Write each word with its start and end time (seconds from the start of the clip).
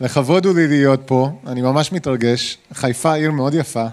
לכבוד 0.00 0.46
הוא 0.46 0.54
לי 0.54 0.68
להיות 0.68 1.00
פה, 1.06 1.30
אני 1.46 1.62
ממש 1.62 1.92
מתרגש. 1.92 2.58
חיפה 2.72 3.14
עיר 3.14 3.30
מאוד 3.30 3.54
יפה, 3.54 3.86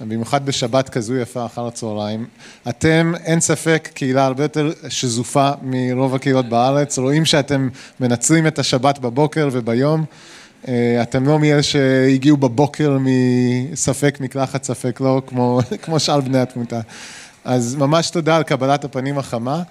במיוחד 0.00 0.46
בשבת 0.46 0.88
כזו 0.88 1.16
יפה 1.16 1.46
אחר 1.46 1.66
הצהריים. 1.66 2.26
אתם, 2.68 3.12
אין 3.24 3.40
ספק, 3.40 3.88
קהילה 3.94 4.24
הרבה 4.24 4.44
יותר 4.44 4.72
שזופה 4.88 5.50
מרוב 5.62 6.14
הקהילות 6.14 6.48
בארץ. 6.48 6.98
רואים 6.98 7.24
שאתם 7.24 7.68
מנצלים 8.00 8.46
את 8.46 8.58
השבת 8.58 8.98
בבוקר 8.98 9.48
וביום. 9.52 10.04
אתם 11.02 11.26
לא 11.26 11.38
מאלה 11.38 11.62
שהגיעו 11.62 12.36
בבוקר 12.36 12.98
מספק 13.00 14.18
מקלחת, 14.20 14.64
ספק 14.64 15.00
לא, 15.00 15.22
כמו, 15.26 15.60
כמו 15.82 16.00
שאר 16.00 16.20
בני 16.20 16.38
התמותה. 16.38 16.80
אז 17.44 17.74
ממש 17.74 18.10
תודה 18.10 18.36
על 18.36 18.42
קבלת 18.42 18.84
הפנים 18.84 19.18
החמה. 19.18 19.62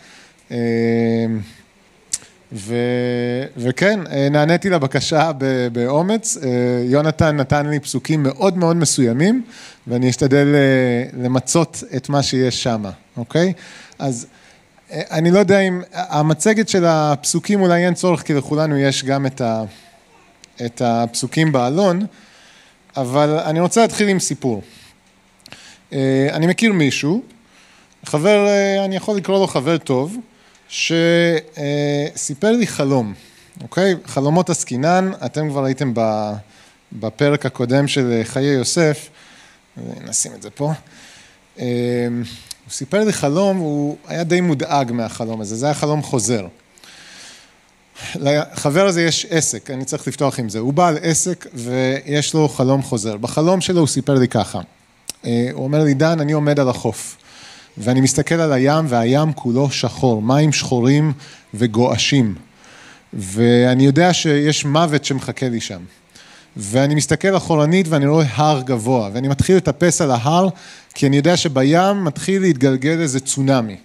וכן, 3.58 4.00
נעניתי 4.32 4.70
לבקשה 4.70 5.32
באומץ, 5.72 6.38
יונתן 6.84 7.38
נתן 7.38 7.66
לי 7.66 7.80
פסוקים 7.80 8.24
מאוד 8.24 8.58
מאוד 8.58 8.76
מסוימים 8.76 9.44
ואני 9.88 10.10
אשתדל 10.10 10.48
למצות 11.18 11.84
את 11.96 12.10
מה 12.10 12.24
שיש 12.24 12.64
שמה, 12.64 12.92
אוקיי? 13.18 13.54
אז 14.00 14.28
אני 14.92 15.32
לא 15.32 15.40
יודע 15.40 15.60
אם, 15.60 15.82
המצגת 15.94 16.70
של 16.70 16.86
הפסוקים 16.86 17.62
אולי 17.62 17.86
אין 17.86 17.94
צורך 17.94 18.22
כי 18.22 18.34
לכולנו 18.34 18.78
יש 18.78 19.04
גם 19.04 19.26
את 20.66 20.82
הפסוקים 20.82 21.52
בעלון, 21.52 22.06
אבל 22.98 23.30
אני 23.30 23.60
רוצה 23.60 23.82
להתחיל 23.82 24.08
עם 24.08 24.20
סיפור. 24.20 24.62
אני 26.32 26.48
מכיר 26.48 26.74
מישהו, 26.74 27.22
חבר, 28.06 28.48
אני 28.86 28.96
יכול 28.96 29.18
לקרוא 29.18 29.40
לו 29.40 29.48
חבר 29.48 29.78
טוב, 29.78 30.18
שסיפר 30.74 32.52
לי 32.52 32.68
חלום, 32.68 33.14
אוקיי? 33.62 33.96
חלומות 34.06 34.50
עסקינן, 34.50 35.12
אתם 35.26 35.50
כבר 35.50 35.64
הייתם 35.64 35.94
בפרק 36.94 37.46
הקודם 37.46 37.88
של 37.88 38.22
חיי 38.24 38.46
יוסף, 38.46 39.10
נשים 40.04 40.32
את 40.34 40.42
זה 40.42 40.50
פה. 40.50 40.74
הוא 41.56 41.66
סיפר 42.70 43.04
לי 43.04 43.14
חלום, 43.14 43.58
הוא 43.58 43.98
היה 44.08 44.24
די 44.24 44.42
מודאג 44.42 44.92
מהחלום 44.92 45.42
הזה, 45.42 45.56
זה 45.56 45.66
היה 45.66 45.76
חלום 45.76 46.02
חוזר. 46.02 46.48
לחבר 48.16 48.88
הזה 48.88 49.04
יש 49.04 49.26
עסק, 49.30 49.72
אני 49.72 49.86
צריך 49.86 50.08
לפתוח 50.08 50.40
עם 50.40 50.50
זה, 50.50 50.60
הוא 50.60 50.74
בעל 50.74 50.98
עסק 51.02 51.48
ויש 51.54 52.34
לו 52.34 52.50
חלום 52.50 52.82
חוזר. 52.82 53.18
בחלום 53.18 53.62
שלו 53.62 53.80
הוא 53.80 53.88
סיפר 53.88 54.14
לי 54.14 54.28
ככה, 54.28 54.62
הוא 55.22 55.32
אומר 55.56 55.84
לי, 55.84 55.94
דן, 55.94 56.20
אני 56.20 56.32
עומד 56.32 56.60
על 56.60 56.70
החוף. 56.70 57.18
ואני 57.78 58.02
מסתכל 58.02 58.36
על 58.36 58.54
הים 58.54 58.86
והים 58.90 59.34
כולו 59.34 59.72
שחור, 59.72 60.22
מים 60.22 60.54
שחורים 60.54 61.14
וגועשים. 61.54 62.36
ואני 63.14 63.86
יודע 63.86 64.14
שיש 64.14 64.66
מוות 64.66 65.06
שמחכה 65.06 65.50
לי 65.50 65.62
שם. 65.62 65.82
ואני 66.58 66.96
מסתכל 66.96 67.38
אחורנית 67.38 67.88
ואני 67.88 68.08
רואה 68.08 68.26
הר 68.36 68.62
גבוה 68.62 69.10
ואני 69.14 69.28
מתחיל 69.28 69.58
לטפס 69.58 70.02
על 70.02 70.12
ההר 70.12 70.50
כי 70.94 71.08
אני 71.08 71.18
יודע 71.18 71.38
שבים 71.38 72.04
מתחיל 72.04 72.42
להתגלגל 72.42 73.02
איזה 73.02 73.20
צונאמי. 73.20 73.78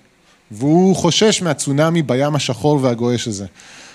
והוא 0.50 0.97
חושש 0.97 1.42
מהצונאמי 1.42 2.03
בים 2.03 2.34
השחור 2.34 2.78
והגועש 2.83 3.28
הזה. 3.28 3.47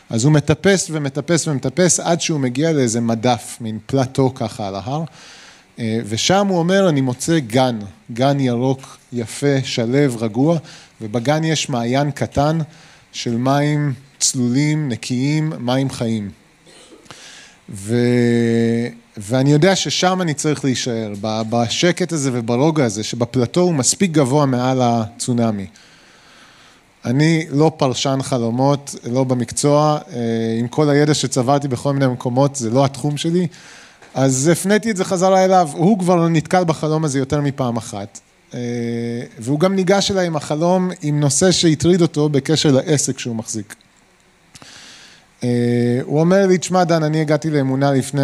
אז 0.10 0.24
הוא 0.24 0.34
מטפס 0.34 0.88
ומטפס 0.92 1.48
ומטפס 1.48 2.00
עד 2.00 2.22
שהוא 2.22 2.40
מגיע 2.40 2.72
לאיזה 2.72 3.02
מדף, 3.02 3.58
מין 3.62 3.80
פלטו 3.86 4.34
ככה 4.36 4.68
על 4.68 4.76
ההר 4.76 5.04
ושם 5.80 6.48
הוא 6.48 6.60
אומר, 6.60 6.90
אני 6.90 7.02
מוצא 7.02 7.40
גן, 7.40 7.80
גן 8.14 8.40
ירוק, 8.40 8.98
יפה, 9.14 9.56
שלו, 9.64 10.20
רגוע, 10.20 10.58
ובגן 11.02 11.44
יש 11.44 11.70
מעיין 11.70 12.12
קטן 12.12 12.60
של 13.12 13.38
מים 13.38 13.94
צלולים, 14.20 14.90
נקיים, 14.90 15.54
מים 15.60 15.90
חיים. 15.90 16.30
ואני 19.18 19.52
יודע 19.52 19.76
ששם 19.76 20.22
אני 20.22 20.34
צריך 20.34 20.66
להישאר, 20.66 21.14
בשקט 21.22 22.12
הזה 22.12 22.30
וברוגע 22.34 22.86
הזה, 22.86 23.04
שבפלטו 23.04 23.62
הוא 23.62 23.74
מספיק 23.74 24.12
גבוה 24.12 24.46
מעל 24.46 24.82
הצונאמי. 24.82 25.66
אני 27.06 27.46
לא 27.50 27.72
פרשן 27.78 28.20
חלומות, 28.22 28.96
לא 29.12 29.24
במקצוע, 29.24 30.00
עם 30.60 30.68
כל 30.68 30.90
הידע 30.90 31.14
שצברתי 31.14 31.68
בכל 31.68 31.94
מיני 31.94 32.08
מקומות, 32.08 32.56
זה 32.56 32.70
לא 32.70 32.86
התחום 32.86 33.18
שלי. 33.18 33.48
אז 34.14 34.48
הפניתי 34.48 34.92
את 34.92 34.98
זה 34.98 35.06
חזרה 35.06 35.46
אליו, 35.46 35.70
הוא 35.74 36.00
כבר 36.00 36.28
נתקל 36.28 36.64
בחלום 36.64 37.06
הזה 37.06 37.20
יותר 37.20 37.42
מפעם 37.42 37.78
אחת 37.78 38.20
והוא 39.40 39.60
גם 39.60 39.76
ניגש 39.76 40.12
אליי 40.12 40.28
עם 40.28 40.36
החלום 40.36 40.90
עם 41.02 41.20
נושא 41.20 41.52
שהטריד 41.52 42.02
אותו 42.02 42.30
בקשר 42.30 42.72
לעסק 42.72 43.20
שהוא 43.20 43.36
מחזיק. 43.36 43.76
הוא 46.04 46.20
אומר 46.20 46.48
לי, 46.48 46.58
תשמע 46.58 46.84
דן, 46.84 47.04
אני 47.04 47.22
הגעתי 47.22 47.50
לאמונה 47.50 47.92
לפני 47.92 48.22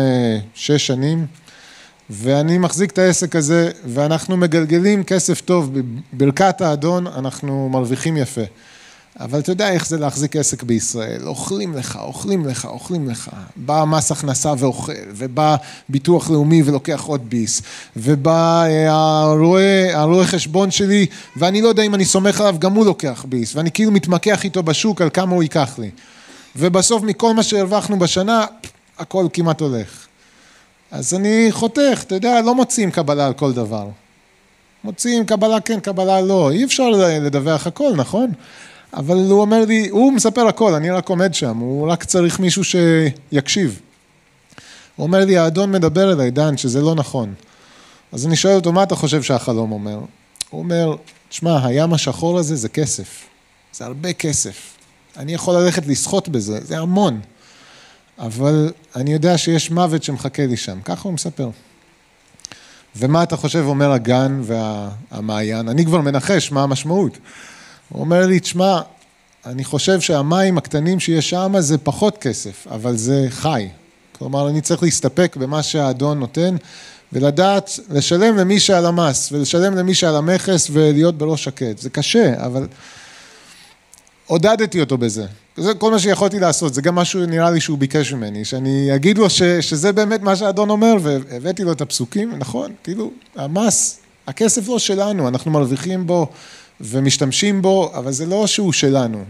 שש 0.53 0.88
שנים 0.88 1.25
ואני 2.09 2.57
מחזיק 2.57 2.91
את 2.91 2.97
העסק 2.97 3.35
הזה 3.35 3.71
ואנחנו 3.85 4.38
מגלגלים 4.38 5.03
כסף 5.03 5.41
טוב, 5.41 5.77
בברכת 6.13 6.61
האדון 6.61 7.07
אנחנו 7.07 7.69
מרוויחים 7.69 8.17
יפה. 8.17 8.41
אבל 9.19 9.40
אתה 9.40 9.52
יודע 9.52 9.72
איך 9.72 9.88
זה 9.88 9.97
להחזיק 9.97 10.35
עסק 10.35 10.63
בישראל, 10.63 11.28
אוכלים 11.28 11.75
לך, 11.75 12.00
אוכלים 12.02 12.46
לך, 12.46 12.66
אוכלים 12.66 13.09
לך, 13.09 13.30
בא 13.56 13.84
מס 13.88 14.12
הכנסה 14.12 14.53
ואוכל, 14.57 14.91
ובא 15.16 15.56
ביטוח 15.90 16.30
לאומי 16.30 16.63
ולוקח 16.66 17.03
עוד 17.03 17.30
ביס, 17.30 17.62
ובא 17.97 18.66
הרואה 19.94 20.25
חשבון 20.25 20.72
שלי 20.72 21.06
ואני 21.38 21.62
לא 21.62 21.68
יודע 21.68 21.84
אם 21.84 21.96
אני 21.96 22.06
סומך 22.06 22.41
עליו, 22.41 22.56
גם 22.59 22.74
הוא 22.74 22.85
לוקח 22.85 23.25
ביס, 23.30 23.56
ואני 23.56 23.72
כאילו 23.72 23.91
מתמקח 23.91 24.44
איתו 24.44 24.63
בשוק 24.63 25.02
על 25.02 25.09
כמה 25.09 25.36
הוא 25.36 25.44
ייקח 25.44 25.80
לי, 25.80 25.90
ובסוף 26.56 27.03
מכל 27.03 27.34
מה 27.34 27.44
שהרווחנו 27.44 28.00
בשנה, 28.00 28.46
הכל 29.00 29.28
כמעט 29.34 29.62
הולך. 29.62 30.07
אז 30.91 31.13
אני 31.13 31.47
חותך, 31.51 32.01
אתה 32.01 32.16
יודע, 32.16 32.41
לא 32.41 32.56
מוצאים 32.56 32.91
קבלה 32.91 33.25
על 33.25 33.34
כל 33.34 33.53
דבר. 33.53 33.88
מוצאים 34.84 35.25
קבלה 35.25 35.59
כן, 35.59 35.80
קבלה 35.80 36.22
לא, 36.22 36.51
אי 36.51 36.63
אפשר 36.63 36.90
לדווח 37.22 37.68
הכל, 37.68 37.91
נכון? 37.96 38.31
אבל 38.94 39.16
הוא 39.16 39.41
אומר 39.41 39.66
לי, 39.66 39.89
הוא 39.89 40.13
מספר 40.13 40.47
הכל, 40.47 40.73
אני 40.73 40.91
רק 40.91 41.09
עומד 41.09 41.33
שם, 41.33 41.57
הוא 41.57 41.91
רק 41.91 42.03
צריך 42.03 42.39
מישהו 42.39 42.63
שיקשיב. 42.63 43.81
הוא 44.95 45.03
אומר 45.03 45.25
לי, 45.25 45.38
האדון 45.38 45.72
מדבר 45.72 46.13
אליי, 46.13 46.31
דן, 46.31 46.57
שזה 46.57 46.81
לא 46.81 46.95
נכון. 46.95 47.33
אז 48.11 48.27
אני 48.27 48.35
שואל 48.35 48.55
אותו, 48.55 48.72
מה 48.72 48.83
אתה 48.83 48.95
חושב 48.95 49.23
שהחלום 49.23 49.72
אומר? 49.72 50.00
הוא 50.50 50.59
אומר, 50.59 50.95
תשמע, 51.29 51.66
הים 51.66 51.94
השחור 51.94 52.39
הזה 52.39 52.55
זה 52.55 52.69
כסף, 52.69 53.25
זה 53.73 53.85
הרבה 53.85 54.13
כסף. 54.13 54.73
אני 55.17 55.33
יכול 55.33 55.56
ללכת 55.56 55.88
לשחות 55.88 56.29
בזה, 56.29 56.59
זה 56.61 56.79
המון. 56.79 57.19
אבל 58.19 58.71
אני 58.95 59.13
יודע 59.13 59.38
שיש 59.38 59.71
מוות 59.71 60.03
שמחכה 60.03 60.45
לי 60.45 60.57
שם, 60.57 60.79
ככה 60.81 61.01
הוא 61.03 61.13
מספר. 61.13 61.50
ומה 62.95 63.23
אתה 63.23 63.38
חושב 63.38 63.63
אומר 63.66 63.91
הגן 63.91 64.41
והמעיין? 64.44 65.69
אני 65.69 65.85
כבר 65.85 66.01
מנחש 66.01 66.51
מה 66.51 66.63
המשמעות. 66.63 67.17
הוא 67.89 68.01
אומר 68.01 68.25
לי, 68.25 68.39
תשמע, 68.39 68.81
אני 69.45 69.63
חושב 69.63 70.00
שהמים 70.01 70.57
הקטנים 70.57 71.00
שיש 71.00 71.29
שם 71.29 71.53
זה 71.59 71.77
פחות 71.77 72.17
כסף, 72.17 72.67
אבל 72.72 72.95
זה 72.95 73.25
חי. 73.29 73.67
כלומר, 74.17 74.50
אני 74.50 74.61
צריך 74.61 74.83
להסתפק 74.83 75.35
במה 75.39 75.63
שהאדון 75.63 76.19
נותן 76.19 76.55
ולדעת 77.13 77.79
לשלם 77.89 78.38
למי 78.38 78.59
שעל 78.59 78.85
המס 78.85 79.31
ולשלם 79.31 79.75
למי 79.75 79.94
שעל 79.94 80.16
המכס 80.16 80.69
ולהיות 80.72 81.17
בראש 81.17 81.44
שקט. 81.44 81.77
זה 81.77 81.89
קשה, 81.89 82.45
אבל 82.45 82.67
עודדתי 84.25 84.79
אותו 84.81 84.97
בזה. 84.97 85.25
זה 85.57 85.73
כל 85.73 85.91
מה 85.91 86.00
שיכולתי 86.00 86.39
לעשות, 86.39 86.73
זה 86.73 86.81
גם 86.81 86.95
משהו 86.95 87.25
נראה 87.25 87.51
לי 87.51 87.61
שהוא 87.61 87.77
ביקש 87.77 88.13
ממני, 88.13 88.45
שאני 88.45 88.95
אגיד 88.95 89.17
לו 89.17 89.29
ש, 89.29 89.41
שזה 89.44 89.91
באמת 89.91 90.21
מה 90.21 90.35
שהאדון 90.35 90.69
אומר 90.69 90.95
והבאתי 91.01 91.63
לו 91.63 91.71
את 91.71 91.81
הפסוקים, 91.81 92.33
נכון, 92.38 92.71
כאילו, 92.83 93.11
המס, 93.35 94.00
הכסף 94.27 94.67
לא 94.67 94.79
שלנו, 94.79 95.27
אנחנו 95.27 95.51
מרוויחים 95.51 96.07
בו 96.07 96.27
ומשתמשים 96.81 97.62
בו, 97.62 97.91
אבל 97.95 98.12
זה 98.12 98.25
לא 98.25 98.47
שהוא 98.47 98.73
שלנו, 98.73 99.23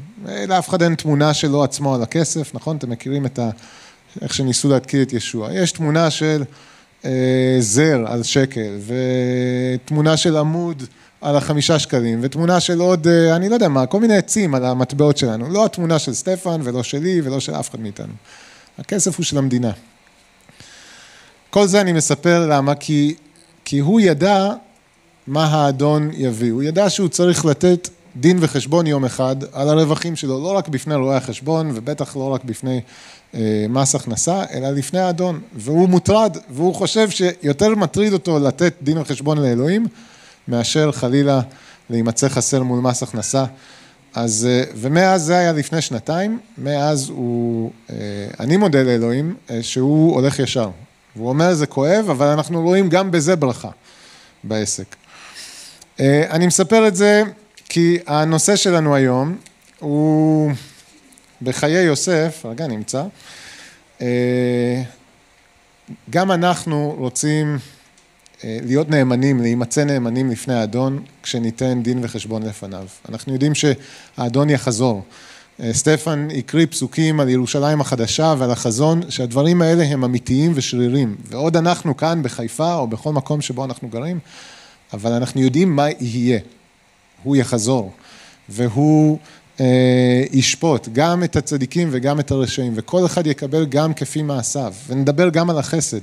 לאף 0.48 0.70
אחד 0.70 0.82
אין 0.82 0.96
תמונה 0.96 1.34
שלו 1.34 1.64
עצמו 1.64 1.96
על 1.96 2.04
הכסף, 2.04 2.56
נכון? 2.56 2.78
אתם 2.78 2.90
מכירים 2.90 3.26
את 3.26 3.40
ה... 3.40 3.50
איך 4.22 4.34
שניסו 4.34 4.70
להתקיל 4.70 5.02
את 5.02 5.14
ישוע, 5.14 5.54
יש 5.54 5.72
תמונה 5.72 6.10
של 6.10 6.44
זר 7.60 8.04
על 8.06 8.24
שקל 8.24 8.78
ותמונה 8.86 10.18
של 10.18 10.38
עמוד 10.38 10.84
על 11.22 11.36
החמישה 11.36 11.80
שקלים 11.80 12.20
ותמונה 12.22 12.60
של 12.60 12.80
עוד, 12.80 13.08
אני 13.08 13.50
לא 13.50 13.54
יודע 13.54 13.68
מה, 13.68 13.86
כל 13.86 14.00
מיני 14.00 14.18
עצים 14.18 14.56
על 14.56 14.66
המטבעות 14.66 15.18
שלנו, 15.18 15.50
לא 15.50 15.66
התמונה 15.66 16.00
של 16.00 16.14
סטפן 16.14 16.62
ולא 16.64 16.84
שלי 16.84 17.22
ולא 17.24 17.40
של 17.40 17.56
אף 17.56 17.70
אחד 17.70 17.80
מאיתנו, 17.80 18.14
הכסף 18.78 19.18
הוא 19.18 19.24
של 19.26 19.38
המדינה. 19.38 19.72
כל 21.50 21.68
זה 21.68 21.82
אני 21.82 21.92
מספר 21.92 22.48
למה? 22.50 22.76
כי, 22.76 23.16
כי 23.66 23.80
הוא 23.80 24.02
ידע 24.02 24.54
מה 25.30 25.46
האדון 25.46 26.10
יביא. 26.14 26.52
הוא 26.52 26.64
ידע 26.64 26.90
שהוא 26.90 27.10
צריך 27.10 27.46
לתת 27.46 27.90
דין 28.16 28.38
וחשבון 28.42 28.88
יום 28.88 29.06
אחד 29.06 29.36
על 29.54 29.70
הרווחים 29.70 30.16
שלו, 30.16 30.40
לא 30.44 30.58
רק 30.58 30.68
בפני 30.68 30.96
רואי 30.96 31.16
החשבון 31.16 31.72
ובטח 31.74 32.16
לא 32.16 32.34
רק 32.34 32.44
בפני 32.44 32.82
מס 33.70 33.96
הכנסה, 33.96 34.44
אלא 34.54 34.70
לפני 34.70 35.00
האדון. 35.00 35.42
והוא 35.56 35.90
מוטרד, 35.90 36.38
והוא 36.50 36.76
חושב 36.76 37.10
שיותר 37.10 37.76
מטריד 37.76 38.14
אותו 38.14 38.40
לתת 38.40 38.74
דין 38.82 38.98
וחשבון 38.98 39.38
לאלוהים, 39.38 39.88
מאשר 40.48 40.92
חלילה 40.92 41.42
להימצא 41.90 42.30
חסר 42.30 42.64
מול 42.64 42.80
מס 42.80 43.04
הכנסה 43.04 43.46
אז, 44.16 44.48
ומאז 44.76 45.24
זה 45.24 45.38
היה 45.38 45.52
לפני 45.52 45.82
שנתיים, 45.82 46.40
מאז 46.58 47.10
הוא, 47.10 47.72
אני 48.40 48.58
מודה 48.58 48.84
לאלוהים 48.84 49.36
שהוא 49.62 50.14
הולך 50.16 50.40
ישר. 50.40 50.70
והוא 51.16 51.30
אומר 51.30 51.54
זה 51.54 51.66
כואב, 51.66 52.10
אבל 52.10 52.28
אנחנו 52.28 52.62
רואים 52.62 52.90
גם 52.90 53.12
בזה 53.12 53.36
ברכה 53.36 53.70
בעסק. 54.44 54.99
אני 56.30 56.48
מספר 56.48 56.88
את 56.88 56.96
זה 56.96 57.24
כי 57.70 57.98
הנושא 58.08 58.56
שלנו 58.56 58.96
היום 58.96 59.38
הוא 59.80 60.52
בחיי 61.42 61.84
יוסף, 61.84 62.46
רגע 62.46 62.68
נמצא, 62.68 63.04
גם 66.10 66.32
אנחנו 66.32 66.96
רוצים 66.98 67.58
להיות 68.44 68.90
נאמנים, 68.90 69.42
להימצא 69.42 69.84
נאמנים 69.84 70.32
לפני 70.32 70.54
האדון 70.54 71.04
כשניתן 71.24 71.84
דין 71.84 72.00
וחשבון 72.02 72.44
לפניו. 72.44 72.86
אנחנו 73.10 73.34
יודעים 73.34 73.54
שהאדון 73.56 74.50
יחזור. 74.50 75.04
סטפן 75.72 76.28
הקריא 76.38 76.66
פסוקים 76.66 77.20
על 77.20 77.30
ירושלים 77.30 77.82
החדשה 77.82 78.34
ועל 78.38 78.52
החזון, 78.52 79.02
שהדברים 79.10 79.62
האלה 79.62 79.84
הם 79.84 80.04
אמיתיים 80.04 80.52
ושרירים. 80.56 81.16
ועוד 81.26 81.58
אנחנו 81.58 81.98
כאן 81.98 82.24
בחיפה 82.24 82.74
או 82.74 82.88
בכל 82.88 83.14
מקום 83.14 83.42
שבו 83.42 83.66
אנחנו 83.66 83.90
גרים, 83.90 84.20
אבל 84.94 85.12
אנחנו 85.12 85.42
יודעים 85.42 85.76
מה 85.76 85.86
יהיה. 86.00 86.40
הוא 87.24 87.36
יחזור, 87.36 87.92
והוא 88.50 89.20
אה, 89.60 90.24
ישפוט 90.32 90.88
גם 90.94 91.24
את 91.24 91.36
הצדיקים 91.36 91.90
וגם 91.92 92.20
את 92.20 92.32
הרשעים, 92.32 92.74
וכל 92.76 93.06
אחד 93.06 93.28
יקבל 93.28 93.66
גם 93.66 93.94
כפי 93.94 94.22
מעשיו, 94.22 94.74
ונדבר 94.88 95.30
גם 95.30 95.50
על 95.50 95.58
החסד. 95.58 96.00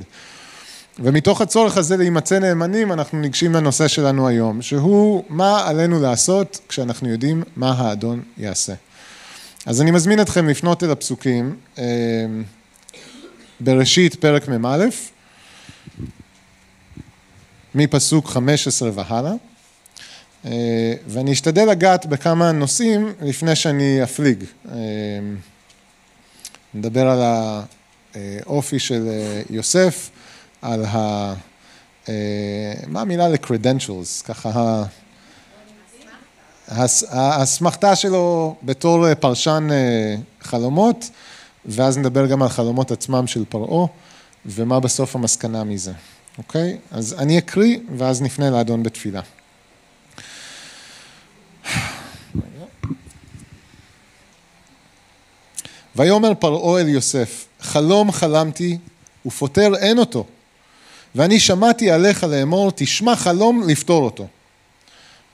ומתוך 0.99 1.41
הצורך 1.41 1.77
הזה 1.77 1.97
להימצא 1.97 2.39
נאמנים, 2.39 2.93
אנחנו 2.93 3.21
ניגשים 3.21 3.53
לנושא 3.53 3.89
שלנו 3.89 4.29
היום, 4.29 4.63
שהוא 4.63 5.25
מה 5.29 5.69
עלינו 5.69 6.01
לעשות 6.03 6.61
כשאנחנו 6.69 7.09
יודעים 7.09 7.43
מה 7.57 7.73
האדון 7.73 8.23
יעשה. 8.39 8.75
אז 9.67 9.81
אני 9.81 9.91
מזמין 9.91 10.21
אתכם 10.21 10.49
לפנות 10.49 10.83
אל 10.83 10.91
הפסוקים 10.91 11.57
אה, 11.79 11.85
בראשית 13.61 14.15
פרק 14.15 14.49
מ"א, 14.49 14.85
מפסוק 17.77 18.29
15 18.29 18.91
והלאה. 18.95 19.33
אה, 20.45 20.95
ואני 21.07 21.33
אשתדל 21.33 21.65
לגעת 21.71 22.07
בכמה 22.07 22.53
נושאים 22.53 23.13
לפני 23.23 23.57
שאני 23.57 24.03
אפליג. 24.03 24.45
אה, 24.69 24.75
נדבר 26.75 27.09
על 27.09 27.21
האופי 28.15 28.79
של 28.79 29.09
אה, 29.09 29.43
יוסף, 29.51 30.11
על 30.63 30.85
ה... 30.85 31.35
מה 32.87 33.01
המילה 33.01 33.29
ל-credentials? 33.29 34.25
ככה 34.25 34.85
האסמכתה 37.09 37.97
שלו 37.97 38.57
בתור 38.63 39.15
פרשן 39.15 39.69
חלומות, 40.41 41.11
ואז 41.65 41.99
נדבר 41.99 42.27
גם 42.27 42.43
על 42.43 42.49
חלומות 42.49 42.91
עצמם 42.91 43.27
של 43.27 43.45
פרעה, 43.49 43.87
ומה 44.47 44.81
בסוף 44.81 45.17
המסקנה 45.17 45.65
מזה, 45.65 45.93
אוקיי? 46.39 46.79
אז 46.91 47.15
אני 47.19 47.39
אקריא, 47.39 47.79
ואז 47.97 48.23
נפנה 48.23 48.51
לאדון 48.51 48.83
בתפילה. 48.83 49.21
ויאמר 55.97 56.33
פרעה 56.35 56.81
אל 56.81 56.89
יוסף, 56.89 57.47
חלום 57.61 58.13
חלמתי 58.13 58.79
ופותר 59.27 59.75
אין 59.77 59.99
אותו. 59.99 60.27
ואני 61.15 61.41
שמעתי 61.41 61.91
עליך 61.91 62.25
לאמור, 62.25 62.73
תשמע 62.75 63.17
חלום 63.17 63.69
לפתור 63.69 64.05
אותו. 64.05 64.27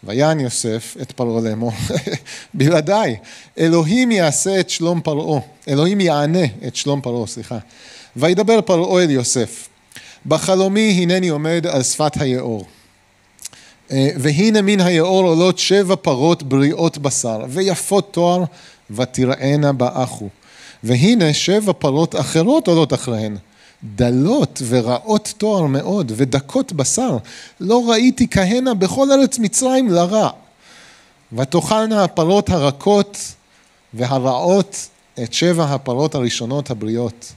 ויען 0.04 0.40
יוסף 0.40 0.96
את 1.02 1.12
פרעה 1.12 1.40
לאמור, 1.40 1.72
בלעדיי, 2.54 3.16
אלוהים 3.58 4.12
יעשה 4.12 4.60
את 4.60 4.70
שלום 4.70 5.00
פרעה, 5.00 5.40
אלוהים 5.69 6.00
יענה 6.00 6.44
את 6.66 6.76
שלום 6.76 7.00
פרעה, 7.00 7.26
סליחה. 7.26 7.58
וידבר 8.16 8.60
פרעה 8.60 9.02
אל 9.02 9.10
יוסף, 9.10 9.69
בחלומי 10.26 10.98
הנני 11.02 11.28
עומד 11.28 11.66
על 11.66 11.82
שפת 11.82 12.20
היאור. 12.20 12.66
אה, 13.90 14.08
והנה 14.16 14.62
מן 14.62 14.80
היאור 14.80 15.28
עולות 15.28 15.58
שבע 15.58 15.96
פרות 15.96 16.42
בריאות 16.42 16.98
בשר, 16.98 17.44
ויפות 17.48 18.12
תואר, 18.12 18.44
ותראינה 18.90 19.72
באחו. 19.72 20.28
והנה 20.82 21.34
שבע 21.34 21.72
פרות 21.72 22.16
אחרות 22.16 22.69
עולות 22.69 22.92
אחריהן, 22.92 23.36
דלות 23.84 24.62
ורעות 24.69 25.34
תואר 25.38 25.66
מאוד, 25.66 26.12
ודקות 26.16 26.72
בשר, 26.72 27.16
לא 27.60 27.90
ראיתי 27.90 28.26
כהנה 28.30 28.75
בכל 28.75 29.12
ארץ 29.12 29.38
מצרים 29.38 29.90
לרע. 29.90 30.28
ותאכלנה 31.32 32.04
הפרות 32.04 32.50
הרכות 32.50 33.18
והרעות 33.94 34.88
את 35.22 35.32
שבע 35.32 35.64
הפרות 35.64 36.14
הראשונות 36.14 36.70
הבריאות. 36.70 37.32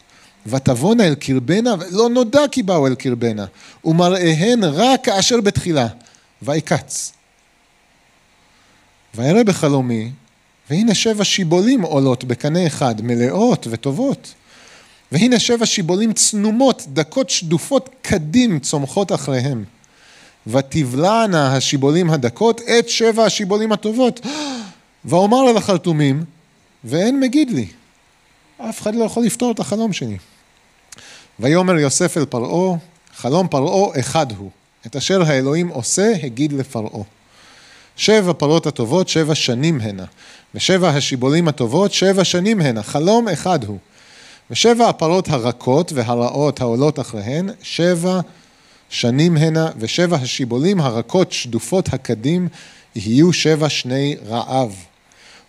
ותבואנה 0.45 1.07
אל 1.07 1.15
קרבנה, 1.15 1.75
ולא 1.79 2.09
נודע 2.09 2.41
כי 2.51 2.63
באו 2.63 2.87
אל 2.87 2.95
קרבנה, 2.95 3.45
ומראיהן 3.85 4.63
רק 4.63 4.99
כאשר 5.03 5.41
בתחילה, 5.41 5.87
ויקץ. 6.41 7.11
וירא 9.15 9.43
בחלומי 9.43 10.11
והנה 10.69 10.95
שבע 10.95 11.23
שיבולים 11.23 11.81
עולות 11.81 12.23
בקנה 12.23 12.67
אחד, 12.67 13.01
מלאות 13.01 13.67
וטובות. 13.69 14.33
והנה 15.11 15.39
שבע 15.39 15.65
שיבולים 15.65 16.13
צנומות, 16.13 16.85
דקות 16.93 17.29
שדופות 17.29 17.89
קדים 18.01 18.59
צומחות 18.59 19.11
אחריהם. 19.11 19.63
ותבלענה 20.47 21.55
השיבולים 21.55 22.09
הדקות 22.09 22.61
את 22.61 22.89
שבע 22.89 23.25
השיבולים 23.25 23.71
הטובות. 23.71 24.19
ואומר 25.05 25.49
אל 25.49 25.57
החרטומים, 25.57 26.23
ואין 26.83 27.19
מגיד 27.19 27.51
לי. 27.51 27.67
אף 28.57 28.81
אחד 28.81 28.95
לא 28.95 29.03
יכול 29.03 29.23
לפתור 29.23 29.51
את 29.51 29.59
החלום 29.59 29.93
שלי. 29.93 30.17
ויאמר 31.39 31.75
יוסף 31.79 32.17
אל 32.17 32.25
פרעה, 32.25 32.77
חלום 33.15 33.47
פרעה 33.47 33.99
אחד 33.99 34.31
הוא. 34.31 34.49
את 34.85 34.95
אשר 34.95 35.21
האלוהים 35.23 35.67
עושה, 35.67 36.13
הגיד 36.23 36.53
לפרעה. 36.53 37.03
שבע 37.95 38.33
פרות 38.33 38.67
הטובות, 38.67 39.09
שבע 39.09 39.35
שנים 39.35 39.81
הנה. 39.81 40.05
ושבע 40.55 40.89
השיבולים 40.89 41.47
הטובות, 41.47 41.93
שבע 41.93 42.23
שנים 42.23 42.61
הנה, 42.61 42.83
חלום 42.83 43.27
אחד 43.27 43.63
הוא. 43.63 43.77
ושבע 44.51 44.89
הפרות 44.89 45.29
הרכות 45.29 45.91
והרעות 45.93 46.61
העולות 46.61 46.99
אחריהן, 46.99 47.49
שבע 47.61 48.19
שנים 48.89 49.37
הנה, 49.37 49.69
ושבע 49.77 50.17
השיבולים 50.17 50.81
הרכות 50.81 51.31
שדופות 51.31 51.93
הקדים, 51.93 52.47
יהיו 52.95 53.33
שבע 53.33 53.69
שני 53.69 54.15
רעב. 54.27 54.75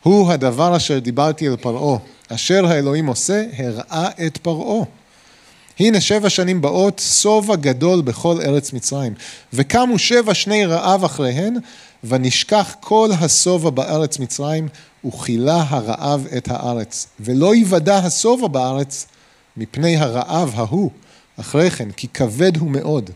הוא 0.03 0.33
הדבר 0.33 0.77
אשר 0.77 0.99
דיברתי 0.99 1.49
אל 1.49 1.57
פרעה, 1.57 1.99
אשר 2.29 2.67
האלוהים 2.67 3.07
עושה, 3.07 3.45
הראה 3.57 4.09
את 4.27 4.37
פרעה. 4.37 4.85
הנה 5.81 6.01
שבע 6.01 6.31
שנים 6.31 6.61
באות, 6.61 7.03
שובע 7.21 7.57
גדול 7.57 8.01
בכל 8.01 8.41
ארץ 8.41 8.73
מצרים. 8.73 9.15
וקמו 9.53 9.99
שבע 9.99 10.35
שני 10.35 10.67
רעב 10.67 11.05
אחריהן, 11.05 11.57
ונשכח 12.05 12.75
כל 12.81 13.11
השובע 13.21 13.71
בארץ 13.71 14.19
מצרים, 14.19 14.69
וכילה 15.05 15.65
הרעב 15.69 16.27
את 16.37 16.49
הארץ. 16.51 17.07
ולא 17.21 17.55
יוודע 17.55 17.97
השובע 17.97 18.47
בארץ 18.49 19.07
מפני 19.57 19.97
הרעב 19.97 20.53
ההוא 20.55 20.91
אחרי 21.41 21.71
כן, 21.71 21.91
כי 21.91 22.09
כבד 22.09 22.57
הוא 22.57 22.71
מאוד. 22.71 23.11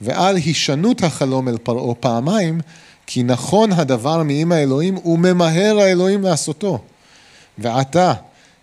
ועל 0.00 0.36
הישנות 0.36 1.02
החלום 1.02 1.48
אל 1.48 1.58
פרעה 1.58 1.94
פעמיים, 1.94 2.60
כי 3.06 3.22
נכון 3.22 3.72
הדבר 3.72 4.22
מעם 4.22 4.52
האלוהים, 4.52 5.06
וממהר 5.06 5.78
האלוהים 5.80 6.22
לעשותו. 6.22 6.78
ועתה, 7.58 8.12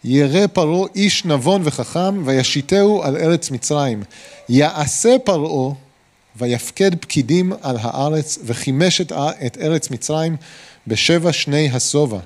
ירא 0.04 0.48
פרעה 0.48 0.88
איש 0.96 1.26
נבון 1.26 1.62
וחכם, 1.66 2.22
וישיתהו 2.26 3.04
על 3.04 3.18
ארץ 3.18 3.52
מצרים. 3.52 4.04
יעשה 4.50 5.16
פרעה 5.24 5.74
ויפקד 6.36 6.96
פקידים 6.96 7.54
על 7.62 7.78
הארץ, 7.82 8.40
וחימש 8.46 9.02
את, 9.02 9.12
את 9.46 9.58
ארץ 9.62 9.92
מצרים 9.92 10.36
בשבע 10.88 11.34
שני 11.34 11.70
השובע. 11.74 12.20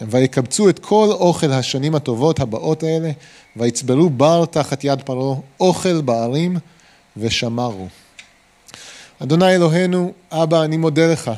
ויקבצו 0.00 0.68
את 0.68 0.78
כל 0.78 1.08
אוכל 1.10 1.52
השנים 1.52 1.94
הטובות 1.94 2.40
הבאות 2.40 2.82
האלה, 2.82 3.10
ויצברו 3.56 4.10
בר 4.10 4.44
תחת 4.44 4.84
יד 4.84 5.02
פרעה, 5.02 5.36
אוכל 5.60 6.00
בערים, 6.00 6.56
ושמרו. 7.16 7.88
אדוני 9.22 9.54
אלוהינו, 9.54 10.12
אבא, 10.32 10.62
אני 10.62 10.76
מודה 10.76 11.12
לך. 11.12 11.30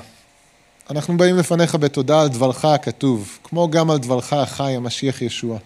אנחנו 0.91 1.17
באים 1.17 1.37
לפניך 1.37 1.75
בתודה 1.75 2.23
על 2.23 2.29
דברך 2.29 2.65
הכתוב, 2.65 3.39
כמו 3.45 3.71
גם 3.71 3.91
על 3.91 3.99
דברך 3.99 4.33
החי, 4.33 4.77
המשיח 4.77 5.23
ישוע. 5.23 5.59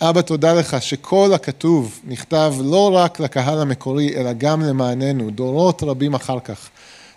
אבא, 0.00 0.20
תודה 0.20 0.52
לך 0.52 0.82
שכל 0.82 1.30
הכתוב 1.34 2.00
נכתב 2.04 2.54
לא 2.60 2.94
רק 2.94 3.20
לקהל 3.20 3.60
המקורי, 3.60 4.16
אלא 4.16 4.32
גם 4.32 4.62
למעננו, 4.62 5.30
דורות 5.30 5.82
רבים 5.82 6.14
אחר 6.14 6.40
כך. 6.40 6.68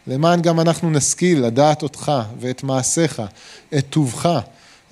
למען 0.08 0.42
גם 0.42 0.60
אנחנו 0.60 0.90
נשכיל 0.90 1.46
לדעת 1.46 1.84
אותך 1.84 2.12
ואת 2.40 2.64
מעשיך, 2.64 3.22
את 3.78 3.86
טובך, 3.90 4.40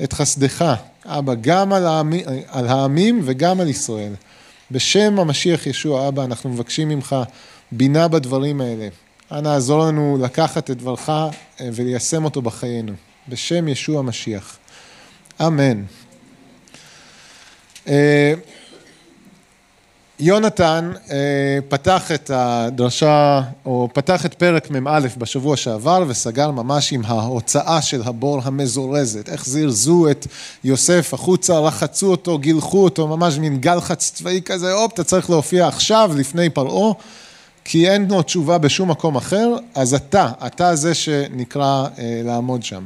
את 0.03 0.13
חסדך, 0.13 0.73
אבא, 1.05 1.33
גם 1.41 1.73
על 1.73 1.85
העמים, 1.85 2.25
על 2.47 2.67
העמים 2.67 3.21
וגם 3.23 3.59
על 3.59 3.67
ישראל. 3.67 4.13
בשם 4.71 5.19
המשיח 5.19 5.67
ישוע, 5.67 6.07
אבא, 6.07 6.23
אנחנו 6.23 6.49
מבקשים 6.49 6.89
ממך 6.89 7.15
בינה 7.71 8.07
בדברים 8.07 8.61
האלה. 8.61 8.87
אנא 9.33 9.49
עזור 9.49 9.85
לנו 9.85 10.17
לקחת 10.21 10.71
את 10.71 10.77
דברך 10.77 11.09
אה, 11.09 11.29
וליישם 11.59 12.25
אותו 12.25 12.41
בחיינו. 12.41 12.93
בשם 13.29 13.67
ישוע 13.67 13.99
המשיח. 13.99 14.57
אמן. 15.41 15.83
אה, 17.87 18.33
יונתן 20.19 20.91
אה, 21.11 21.17
פתח 21.69 22.11
את 22.11 22.31
הדרשה, 22.33 23.41
או 23.65 23.89
פתח 23.93 24.25
את 24.25 24.33
פרק 24.33 24.71
מ"א 24.71 24.99
בשבוע 25.17 25.57
שעבר 25.57 26.03
וסגר 26.07 26.51
ממש 26.51 26.93
עם 26.93 27.01
ההוצאה 27.05 27.81
של 27.81 28.01
הבור 28.05 28.41
המזורזת, 28.43 29.29
איך 29.29 29.45
זירזו 29.45 30.11
את 30.11 30.27
יוסף 30.63 31.13
החוצה, 31.13 31.59
רחצו 31.59 32.11
אותו, 32.11 32.37
גילחו 32.37 32.83
אותו, 32.83 33.07
ממש 33.07 33.37
מין 33.37 33.57
גלחץ 33.57 34.11
צבאי 34.15 34.41
כזה, 34.45 34.73
הופ, 34.73 34.93
אתה 34.93 35.03
צריך 35.03 35.29
להופיע 35.29 35.67
עכשיו 35.67 36.11
לפני 36.15 36.49
פרעה, 36.49 36.93
כי 37.65 37.89
אין 37.89 38.07
לו 38.09 38.21
תשובה 38.21 38.57
בשום 38.57 38.91
מקום 38.91 39.15
אחר, 39.15 39.55
אז 39.75 39.93
אתה, 39.93 40.31
אתה 40.47 40.75
זה 40.75 40.93
שנקרא 40.93 41.87
אה, 41.97 42.21
לעמוד 42.25 42.63
שם. 42.63 42.85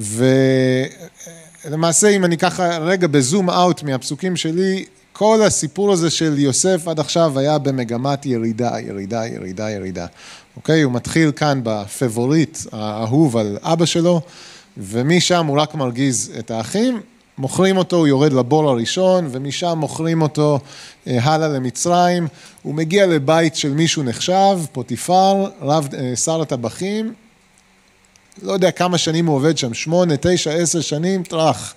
ולמעשה, 0.00 2.08
אם 2.08 2.24
אני 2.24 2.38
ככה 2.38 2.78
רגע 2.78 3.06
בזום 3.06 3.50
אאוט 3.50 3.82
מהפסוקים 3.82 4.36
שלי, 4.36 4.84
כל 5.12 5.42
הסיפור 5.42 5.92
הזה 5.92 6.10
של 6.10 6.38
יוסף 6.38 6.88
עד 6.88 7.00
עכשיו 7.00 7.38
היה 7.38 7.58
במגמת 7.58 8.26
ירידה, 8.26 8.80
ירידה, 8.80 9.26
ירידה, 9.26 9.70
ירידה. 9.70 10.06
אוקיי? 10.56 10.82
הוא 10.82 10.92
מתחיל 10.92 11.32
כאן 11.32 11.60
בפבוריט 11.62 12.58
האהוב 12.72 13.36
על 13.36 13.58
אבא 13.62 13.84
שלו, 13.84 14.20
ומשם 14.76 15.46
הוא 15.46 15.60
רק 15.60 15.74
מרגיז 15.74 16.32
את 16.38 16.50
האחים, 16.50 17.00
מוכרים 17.38 17.76
אותו, 17.76 17.96
הוא 17.96 18.06
יורד 18.06 18.32
לבור 18.32 18.70
הראשון, 18.70 19.28
ומשם 19.30 19.78
מוכרים 19.78 20.22
אותו 20.22 20.58
אה, 21.06 21.18
הלאה 21.22 21.48
למצרים. 21.48 22.28
הוא 22.62 22.74
מגיע 22.74 23.06
לבית 23.06 23.56
של 23.56 23.72
מישהו 23.72 24.02
נחשב, 24.02 24.58
פוטיפר, 24.72 25.46
רב 25.60 25.88
אה, 25.94 26.16
שר 26.16 26.42
הטבחים, 26.42 27.14
לא 28.42 28.52
יודע 28.52 28.70
כמה 28.70 28.98
שנים 28.98 29.26
הוא 29.26 29.36
עובד 29.36 29.58
שם, 29.58 29.74
שמונה, 29.74 30.14
תשע, 30.20 30.50
עשר 30.50 30.80
שנים, 30.80 31.22
טראח. 31.22 31.74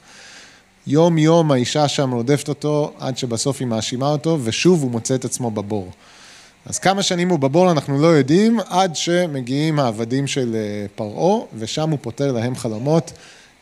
יום 0.87 1.17
יום 1.17 1.51
האישה 1.51 1.87
שם 1.87 2.11
רודפת 2.11 2.49
אותו 2.49 2.93
עד 2.99 3.17
שבסוף 3.17 3.59
היא 3.59 3.67
מאשימה 3.67 4.07
אותו 4.07 4.39
ושוב 4.43 4.83
הוא 4.83 4.91
מוצא 4.91 5.15
את 5.15 5.25
עצמו 5.25 5.51
בבור. 5.51 5.91
אז 6.65 6.79
כמה 6.79 7.03
שנים 7.03 7.29
הוא 7.29 7.39
בבור 7.39 7.71
אנחנו 7.71 8.01
לא 8.01 8.07
יודעים 8.07 8.59
עד 8.69 8.95
שמגיעים 8.95 9.79
העבדים 9.79 10.27
של 10.27 10.55
אה, 10.55 10.85
פרעה 10.95 11.45
ושם 11.57 11.89
הוא 11.89 11.99
פותר 12.01 12.31
להם 12.31 12.55
חלומות. 12.55 13.11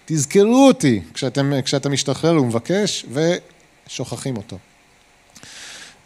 תזכרו 0.06 0.68
אותי 0.68 1.02
כשאתם, 1.14 1.54
כשאתה 1.66 1.90
משתחרר 1.90 2.32
הוא 2.32 2.48
מבקש 2.48 3.06
ושוכחים 3.88 4.38
אותו. 4.38 4.58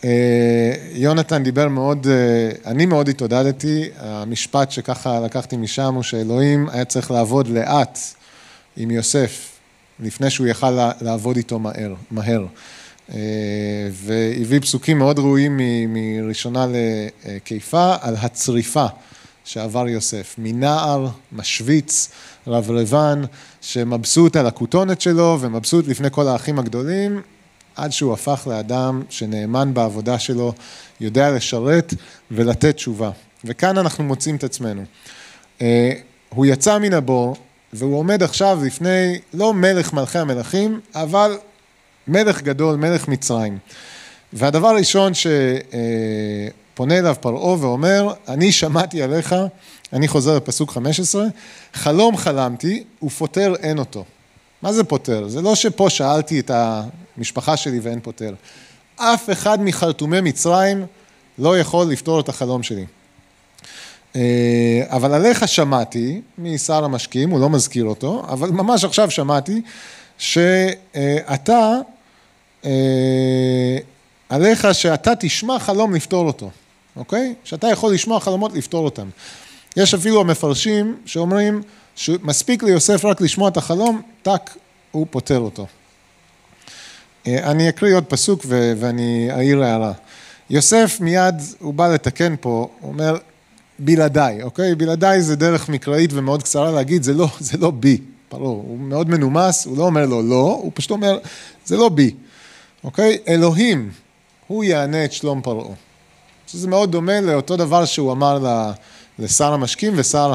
אה, 0.03 0.73
יונתן 0.91 1.43
דיבר 1.43 1.67
מאוד, 1.67 2.07
אה, 2.07 2.71
אני 2.71 2.85
מאוד 2.85 3.09
התעודדתי, 3.09 3.89
המשפט 3.97 4.71
שככה 4.71 5.19
לקחתי 5.19 5.57
משם 5.57 5.93
הוא 5.95 6.03
שאלוהים 6.03 6.69
היה 6.69 6.85
צריך 6.85 7.11
לעבוד 7.11 7.47
לאט 7.47 7.99
עם 8.77 8.91
יוסף 8.91 9.59
לפני 9.99 10.29
שהוא 10.29 10.47
יכל 10.47 10.71
לעבוד 11.01 11.37
איתו 11.37 11.59
מהר. 11.59 11.93
מהר. 12.11 12.45
אה, 13.13 13.17
והביא 13.91 14.59
פסוקים 14.59 14.97
מאוד 14.97 15.19
ראויים 15.19 15.59
מראשונה 15.87 16.65
לקיפה 17.25 17.95
על 18.01 18.15
הצריפה 18.21 18.85
שעבר 19.45 19.87
יוסף, 19.87 20.35
מנער, 20.37 21.07
משוויץ, 21.31 22.09
רברבן, 22.47 23.21
שמבסוט 23.61 24.35
על 24.35 24.47
הכותונת 24.47 25.01
שלו 25.01 25.37
ומבסוט 25.41 25.87
לפני 25.87 26.07
כל 26.11 26.27
האחים 26.27 26.59
הגדולים, 26.59 27.21
עד 27.75 27.91
שהוא 27.91 28.13
הפך 28.13 28.47
לאדם 28.49 29.01
שנאמן 29.09 29.73
בעבודה 29.73 30.19
שלו, 30.19 30.53
יודע 30.99 31.31
לשרת 31.31 31.93
ולתת 32.31 32.75
תשובה. 32.75 33.11
וכאן 33.45 33.77
אנחנו 33.77 34.03
מוצאים 34.03 34.35
את 34.35 34.43
עצמנו. 34.43 34.83
אה, 35.61 35.91
הוא 36.29 36.45
יצא 36.45 36.77
מן 36.77 36.93
הבור, 36.93 37.35
והוא 37.73 37.97
עומד 37.97 38.23
עכשיו 38.23 38.59
לפני, 38.65 39.19
לא 39.33 39.53
מלך 39.53 39.93
מלכי 39.93 40.19
המלכים, 40.19 40.79
אבל 40.95 41.37
מלך 42.07 42.41
גדול, 42.41 42.75
מלך 42.75 43.07
מצרים. 43.07 43.57
והדבר 44.33 44.67
הראשון 44.67 45.13
שפונה 46.79 46.99
אליו 46.99 47.15
פרעה 47.21 47.59
ואומר, 47.59 48.13
אני 48.27 48.51
שמעתי 48.51 49.01
עליך, 49.01 49.35
אני 49.93 50.07
חוזר 50.07 50.37
לפסוק 50.37 50.71
15, 50.71 51.25
חלום 51.73 52.17
חלמתי 52.17 52.83
ופותר 53.03 53.53
אין 53.59 53.79
אותו. 53.79 54.05
מה 54.61 54.73
זה 54.73 54.83
פותר? 54.83 55.27
זה 55.27 55.41
לא 55.41 55.55
שפה 55.55 55.89
שאלתי 55.89 56.39
את 56.39 56.51
המשפחה 56.53 57.57
שלי 57.57 57.79
ואין 57.79 57.99
פותר. 57.99 58.33
אף 58.95 59.29
אחד 59.29 59.61
מחרטומי 59.61 60.21
מצרים 60.21 60.85
לא 61.39 61.59
יכול 61.59 61.87
לפתור 61.87 62.19
את 62.19 62.29
החלום 62.29 62.63
שלי. 62.63 62.85
אה, 64.15 64.83
אבל 64.87 65.13
עליך 65.13 65.47
שמעתי, 65.47 66.21
משר 66.37 66.83
המשקיעים, 66.83 67.29
הוא 67.29 67.39
לא 67.39 67.49
מזכיר 67.49 67.85
אותו, 67.85 68.23
אבל 68.29 68.49
ממש 68.49 68.83
עכשיו 68.83 69.11
שמעתי 69.11 69.61
שאתה, 70.17 71.73
אה, 72.65 73.77
עליך 74.29 74.67
שאתה 74.73 75.15
תשמע 75.15 75.59
חלום 75.59 75.95
לפתור 75.95 76.27
אותו, 76.27 76.49
אוקיי? 76.95 77.33
שאתה 77.43 77.67
יכול 77.67 77.93
לשמוע 77.93 78.19
חלומות 78.19 78.53
לפתור 78.53 78.85
אותם. 78.85 79.09
יש 79.77 79.93
אפילו 79.93 80.21
המפרשים 80.21 80.97
שאומרים 81.05 81.61
שמספיק 81.95 82.63
ליוסף 82.63 83.05
רק 83.05 83.21
לשמוע 83.21 83.49
את 83.49 83.57
החלום, 83.57 84.01
טאק, 84.21 84.57
הוא 84.91 85.07
פותר 85.09 85.39
אותו. 85.39 85.67
אה, 87.27 87.51
אני 87.51 87.69
אקריא 87.69 87.95
עוד 87.95 88.05
פסוק 88.05 88.45
ואני 88.49 89.31
אעיר 89.31 89.63
הערה. 89.63 89.91
יוסף 90.49 90.97
מיד, 90.99 91.35
הוא 91.59 91.73
בא 91.73 91.87
לתקן 91.87 92.35
פה, 92.41 92.69
הוא 92.79 92.91
אומר, 92.91 93.17
בלעדיי, 93.79 94.43
אוקיי? 94.43 94.75
בלעדיי 94.75 95.21
זה 95.21 95.35
דרך 95.35 95.69
מקראית 95.69 96.13
ומאוד 96.13 96.43
קצרה 96.43 96.71
להגיד, 96.71 97.03
זה 97.03 97.13
לא, 97.13 97.27
זה 97.39 97.57
לא 97.57 97.71
בי, 97.71 97.97
פרעה, 98.29 98.41
הוא 98.41 98.79
מאוד 98.79 99.09
מנומס, 99.09 99.65
הוא 99.65 99.77
לא 99.77 99.83
אומר 99.83 100.05
לו 100.05 100.21
לא, 100.21 100.59
הוא 100.61 100.71
פשוט 100.75 100.91
אומר, 100.91 101.19
זה 101.65 101.77
לא 101.77 101.89
בי, 101.89 102.15
אוקיי? 102.83 103.17
אלוהים, 103.27 103.91
הוא 104.47 104.63
יענה 104.63 105.05
את 105.05 105.13
שלום 105.13 105.41
פרעה. 105.41 105.75
שזה 106.51 106.67
מאוד 106.67 106.91
דומה 106.91 107.21
לאותו 107.21 107.57
דבר 107.57 107.85
שהוא 107.85 108.11
אמר 108.11 108.39
לשר 109.19 109.53
המשקים 109.53 109.93
ושר 109.95 110.33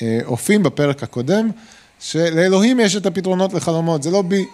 האופים 0.00 0.62
בפרק 0.62 1.02
הקודם, 1.02 1.50
שלאלוהים 2.00 2.80
יש 2.80 2.96
את 2.96 3.06
הפתרונות 3.06 3.52
לחלומות, 3.52 4.02
זה 4.02 4.10
לא 4.10 4.22
בי, 4.22 4.44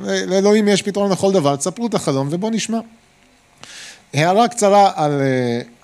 לאלוהים 0.00 0.68
יש 0.68 0.82
פתרון 0.82 1.12
לכל 1.12 1.32
דבר, 1.32 1.56
תספרו 1.56 1.86
את 1.86 1.94
החלום 1.94 2.28
ובואו 2.30 2.50
נשמע. 2.50 2.78
הערה 4.14 4.48
קצרה 4.48 4.92
על, 4.94 5.20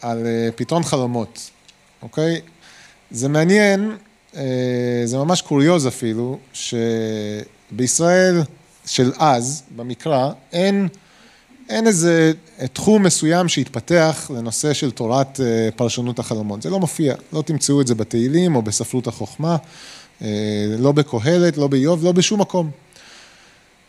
על 0.02 0.26
פתרון 0.56 0.82
חלומות. 0.82 1.50
אוקיי? 2.02 2.40
זה 3.10 3.28
מעניין, 3.28 3.96
אה, 4.36 4.42
זה 5.04 5.18
ממש 5.18 5.42
קוריוז 5.42 5.86
אפילו, 5.86 6.38
שבישראל 6.52 8.42
של 8.86 9.12
אז, 9.18 9.62
במקרא, 9.76 10.30
אין, 10.52 10.88
אין 11.68 11.86
איזה 11.86 12.32
תחום 12.72 13.02
מסוים 13.02 13.48
שהתפתח 13.48 14.30
לנושא 14.34 14.72
של 14.72 14.90
תורת 14.90 15.40
אה, 15.40 15.68
פרשנות 15.76 16.18
החלומות. 16.18 16.62
זה 16.62 16.70
לא 16.70 16.80
מופיע, 16.80 17.14
לא 17.32 17.42
תמצאו 17.42 17.80
את 17.80 17.86
זה 17.86 17.94
בתהילים 17.94 18.56
או 18.56 18.62
בספרות 18.62 19.06
החוכמה, 19.06 19.56
אה, 20.22 20.28
לא 20.78 20.92
בקהלת, 20.92 21.56
לא 21.56 21.66
באיוב, 21.66 22.04
לא 22.04 22.12
בשום 22.12 22.40
מקום. 22.40 22.70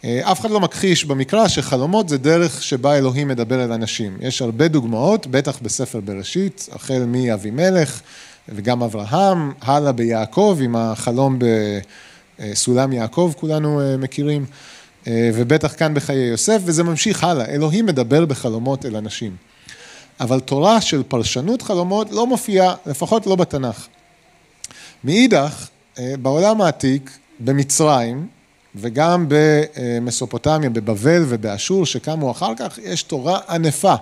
אף 0.06 0.40
אחד 0.40 0.52
לא 0.52 0.60
מכחיש 0.60 1.06
במקרא 1.06 1.48
שחלומות 1.48 2.10
זה 2.10 2.18
דרך 2.18 2.64
שבה 2.64 2.98
אלוהים 2.98 3.28
מדבר 3.28 3.64
אל 3.64 3.72
אנשים. 3.72 4.18
יש 4.22 4.42
הרבה 4.42 4.68
דוגמאות, 4.68 5.28
בטח 5.28 5.60
בספר 5.62 6.00
בראשית, 6.00 6.70
החל 6.72 7.04
מאבימלך 7.08 8.02
וגם 8.50 8.84
אברהם, 8.84 9.52
הלאה 9.62 9.92
ביעקב 9.92 10.58
עם 10.62 10.76
החלום 10.76 11.40
בסולם 12.40 12.94
יעקב, 12.94 13.34
כולנו 13.38 13.82
אה, 13.82 13.98
מכירים, 13.98 14.42
אה, 14.42 14.77
ובטח 15.10 15.74
כאן 15.78 15.94
בחיי 15.94 16.18
יוסף, 16.18 16.62
וזה 16.66 16.84
ממשיך 16.84 17.24
הלאה. 17.24 17.46
אלוהים 17.46 17.86
מדבר 17.86 18.26
בחלומות 18.26 18.86
אל 18.86 18.96
אנשים. 18.96 19.36
אבל 20.20 20.40
תורה 20.40 20.82
של 20.82 21.04
פרשנות 21.04 21.62
חלומות 21.62 22.12
לא 22.12 22.28
מופיעה, 22.28 22.76
לפחות 22.86 23.28
לא 23.28 23.36
בתנ"ך. 23.36 23.88
מאידך, 25.04 25.68
אה, 26.00 26.14
בעולם 26.22 26.62
העתיק, 26.62 27.12
במצרים, 27.40 28.28
וגם 28.76 29.26
במסופוטמיה, 29.28 30.70
בבבל 30.70 31.26
ובאשור 31.28 31.86
שקמו 31.86 32.32
אחר 32.32 32.54
כך, 32.58 32.80
יש 32.84 33.04
תורה 33.04 33.40
ענפה. 33.50 33.96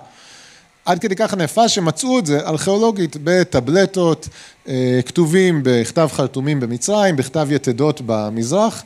עד 0.84 0.98
כדי 0.98 1.16
כך 1.16 1.32
ענפה 1.32 1.68
שמצאו 1.68 2.18
את 2.18 2.26
זה 2.26 2.40
ארכיאולוגית 2.46 3.16
בטבלטות, 3.24 4.28
אה, 4.68 5.00
כתובים 5.06 5.60
בכתב 5.64 6.08
חרטומים 6.12 6.60
במצרים, 6.60 7.16
בכתב 7.16 7.48
יתדות 7.50 8.00
במזרח, 8.06 8.82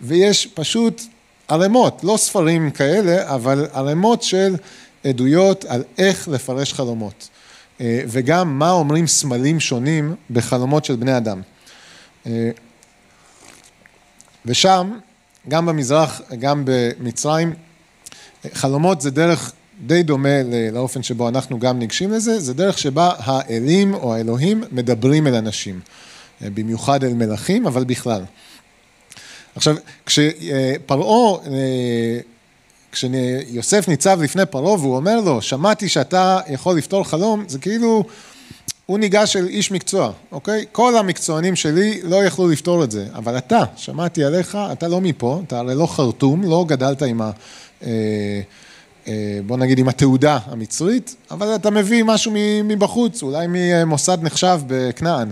ויש 0.00 0.46
פשוט 0.46 1.02
ערימות, 1.48 2.00
לא 2.04 2.16
ספרים 2.16 2.70
כאלה, 2.70 3.34
אבל 3.34 3.66
ערימות 3.72 4.22
של 4.22 4.56
עדויות 5.04 5.64
על 5.64 5.82
איך 5.98 6.28
לפרש 6.28 6.72
חלומות. 6.72 7.28
אה, 7.80 8.00
וגם 8.06 8.58
מה 8.58 8.70
אומרים 8.70 9.06
סמלים 9.06 9.60
שונים 9.60 10.14
בחלומות 10.30 10.84
של 10.84 10.96
בני 10.96 11.16
אדם. 11.16 11.40
אה, 12.26 12.50
ושם 14.46 14.98
גם 15.48 15.66
במזרח, 15.66 16.20
גם 16.38 16.62
במצרים, 16.66 17.54
חלומות 18.52 19.00
זה 19.00 19.10
דרך 19.10 19.52
די 19.86 20.02
דומה 20.02 20.42
לאופן 20.72 21.02
שבו 21.02 21.28
אנחנו 21.28 21.58
גם 21.58 21.78
ניגשים 21.78 22.12
לזה, 22.12 22.40
זה 22.40 22.54
דרך 22.54 22.78
שבה 22.78 23.12
האלים 23.18 23.94
או 23.94 24.14
האלוהים 24.14 24.64
מדברים 24.72 25.26
אל 25.26 25.34
אנשים, 25.34 25.80
במיוחד 26.40 27.04
אל 27.04 27.14
מלכים, 27.14 27.66
אבל 27.66 27.84
בכלל. 27.84 28.22
עכשיו, 29.56 29.74
כשפרעה, 30.06 31.38
כשיוסף 32.92 33.88
ניצב 33.88 34.22
לפני 34.22 34.46
פרעה 34.46 34.72
והוא 34.72 34.96
אומר 34.96 35.20
לו, 35.20 35.42
שמעתי 35.42 35.88
שאתה 35.88 36.40
יכול 36.48 36.76
לפתור 36.76 37.04
חלום, 37.04 37.44
זה 37.48 37.58
כאילו, 37.58 38.04
הוא 38.86 38.98
ניגש 38.98 39.36
אל 39.36 39.46
איש 39.46 39.70
מקצוע, 39.70 40.12
אוקיי? 40.32 40.64
כל 40.72 40.96
המקצוענים 40.96 41.56
שלי 41.56 42.00
לא 42.02 42.24
יכלו 42.24 42.48
לפתור 42.48 42.84
את 42.84 42.90
זה, 42.90 43.06
אבל 43.14 43.38
אתה, 43.38 43.62
שמעתי 43.76 44.24
עליך, 44.24 44.58
אתה 44.72 44.88
לא 44.88 45.00
מפה, 45.00 45.40
אתה 45.46 45.58
הרי 45.58 45.74
לא 45.74 45.86
חרטום, 45.86 46.42
לא 46.42 46.64
גדלת 46.68 47.02
עם 47.02 47.20
ה... 47.22 47.30
בוא 49.46 49.56
נגיד 49.56 49.78
עם 49.78 49.88
התעודה 49.88 50.38
המצרית, 50.46 51.16
אבל 51.30 51.54
אתה 51.54 51.70
מביא 51.70 52.04
משהו 52.04 52.32
מבחוץ, 52.64 53.22
אולי 53.22 53.46
ממוסד 53.48 54.18
נחשב 54.22 54.60
בכנען. 54.66 55.30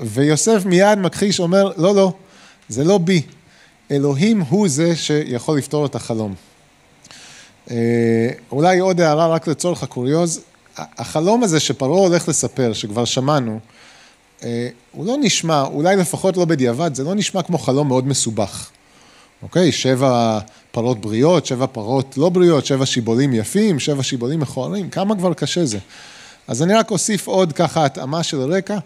ויוסף 0.00 0.62
מיד 0.64 0.98
מכחיש, 0.98 1.40
אומר, 1.40 1.72
לא, 1.76 1.94
לא, 1.94 2.12
זה 2.70 2.84
לא 2.84 2.98
בי, 2.98 3.22
אלוהים 3.90 4.40
הוא 4.40 4.68
זה 4.68 4.96
שיכול 4.96 5.58
לפתור 5.58 5.86
את 5.86 5.94
החלום. 5.94 6.34
אולי 8.52 8.78
עוד 8.78 9.00
הערה 9.00 9.26
רק 9.26 9.48
לצורך 9.48 9.82
הקוריוז, 9.82 10.40
החלום 10.76 11.42
הזה 11.42 11.60
שפרעה 11.60 12.00
הולך 12.00 12.28
לספר, 12.28 12.72
שכבר 12.72 13.04
שמענו, 13.04 13.58
הוא 14.92 15.06
לא 15.06 15.16
נשמע, 15.20 15.62
אולי 15.62 15.96
לפחות 15.96 16.36
לא 16.36 16.44
בדיעבד, 16.44 16.94
זה 16.94 17.04
לא 17.04 17.14
נשמע 17.14 17.42
כמו 17.42 17.58
חלום 17.58 17.88
מאוד 17.88 18.06
מסובך. 18.06 18.70
אוקיי? 19.42 19.72
שבע 19.72 20.38
פרות 20.70 21.00
בריאות, 21.00 21.46
שבע 21.46 21.66
פרות 21.72 22.18
לא 22.18 22.28
בריאות, 22.28 22.66
שבע 22.66 22.86
שיבולים 22.86 23.34
יפים, 23.34 23.78
שבע 23.78 24.02
שיבולים 24.02 24.40
מכוערים, 24.40 24.90
כמה 24.90 25.16
כבר 25.16 25.34
קשה 25.34 25.64
זה. 25.64 25.78
אז 26.48 26.62
אני 26.62 26.74
רק 26.74 26.90
אוסיף 26.90 27.26
עוד 27.26 27.52
ככה 27.52 27.84
התאמה 27.84 28.22
של 28.22 28.40
רקע, 28.40 28.78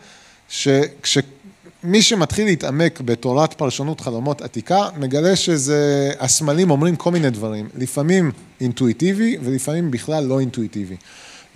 שכשמי 1.84 2.02
שמתחיל 2.02 2.44
להתעמק 2.44 3.00
בתורת 3.00 3.52
פרשנות 3.52 4.00
חלומות 4.00 4.42
עתיקה, 4.42 4.88
מגלה 4.98 5.36
שזה, 5.36 6.12
הסמלים 6.20 6.70
אומרים 6.70 6.96
כל 6.96 7.10
מיני 7.10 7.30
דברים, 7.30 7.68
לפעמים 7.74 8.32
אינטואיטיבי 8.60 9.36
ולפעמים 9.42 9.90
בכלל 9.90 10.24
לא 10.24 10.40
אינטואיטיבי. 10.40 10.96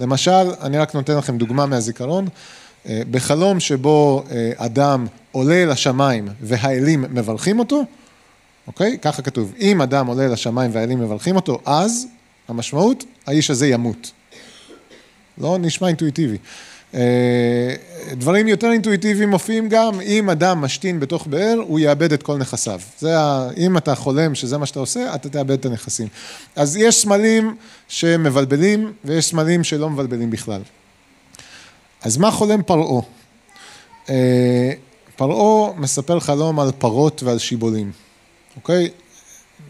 למשל, 0.01 0.51
אני 0.61 0.79
רק 0.79 0.95
נותן 0.95 1.17
לכם 1.17 1.39
דוגמה 1.39 1.67
מהזיכרון, 1.67 2.29
בחלום 2.87 3.61
שבו 3.61 4.25
אדם 4.57 5.07
עולה 5.33 5.65
לשמיים 5.67 6.29
והאלים 6.41 7.05
מברכים 7.11 7.59
אותו, 7.59 7.85
אוקיי? 8.67 8.99
ככה 9.03 9.23
כתוב, 9.23 9.53
אם 9.61 9.83
אדם 9.83 10.07
עולה 10.07 10.29
לשמיים 10.29 10.71
והאלים 10.75 11.01
מברכים 11.01 11.37
אותו, 11.37 11.61
אז 11.65 12.07
המשמעות, 12.49 13.05
האיש 13.27 13.51
הזה 13.51 13.67
ימות. 13.67 14.11
לא 15.39 15.59
נשמע 15.61 15.89
אינטואיטיבי. 15.89 16.37
דברים 18.13 18.49
יותר 18.49 18.71
אינטואיטיביים 18.73 19.31
מופיעים 19.31 19.69
גם, 19.69 20.01
אם 20.01 20.31
אדם 20.31 20.61
משתין 20.61 21.01
בתוך 21.01 21.27
באר, 21.27 21.59
הוא 21.67 21.79
יאבד 21.79 22.13
את 22.13 22.23
כל 22.23 22.37
נכסיו. 22.37 22.81
זה 22.99 23.21
ה... 23.21 23.49
אם 23.57 23.77
אתה 23.77 23.95
חולם 23.95 24.35
שזה 24.35 24.59
מה 24.59 24.67
שאתה 24.67 24.81
עושה, 24.81 25.15
אתה 25.15 25.29
תאבד 25.29 25.51
את 25.51 25.67
הנכסים. 25.67 26.09
אז 26.57 26.77
יש 26.77 27.03
סמלים 27.03 27.57
שמבלבלים, 27.89 28.93
ויש 29.05 29.25
סמלים 29.25 29.65
שלא 29.65 29.91
מבלבלים 29.91 30.31
בכלל. 30.31 30.61
אז 32.03 32.17
מה 32.17 32.31
חולם 32.31 32.63
פרעה? 32.63 33.03
פרעה 35.17 35.73
מספר 35.77 36.21
חלום 36.21 36.61
על 36.61 36.71
פרות 36.79 37.23
ועל 37.23 37.39
שיבולים. 37.39 37.93
אוקיי? 38.57 38.89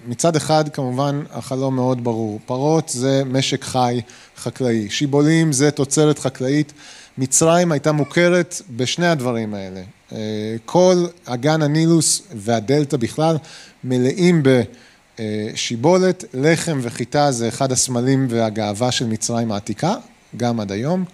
מצד 0.06 0.36
אחד 0.36 0.68
כמובן 0.68 1.22
החלום 1.30 1.76
מאוד 1.76 2.04
ברור, 2.04 2.40
פרות 2.46 2.88
זה 2.88 3.22
משק 3.26 3.64
חי 3.64 4.00
חקלאי, 4.36 4.90
שיבולים 4.90 5.52
זה 5.52 5.70
תוצרת 5.70 6.18
חקלאית, 6.18 6.72
מצרים 7.18 7.72
הייתה 7.72 7.92
מוכרת 7.92 8.62
בשני 8.76 9.06
הדברים 9.06 9.54
האלה, 9.54 9.80
כל 10.64 11.06
אגן 11.24 11.62
הנילוס 11.62 12.22
והדלתא 12.34 12.96
בכלל 12.96 13.36
מלאים 13.84 14.42
בשיבולת, 15.18 16.24
לחם 16.34 16.78
וחיטה 16.82 17.32
זה 17.32 17.48
אחד 17.48 17.72
הסמלים 17.72 18.26
והגאווה 18.30 18.92
של 18.92 19.06
מצרים 19.06 19.52
העתיקה, 19.52 19.94
גם 20.36 20.60
עד 20.60 20.72
היום, 20.72 21.04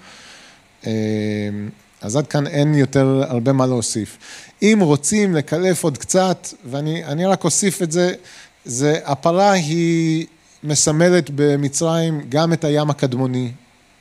אז 2.00 2.16
עד 2.16 2.26
כאן 2.26 2.46
אין 2.46 2.74
יותר 2.74 3.22
הרבה 3.28 3.52
מה 3.52 3.66
להוסיף. 3.66 4.18
אם 4.62 4.78
רוצים 4.82 5.34
לקלף 5.34 5.84
עוד 5.84 5.98
קצת, 5.98 6.48
ואני 6.70 7.26
רק 7.26 7.44
אוסיף 7.44 7.82
את 7.82 7.92
זה, 7.92 8.12
זה 8.64 8.98
הפרה 9.04 9.52
היא 9.52 10.26
מסמלת 10.64 11.30
במצרים 11.34 12.20
גם 12.28 12.52
את 12.52 12.64
הים 12.64 12.90
הקדמוני 12.90 13.50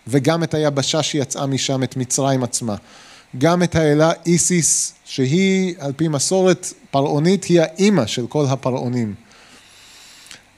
וגם 0.07 0.43
את 0.43 0.53
היבשה 0.53 1.03
שיצאה 1.03 1.45
משם, 1.45 1.83
את 1.83 1.97
מצרים 1.97 2.43
עצמה. 2.43 2.75
גם 3.37 3.63
את 3.63 3.75
האלה 3.75 4.11
איסיס, 4.25 4.93
שהיא 5.05 5.75
על 5.79 5.93
פי 5.95 6.07
מסורת 6.07 6.73
פרעונית, 6.91 7.43
היא 7.43 7.61
האימא 7.61 8.05
של 8.05 8.27
כל 8.27 8.45
הפרעונים. 8.49 9.13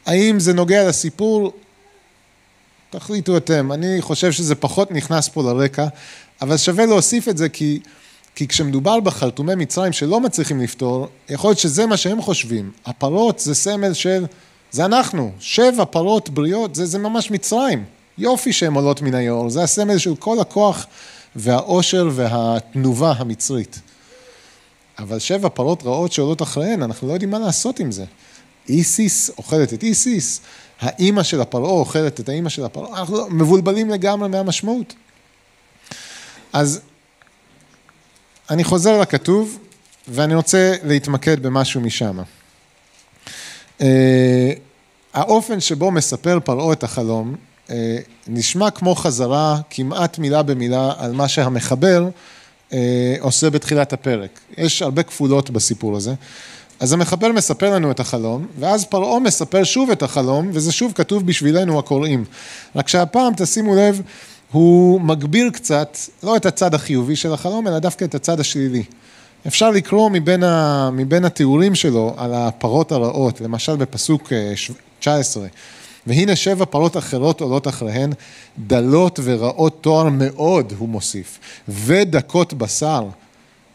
האם 0.05 0.39
זה 0.39 0.53
נוגע 0.53 0.89
לסיפור? 0.89 1.53
תחליטו 2.89 3.37
אתם, 3.37 3.71
אני 3.71 4.01
חושב 4.01 4.31
שזה 4.31 4.55
פחות 4.55 4.91
נכנס 4.91 5.29
פה 5.29 5.43
לרקע, 5.43 5.87
אבל 6.41 6.57
שווה 6.57 6.85
להוסיף 6.85 7.29
את 7.29 7.37
זה 7.37 7.49
כי 7.49 7.79
כי 8.35 8.47
כשמדובר 8.47 8.99
בחרטומי 8.99 9.55
מצרים 9.55 9.93
שלא 9.93 10.19
מצליחים 10.19 10.61
לפתור, 10.61 11.07
יכול 11.29 11.49
להיות 11.49 11.59
שזה 11.59 11.85
מה 11.85 11.97
שהם 11.97 12.21
חושבים. 12.21 12.71
הפרות 12.85 13.39
זה 13.39 13.55
סמל 13.55 13.93
של, 13.93 14.25
זה 14.71 14.85
אנחנו, 14.85 15.31
שבע 15.39 15.85
פרות 15.85 16.29
בריאות, 16.29 16.75
זה, 16.75 16.85
זה 16.85 16.99
ממש 16.99 17.31
מצרים. 17.31 17.83
יופי 18.17 18.53
שהן 18.53 18.73
עולות 18.73 19.01
מן 19.01 19.13
היאור, 19.13 19.49
זה 19.49 19.63
הסמל 19.63 19.97
של 19.97 20.15
כל 20.15 20.39
הכוח 20.39 20.85
והעושר 21.35 22.09
והתנובה 22.13 23.13
המצרית. 23.17 23.79
אבל 24.99 25.19
שבע 25.19 25.49
פרות 25.49 25.83
רעות 25.83 26.11
שעולות 26.11 26.41
אחריהן, 26.41 26.83
אנחנו 26.83 27.07
לא 27.07 27.13
יודעים 27.13 27.31
מה 27.31 27.39
לעשות 27.39 27.79
עם 27.79 27.91
זה. 27.91 28.05
איסיס 28.69 29.29
אוכלת 29.37 29.73
את 29.73 29.83
איסיס, 29.83 30.41
האימא 30.79 31.23
של 31.23 31.41
הפרעה 31.41 31.71
אוכלת 31.71 32.19
את 32.19 32.29
האימא 32.29 32.49
של 32.49 32.65
הפרעה, 32.65 32.99
אנחנו 32.99 33.17
לא, 33.17 33.27
מבולבלים 33.29 33.89
לגמרי 33.89 34.29
מהמשמעות. 34.29 34.93
אז 36.53 36.81
אני 38.49 38.63
חוזר 38.63 39.01
לכתוב, 39.01 39.59
ואני 40.07 40.35
רוצה 40.35 40.75
להתמקד 40.83 41.43
במשהו 41.43 41.81
משם. 41.81 42.19
האופן 45.13 45.59
שבו 45.59 45.91
מספר 45.91 46.39
פרעה 46.43 46.73
את 46.73 46.83
החלום, 46.83 47.35
נשמע 48.27 48.69
כמו 48.71 48.95
חזרה 48.95 49.57
כמעט 49.69 50.19
מילה 50.19 50.43
במילה 50.43 50.93
על 50.97 51.11
מה 51.11 51.27
שהמחבר 51.27 52.09
עושה 53.19 53.49
בתחילת 53.49 53.93
הפרק. 53.93 54.39
יש 54.57 54.81
הרבה 54.81 55.03
כפולות 55.03 55.49
בסיפור 55.49 55.97
הזה. 55.97 56.13
אז 56.79 56.93
המחבר 56.93 57.31
מספר 57.31 57.73
לנו 57.73 57.91
את 57.91 57.99
החלום, 57.99 58.47
ואז 58.59 58.85
פרעה 58.85 59.19
מספר 59.19 59.63
שוב 59.63 59.91
את 59.91 60.03
החלום, 60.03 60.49
וזה 60.53 60.71
שוב 60.71 60.91
כתוב 60.95 61.25
בשבילנו 61.25 61.79
הקוראים. 61.79 62.25
רק 62.75 62.87
שהפעם 62.87 63.33
תשימו 63.37 63.75
לב, 63.75 64.01
הוא 64.51 65.01
מגביר 65.01 65.49
קצת, 65.49 65.97
לא 66.23 66.35
את 66.35 66.45
הצד 66.45 66.73
החיובי 66.73 67.15
של 67.15 67.33
החלום, 67.33 67.67
אלא 67.67 67.79
דווקא 67.79 68.05
את 68.05 68.15
הצד 68.15 68.39
השלילי. 68.39 68.83
אפשר 69.47 69.71
לקרוא 69.71 70.09
מבין, 70.09 70.43
ה, 70.43 70.89
מבין 70.93 71.25
התיאורים 71.25 71.75
שלו 71.75 72.13
על 72.17 72.33
הפרות 72.33 72.91
הרעות, 72.91 73.41
למשל 73.41 73.75
בפסוק 73.75 74.33
19, 74.99 75.47
והנה 76.07 76.35
שבע 76.35 76.65
פרות 76.65 76.97
אחרות 76.97 77.41
עולות 77.41 77.67
אחריהן, 77.67 78.13
דלות 78.67 79.19
ורעות 79.23 79.77
תואר 79.81 80.09
מאוד, 80.09 80.73
הוא 80.77 80.89
מוסיף, 80.89 81.39
ודקות 81.69 82.53
בשר. 82.53 83.07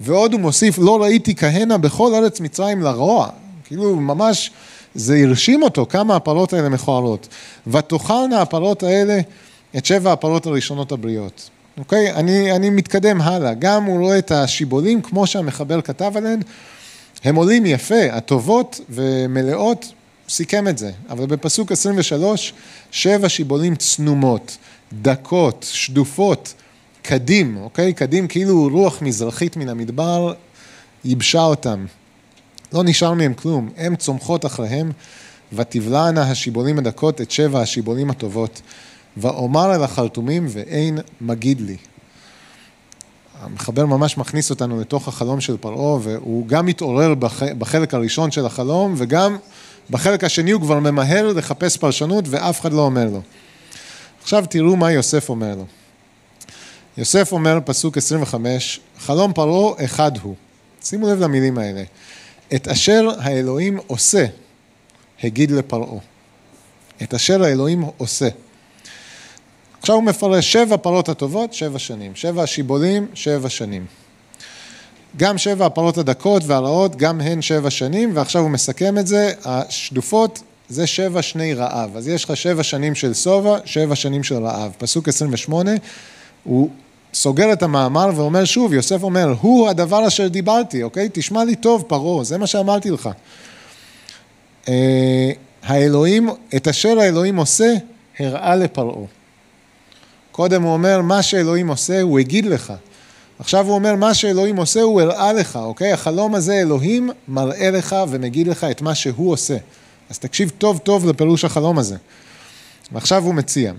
ועוד 0.00 0.32
הוא 0.32 0.40
מוסיף, 0.40 0.78
לא 0.78 1.02
ראיתי 1.02 1.34
כהנה 1.34 1.78
בכל 1.78 2.14
ארץ 2.14 2.40
מצרים 2.40 2.82
לרוע. 2.82 3.28
כאילו, 3.64 3.96
ממש, 3.96 4.50
זה 4.94 5.22
הרשים 5.26 5.62
אותו, 5.62 5.86
כמה 5.86 6.16
הפרות 6.16 6.52
האלה 6.52 6.68
מכוערות. 6.68 7.28
ותאכלנה 7.66 8.42
הפרות 8.42 8.82
האלה 8.82 9.20
את 9.76 9.86
שבע 9.86 10.12
הפרות 10.12 10.46
הראשונות 10.46 10.92
הבריאות. 10.92 11.50
אוקיי? 11.78 12.12
אני, 12.12 12.52
אני 12.52 12.70
מתקדם 12.70 13.20
הלאה. 13.20 13.54
גם 13.54 13.84
הוא 13.84 14.00
רואה 14.00 14.18
את 14.18 14.30
השיבולים, 14.30 15.02
כמו 15.02 15.26
שהמחבר 15.26 15.80
כתב 15.80 16.12
עליהן, 16.14 16.40
הם 17.24 17.34
עולים 17.36 17.66
יפה, 17.66 18.04
הטובות 18.12 18.80
ומלאות, 18.90 19.92
סיכם 20.30 20.68
את 20.68 20.78
זה. 20.78 20.92
אבל 21.08 21.26
בפסוק 21.26 21.72
23, 21.72 22.52
שבע 22.90 23.28
שיבולים 23.28 23.76
צנומות, 23.76 24.56
דקות, 24.92 25.66
שדופות, 25.72 26.54
קדים, 27.02 27.56
אוקיי? 27.56 27.92
קדים 27.92 28.28
כאילו 28.28 28.68
רוח 28.72 29.02
מזרחית 29.02 29.56
מן 29.56 29.68
המדבר 29.68 30.32
ייבשה 31.04 31.42
אותם. 31.42 31.86
לא 32.72 32.82
נשאר 32.84 33.14
מהם 33.14 33.34
כלום, 33.34 33.70
הם 33.76 33.96
צומחות 33.96 34.46
אחריהם, 34.46 34.92
ותבלענה 35.52 36.22
השיבולים 36.22 36.78
הדקות 36.78 37.20
את 37.20 37.30
שבע 37.30 37.60
השיבולים 37.60 38.10
הטובות. 38.10 38.62
ואומר 39.16 39.74
אל 39.74 39.82
החרטומים 39.82 40.46
ואין 40.48 40.98
מגיד 41.20 41.60
לי. 41.60 41.76
המחבר 43.40 43.86
ממש 43.86 44.18
מכניס 44.18 44.50
אותנו 44.50 44.80
לתוך 44.80 45.08
החלום 45.08 45.40
של 45.40 45.56
פרעה, 45.56 45.98
והוא 46.02 46.46
גם 46.46 46.66
מתעורר 46.66 47.14
בחלק 47.58 47.94
הראשון 47.94 48.30
של 48.30 48.46
החלום, 48.46 48.94
וגם 48.96 49.36
בחלק 49.90 50.24
השני 50.24 50.50
הוא 50.50 50.62
כבר 50.62 50.78
ממהר 50.78 51.32
לחפש 51.32 51.76
פרשנות, 51.76 52.24
ואף 52.28 52.60
אחד 52.60 52.72
לא 52.72 52.80
אומר 52.80 53.04
לו. 53.04 53.20
עכשיו 54.22 54.44
תראו 54.50 54.76
מה 54.76 54.92
יוסף 54.92 55.28
אומר 55.28 55.54
לו. 55.54 55.64
יוסף 56.96 57.32
אומר, 57.32 57.58
פסוק 57.64 57.96
25, 57.96 58.80
חלום 58.98 59.32
פרעה 59.32 59.84
אחד 59.84 60.12
הוא. 60.22 60.34
שימו 60.82 61.08
לב 61.08 61.20
למילים 61.20 61.58
האלה. 61.58 61.82
את 62.54 62.68
אשר 62.68 63.08
האלוהים 63.18 63.78
עושה, 63.86 64.26
הגיד 65.22 65.50
לפרעה. 65.50 65.98
את 67.02 67.14
אשר 67.14 67.42
האלוהים 67.42 67.84
עושה. 67.96 68.28
עכשיו 69.80 69.94
הוא 69.94 70.04
מפרש 70.04 70.52
שבע 70.52 70.76
פרות 70.76 71.08
הטובות, 71.08 71.52
שבע 71.52 71.78
שנים. 71.78 72.14
שבע 72.14 72.42
השיבולים, 72.42 73.06
שבע 73.14 73.48
שנים. 73.48 73.86
גם 75.16 75.38
שבע 75.38 75.66
הפרות 75.66 75.98
הדקות 75.98 76.42
והרעות, 76.46 76.96
גם 76.96 77.20
הן 77.20 77.42
שבע 77.42 77.70
שנים, 77.70 78.10
ועכשיו 78.14 78.42
הוא 78.42 78.50
מסכם 78.50 78.98
את 78.98 79.06
זה, 79.06 79.32
השדופות 79.44 80.42
זה 80.68 80.86
שבע 80.86 81.22
שני 81.22 81.54
רעב. 81.54 81.96
אז 81.96 82.08
יש 82.08 82.24
לך 82.24 82.36
שבע 82.36 82.62
שנים 82.62 82.94
של 82.94 83.14
שובע, 83.14 83.58
שבע 83.64 83.94
שנים 83.94 84.22
של 84.22 84.44
רעב. 84.44 84.72
פסוק 84.78 85.08
28, 85.08 85.70
הוא 86.44 86.70
סוגר 87.14 87.52
את 87.52 87.62
המאמר 87.62 88.10
ואומר 88.16 88.44
שוב, 88.44 88.72
יוסף 88.72 89.02
אומר, 89.02 89.34
הוא 89.40 89.68
הדבר 89.68 90.06
אשר 90.06 90.28
דיברתי, 90.28 90.82
אוקיי? 90.82 91.08
תשמע 91.12 91.44
לי 91.44 91.56
טוב, 91.56 91.84
פרעה, 91.86 92.24
זה 92.24 92.38
מה 92.38 92.46
שאמרתי 92.46 92.90
לך. 92.90 93.08
אה, 94.68 95.30
האלוהים, 95.62 96.28
את 96.56 96.68
אשר 96.68 96.98
האלוהים 97.00 97.36
עושה, 97.36 97.74
הראה 98.18 98.56
לפרעה. 98.56 99.06
קודם 100.32 100.62
הוא 100.62 100.72
אומר, 100.72 101.00
מה 101.02 101.22
שאלוהים 101.22 101.68
עושה, 101.68 102.00
הוא 102.00 102.18
הגיד 102.18 102.46
לך. 102.46 102.72
עכשיו 103.40 103.66
הוא 103.66 103.74
אומר, 103.74 103.96
מה 103.96 104.14
שאלוהים 104.14 104.56
עושה, 104.56 104.82
הוא 104.82 105.00
הראה 105.00 105.32
לך, 105.32 105.56
אוקיי? 105.56 105.92
החלום 105.92 106.34
הזה, 106.34 106.54
אלוהים 106.54 107.10
מראה 107.28 107.70
לך 107.70 107.96
ומגיד 108.08 108.48
לך 108.48 108.64
את 108.64 108.82
מה 108.82 108.94
שהוא 108.94 109.32
עושה. 109.32 109.56
אז 110.10 110.18
תקשיב 110.18 110.52
טוב 110.58 110.78
טוב 110.78 111.06
לפירוש 111.06 111.44
החלום 111.44 111.78
הזה. 111.78 111.96
ועכשיו 112.92 113.24
הוא 113.24 113.34
מציע, 113.34 113.72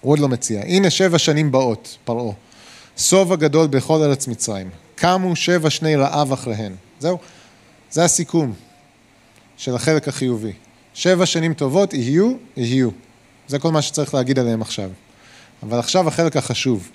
הוא 0.00 0.12
עוד 0.12 0.18
לא 0.18 0.28
מציע, 0.28 0.62
הנה 0.62 0.90
שבע 0.90 1.18
שנים 1.18 1.52
באות, 1.52 1.96
פרעה, 2.04 2.32
סוב 2.96 3.32
הגדול 3.32 3.66
בכל 3.66 4.02
ארץ 4.02 4.28
מצרים, 4.28 4.70
קמו 4.94 5.36
שבע 5.36 5.70
שני 5.70 5.96
רעב 5.96 6.32
אחריהן. 6.32 6.72
זהו, 6.98 7.18
זה 7.90 8.04
הסיכום 8.04 8.52
של 9.56 9.74
החלק 9.74 10.08
החיובי. 10.08 10.52
שבע 10.94 11.26
שנים 11.26 11.54
טובות 11.54 11.94
יהיו, 11.94 12.32
יהיו. 12.56 12.90
זה 13.48 13.58
כל 13.58 13.72
מה 13.72 13.82
שצריך 13.82 14.14
להגיד 14.14 14.38
עליהם 14.38 14.62
עכשיו. 14.62 14.90
אבל 15.62 15.78
עכשיו 15.78 16.08
החלק 16.08 16.36
החשוב. 16.36 16.90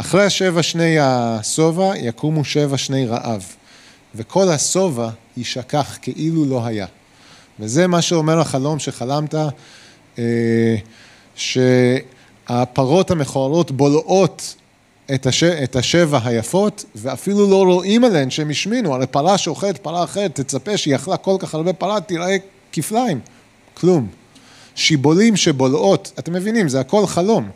אחרי 0.00 0.24
השבע 0.24 0.62
שני 0.62 0.96
השובע 1.00 1.96
יקומו 1.96 2.44
שבע 2.44 2.78
שני 2.78 3.06
רעב, 3.06 3.44
וכל 4.14 4.48
השובע 4.48 5.10
יישכח 5.36 5.98
כאילו 6.02 6.44
לא 6.44 6.66
היה. 6.66 6.86
וזה 7.60 7.86
מה 7.86 8.02
שאומר 8.02 8.40
החלום 8.40 8.78
שחלמת, 8.78 9.34
אה, 10.18 10.76
שהפרות 11.34 13.10
המכוערות 13.10 13.70
בולעות 13.70 14.54
את, 15.14 15.26
הש... 15.26 15.42
את 15.42 15.76
השבע 15.76 16.18
היפות, 16.24 16.84
ואפילו 16.94 17.50
לא 17.50 17.64
רואים 17.64 18.04
עליהן 18.04 18.30
שהם 18.30 18.50
השמינו, 18.50 18.94
הרי 18.94 19.06
פרה 19.06 19.38
שאוכלת 19.38 19.78
פרה 19.78 20.04
אחרת, 20.04 20.40
תצפה 20.40 20.76
שהיא 20.76 20.94
אכלה 20.94 21.16
כל 21.16 21.36
כך 21.38 21.54
הרבה 21.54 21.72
פרה, 21.72 22.00
תראה 22.00 22.36
כפליים, 22.72 23.20
כלום. 23.74 24.08
שיבולים 24.74 25.36
שבולעות, 25.36 26.12
אתם 26.18 26.32
מבינים, 26.32 26.68
זה 26.68 26.80
הכל 26.80 27.06
חלום. 27.06 27.50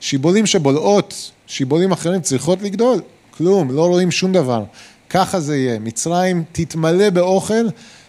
שיבולים 0.00 0.46
שבולעות, 0.46 1.30
שיבולים 1.46 1.92
אחרים 1.92 2.20
צריכות 2.20 2.62
לגדול, 2.62 3.00
כלום, 3.36 3.70
לא 3.70 3.86
רואים 3.86 4.10
שום 4.10 4.32
דבר. 4.32 4.64
ככה 5.10 5.40
זה 5.40 5.56
יהיה, 5.56 5.78
מצרים 5.78 6.44
תתמלא 6.52 7.10
באוכל, 7.10 7.68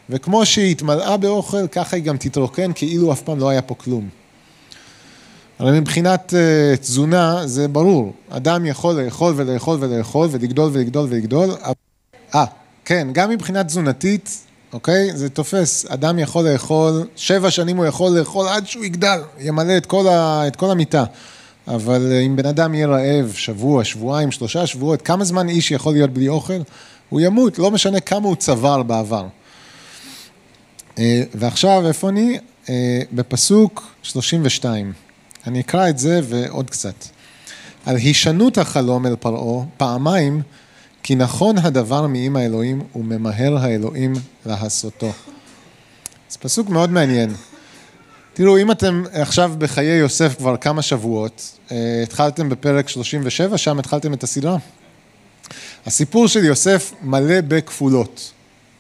וכמו 0.10 0.46
שהיא 0.46 0.72
התמלאה 0.72 1.18
באוכל, 1.18 1.68
ככה 1.68 1.96
היא 1.96 2.04
גם 2.04 2.18
תתרוקן 2.18 2.72
כאילו 2.76 3.12
אף 3.12 3.22
פעם 3.22 3.40
לא 3.40 3.50
היה 3.50 3.62
פה 3.62 3.76
כלום. 3.76 4.10
הרי 5.60 5.80
מבחינת 5.80 6.34
uh, 6.34 6.78
תזונה 6.78 7.48
זה 7.48 7.68
ברור, 7.68 8.14
אדם 8.30 8.66
יכול 8.66 9.02
לאכול 9.02 9.34
ולאכול 9.38 9.78
ולאכול 9.80 10.28
ולגדול 10.32 10.70
ולגדול 10.74 11.08
ולגדול. 11.10 11.50
אה, 12.36 12.46
כן, 12.86 13.08
גם 13.12 13.30
מבחינה 13.30 13.64
תזונתית, 13.64 14.38
אוקיי? 14.74 15.12
זה 15.18 15.30
תופס, 15.30 15.86
אדם 15.90 16.20
יכול 16.20 16.50
לאכול, 16.50 17.08
שבע 17.16 17.52
שנים 17.52 17.78
הוא 17.78 17.86
יכול 17.86 18.12
לאכול 18.12 18.48
עד 18.48 18.68
שהוא 18.68 18.86
יגדל, 18.86 19.20
ימלא 19.40 19.78
את 19.78 19.86
כל, 19.86 20.08
ה, 20.08 20.48
את 20.48 20.56
כל 20.56 20.72
המיטה. 20.72 21.04
אבל 21.68 22.12
אה, 22.12 22.20
אם 22.20 22.36
בן 22.36 22.46
אדם 22.46 22.74
יהיה 22.74 22.88
רעב 22.88 23.34
שבוע, 23.36 23.84
שבועיים, 23.84 24.32
שלושה 24.32 24.68
שבועות, 24.68 25.02
כמה 25.02 25.24
זמן 25.24 25.50
איש 25.50 25.72
יכול 25.72 25.94
להיות 25.94 26.10
בלי 26.10 26.28
אוכל? 26.28 26.62
הוא 27.10 27.22
ימות, 27.22 27.60
לא 27.60 27.72
משנה 27.72 28.00
כמה 28.00 28.28
הוא 28.28 28.36
צבר 28.36 28.84
בעבר. 28.84 29.28
אה, 31.00 31.24
ועכשיו, 31.36 31.88
איפה 31.88 32.10
אני? 32.10 32.40
אה, 32.70 33.02
בפסוק 33.12 33.96
32. 34.04 34.94
אני 35.48 35.60
אקרא 35.60 35.90
את 35.90 36.00
זה 36.00 36.20
ועוד 36.24 36.70
קצת. 36.70 37.06
על 37.86 37.96
הישנות 37.96 38.58
החלום 38.58 39.06
אל 39.06 39.16
פרעה, 39.16 39.66
פעמיים, 39.78 40.42
כי 41.04 41.16
נכון 41.16 41.58
הדבר 41.58 42.08
מעם 42.08 42.36
האלוהים 42.36 42.82
וממהר 42.96 43.58
האלוהים 43.58 44.14
לעשותו. 44.46 45.12
זה 46.30 46.38
פסוק 46.40 46.70
מאוד 46.70 46.90
מעניין. 46.92 47.30
תראו, 48.38 48.58
אם 48.58 48.72
אתם 48.72 49.04
עכשיו 49.14 49.54
בחיי 49.58 49.98
יוסף 49.98 50.36
כבר 50.38 50.58
כמה 50.58 50.82
שבועות, 50.82 51.58
אה, 51.72 52.00
התחלתם 52.04 52.50
בפרק 52.50 52.90
37, 52.90 53.58
שם 53.58 53.80
התחלתם 53.80 54.14
את 54.14 54.24
הסדרה. 54.24 54.58
הסיפור 55.86 56.28
של 56.28 56.46
יוסף 56.46 56.94
מלא 57.02 57.42
בכפולות. 57.48 58.32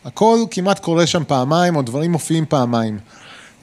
הכל 0.06 0.40
כמעט 0.52 0.80
קורה 0.80 1.08
שם 1.08 1.24
פעמיים, 1.28 1.76
או 1.76 1.82
דברים 1.82 2.12
מופיעים 2.12 2.46
פעמיים. 2.50 3.00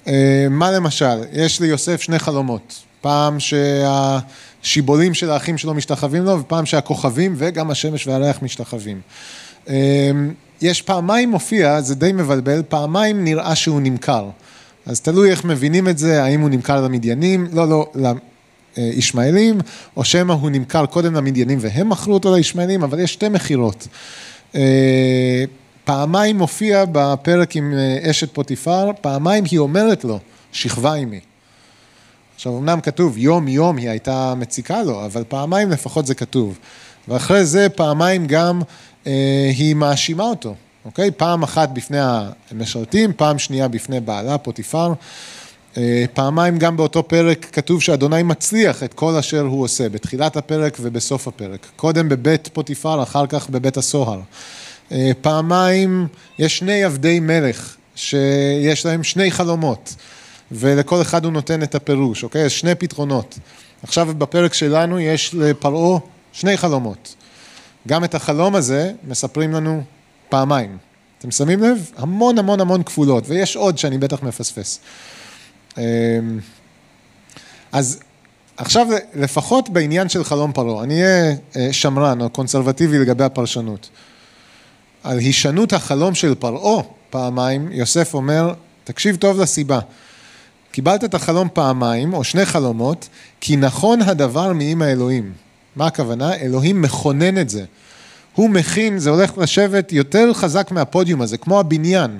אה, 0.06 0.46
מה 0.50 0.70
למשל? 0.70 1.22
יש 1.32 1.60
ליוסף 1.60 2.02
שני 2.02 2.18
חלומות. 2.18 2.82
פעם 3.00 3.36
שהשיבולים 3.40 5.14
של 5.14 5.30
האחים 5.30 5.58
שלו 5.58 5.74
משתחווים 5.74 6.24
לו, 6.24 6.40
ופעם 6.40 6.66
שהכוכבים 6.66 7.34
וגם 7.38 7.70
השמש 7.70 8.06
והריח 8.06 8.42
משתחווים. 8.42 9.00
אה, 9.68 10.10
יש 10.60 10.82
פעמיים 10.82 11.30
מופיע, 11.30 11.80
זה 11.80 11.94
די 11.94 12.12
מבלבל, 12.12 12.62
פעמיים 12.68 13.24
נראה 13.24 13.54
שהוא 13.54 13.80
נמכר. 13.80 14.30
אז 14.86 15.00
תלוי 15.00 15.30
איך 15.30 15.44
מבינים 15.44 15.88
את 15.88 15.98
זה, 15.98 16.24
האם 16.24 16.40
הוא 16.40 16.50
נמכר 16.50 16.84
למדיינים, 16.84 17.48
לא, 17.52 17.68
לא, 17.94 18.14
לישמעאלים, 18.76 19.58
או 19.96 20.04
שמא 20.04 20.32
הוא 20.32 20.50
נמכר 20.50 20.86
קודם 20.86 21.14
למדיינים 21.14 21.58
והם 21.60 21.88
מכרו 21.88 22.14
אותו 22.14 22.34
לישמעאלים, 22.34 22.82
אבל 22.82 23.00
יש 23.00 23.12
שתי 23.12 23.28
מכירות. 23.28 23.88
אה, 24.54 25.44
פעמיים 25.84 26.38
מופיע 26.38 26.84
בפרק 26.92 27.56
עם 27.56 27.74
אה, 27.74 28.10
אשת 28.10 28.34
פוטיפר, 28.34 28.90
פעמיים 29.00 29.44
היא 29.50 29.58
אומרת 29.58 30.04
לו, 30.04 30.18
שכבה 30.52 30.94
עימי. 30.94 31.20
עכשיו, 32.34 32.58
אמנם 32.58 32.80
כתוב 32.80 33.18
יום 33.18 33.48
יום 33.48 33.76
היא 33.76 33.90
הייתה 33.90 34.34
מציקה 34.36 34.82
לו, 34.82 35.04
אבל 35.06 35.24
פעמיים 35.28 35.70
לפחות 35.70 36.06
זה 36.06 36.14
כתוב. 36.14 36.58
ואחרי 37.08 37.44
זה 37.44 37.68
פעמיים 37.68 38.26
גם 38.26 38.62
אה, 39.06 39.50
היא 39.56 39.74
מאשימה 39.74 40.24
אותו. 40.24 40.54
אוקיי? 40.84 41.10
פעם 41.10 41.42
אחת 41.42 41.68
בפני 41.68 41.98
המשרתים, 42.50 43.12
פעם 43.16 43.38
שנייה 43.38 43.68
בפני 43.68 44.00
בעלה, 44.00 44.38
פוטיפר. 44.38 44.92
אה, 45.76 46.04
פעמיים 46.14 46.58
גם 46.58 46.76
באותו 46.76 47.08
פרק 47.08 47.46
כתוב 47.52 47.82
שאדוני 47.82 48.22
מצליח 48.22 48.82
את 48.82 48.94
כל 48.94 49.16
אשר 49.16 49.40
הוא 49.40 49.62
עושה, 49.64 49.88
בתחילת 49.88 50.36
הפרק 50.36 50.76
ובסוף 50.80 51.28
הפרק. 51.28 51.66
קודם 51.76 52.08
בבית 52.08 52.48
פוטיפר, 52.52 53.02
אחר 53.02 53.26
כך 53.26 53.50
בבית 53.50 53.76
הסוהר. 53.76 54.20
אה, 54.92 55.10
פעמיים 55.20 56.06
יש 56.38 56.58
שני 56.58 56.84
עבדי 56.84 57.20
מלך, 57.20 57.76
שיש 57.94 58.86
להם 58.86 59.02
שני 59.02 59.30
חלומות, 59.30 59.94
ולכל 60.52 61.02
אחד 61.02 61.24
הוא 61.24 61.32
נותן 61.32 61.62
את 61.62 61.74
הפירוש, 61.74 62.24
אוקיי? 62.24 62.46
יש 62.46 62.60
שני 62.60 62.74
פתרונות. 62.74 63.38
עכשיו 63.82 64.08
בפרק 64.18 64.54
שלנו 64.54 65.00
יש 65.00 65.34
לפרעה 65.34 65.98
שני 66.32 66.56
חלומות. 66.56 67.14
גם 67.88 68.04
את 68.04 68.14
החלום 68.14 68.54
הזה 68.54 68.92
מספרים 69.08 69.52
לנו 69.52 69.82
פעמיים. 70.34 70.76
אתם 71.18 71.30
שמים 71.30 71.62
לב? 71.62 71.90
המון 71.96 72.38
המון 72.38 72.60
המון 72.60 72.82
כפולות, 72.82 73.24
ויש 73.28 73.56
עוד 73.56 73.78
שאני 73.78 73.98
בטח 73.98 74.22
מפספס. 74.22 74.78
אמ, 75.78 75.82
אז 77.72 78.00
עכשיו 78.56 78.86
לפחות 79.14 79.68
בעניין 79.68 80.08
של 80.08 80.24
חלום 80.24 80.52
פרעה, 80.52 80.84
אני 80.84 81.02
אהיה 81.02 81.34
אה, 81.56 81.68
שמרן 81.72 82.20
או 82.20 82.30
קונסרבטיבי 82.30 82.98
לגבי 82.98 83.24
הפרשנות. 83.24 83.88
על 85.02 85.18
הישנות 85.18 85.72
החלום 85.72 86.14
של 86.14 86.34
פרעה 86.34 86.82
פעמיים, 87.10 87.68
יוסף 87.72 88.14
אומר, 88.14 88.54
תקשיב 88.84 89.16
טוב 89.16 89.40
לסיבה. 89.40 89.78
קיבלת 90.70 91.04
את 91.04 91.14
החלום 91.14 91.48
פעמיים, 91.52 92.14
או 92.14 92.24
שני 92.24 92.46
חלומות, 92.46 93.08
כי 93.40 93.56
נכון 93.56 94.02
הדבר 94.02 94.52
מעם 94.52 94.82
האלוהים. 94.82 95.32
מה 95.76 95.86
הכוונה? 95.86 96.34
אלוהים 96.34 96.82
מכונן 96.82 97.38
את 97.38 97.48
זה. 97.48 97.64
הוא 98.34 98.50
מכין, 98.50 98.98
זה 98.98 99.10
הולך 99.10 99.38
לשבת 99.38 99.92
יותר 99.92 100.32
חזק 100.32 100.70
מהפודיום 100.70 101.22
הזה, 101.22 101.36
כמו 101.36 101.60
הבניין. 101.60 102.18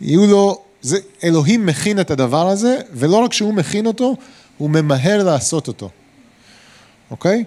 יהיו 0.00 0.26
לו, 0.26 0.62
זה, 0.82 0.98
אלוהים 1.24 1.66
מכין 1.66 2.00
את 2.00 2.10
הדבר 2.10 2.48
הזה, 2.48 2.76
ולא 2.92 3.16
רק 3.16 3.32
שהוא 3.32 3.54
מכין 3.54 3.86
אותו, 3.86 4.16
הוא 4.58 4.70
ממהר 4.70 5.24
לעשות 5.24 5.68
אותו, 5.68 5.90
אוקיי? 7.10 7.44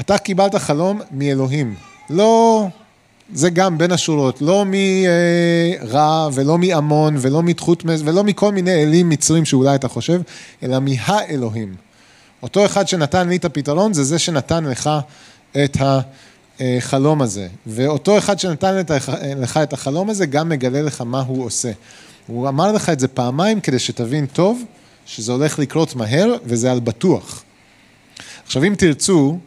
אתה 0.00 0.18
קיבלת 0.18 0.54
חלום 0.54 1.00
מאלוהים, 1.10 1.74
לא, 2.10 2.66
זה 3.32 3.50
גם 3.50 3.78
בין 3.78 3.92
השורות, 3.92 4.42
לא 4.42 4.64
מרע 4.66 6.28
ולא 6.32 6.58
מעמון 6.58 7.16
ולא 7.18 7.42
מתחותמס 7.42 8.00
ולא 8.04 8.24
מכל 8.24 8.52
מיני 8.52 8.82
אלים 8.82 9.08
מצרים 9.08 9.44
שאולי 9.44 9.74
אתה 9.74 9.88
חושב, 9.88 10.20
אלא 10.62 10.78
מהאלוהים. 10.80 11.74
אותו 12.42 12.64
אחד 12.64 12.88
שנתן 12.88 13.28
לי 13.28 13.36
את 13.36 13.44
הפתרון 13.44 13.92
זה 13.92 14.04
זה 14.04 14.18
שנתן 14.18 14.64
לך 14.64 14.90
את 15.64 15.76
ה... 15.80 16.00
החלום 16.60 17.22
הזה. 17.22 17.48
ואותו 17.66 18.18
אחד 18.18 18.38
שנתן 18.38 18.82
לך 19.36 19.56
את 19.56 19.72
החלום 19.72 20.10
הזה, 20.10 20.26
גם 20.26 20.48
מגלה 20.48 20.82
לך 20.82 21.00
מה 21.00 21.20
הוא 21.20 21.44
עושה. 21.44 21.72
הוא 22.26 22.48
אמר 22.48 22.72
לך 22.72 22.88
את 22.88 23.00
זה 23.00 23.08
פעמיים 23.08 23.60
כדי 23.60 23.78
שתבין 23.78 24.26
טוב 24.26 24.62
שזה 25.06 25.32
הולך 25.32 25.58
לקרות 25.58 25.96
מהר 25.96 26.36
וזה 26.44 26.72
על 26.72 26.80
בטוח. 26.80 27.42
עכשיו, 28.44 28.64
אם 28.64 28.74
תרצו 28.78 29.38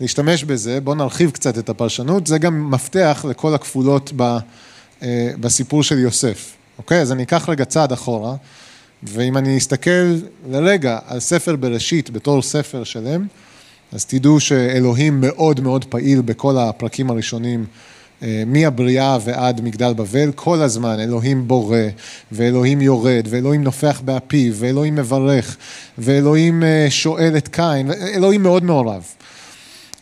להשתמש 0.00 0.44
בזה, 0.44 0.80
בואו 0.80 0.96
נרחיב 0.96 1.30
קצת 1.30 1.58
את 1.58 1.68
הפרשנות, 1.68 2.26
זה 2.26 2.38
גם 2.38 2.70
מפתח 2.70 3.24
לכל 3.28 3.54
הכפולות 3.54 4.12
ב, 4.16 4.22
אה, 5.02 5.30
בסיפור 5.40 5.82
של 5.82 5.98
יוסף. 5.98 6.52
אוקיי? 6.78 7.00
אז 7.00 7.12
אני 7.12 7.22
אקח 7.22 7.48
רגע 7.48 7.64
צעד 7.64 7.92
אחורה, 7.92 8.34
ואם 9.02 9.36
אני 9.36 9.58
אסתכל 9.58 10.16
לרגע 10.50 10.98
על 11.06 11.20
ספר 11.20 11.56
בראשית 11.56 12.10
בתור 12.10 12.42
ספר 12.42 12.84
שלם, 12.84 13.26
אז 13.94 14.04
תדעו 14.04 14.40
שאלוהים 14.40 15.20
מאוד 15.20 15.60
מאוד 15.60 15.84
פעיל 15.84 16.20
בכל 16.20 16.58
הפרקים 16.58 17.10
הראשונים, 17.10 17.64
אה, 18.22 18.42
מהבריאה 18.46 19.18
ועד 19.24 19.60
מגדל 19.60 19.92
בבל, 19.92 20.32
כל 20.34 20.62
הזמן 20.62 21.00
אלוהים 21.00 21.48
בורא, 21.48 21.78
ואלוהים 22.32 22.80
יורד, 22.80 23.26
ואלוהים 23.30 23.64
נופח 23.64 24.00
באפיו, 24.04 24.52
ואלוהים 24.54 24.94
מברך, 24.94 25.56
ואלוהים 25.98 26.62
אה, 26.62 26.86
שואל 26.90 27.36
את 27.36 27.48
קין, 27.48 27.90
אלוהים 28.14 28.42
מאוד 28.42 28.64
מעורב. 28.64 29.04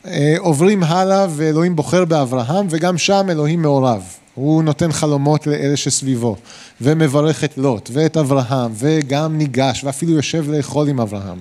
אה, 0.07 0.35
עוברים 0.39 0.83
הלאה 0.83 1.27
ואלוהים 1.31 1.77
בוחר 1.77 2.05
באברהם, 2.05 2.67
וגם 2.71 2.99
שם 2.99 3.27
אלוהים 3.31 3.63
מעורב. 3.63 4.03
הוא 4.35 4.63
נותן 4.63 4.93
חלומות 4.93 5.47
לאלה 5.47 5.77
שסביבו, 5.77 6.37
ומברך 6.81 7.45
את 7.45 7.59
לוט, 7.59 7.91
ואת 7.93 8.17
אברהם, 8.17 8.73
וגם 8.75 9.39
ניגש, 9.39 9.85
ואפילו 9.85 10.13
יושב 10.13 10.51
לאכול 10.51 10.89
עם 10.89 11.01
אברהם. 11.01 11.39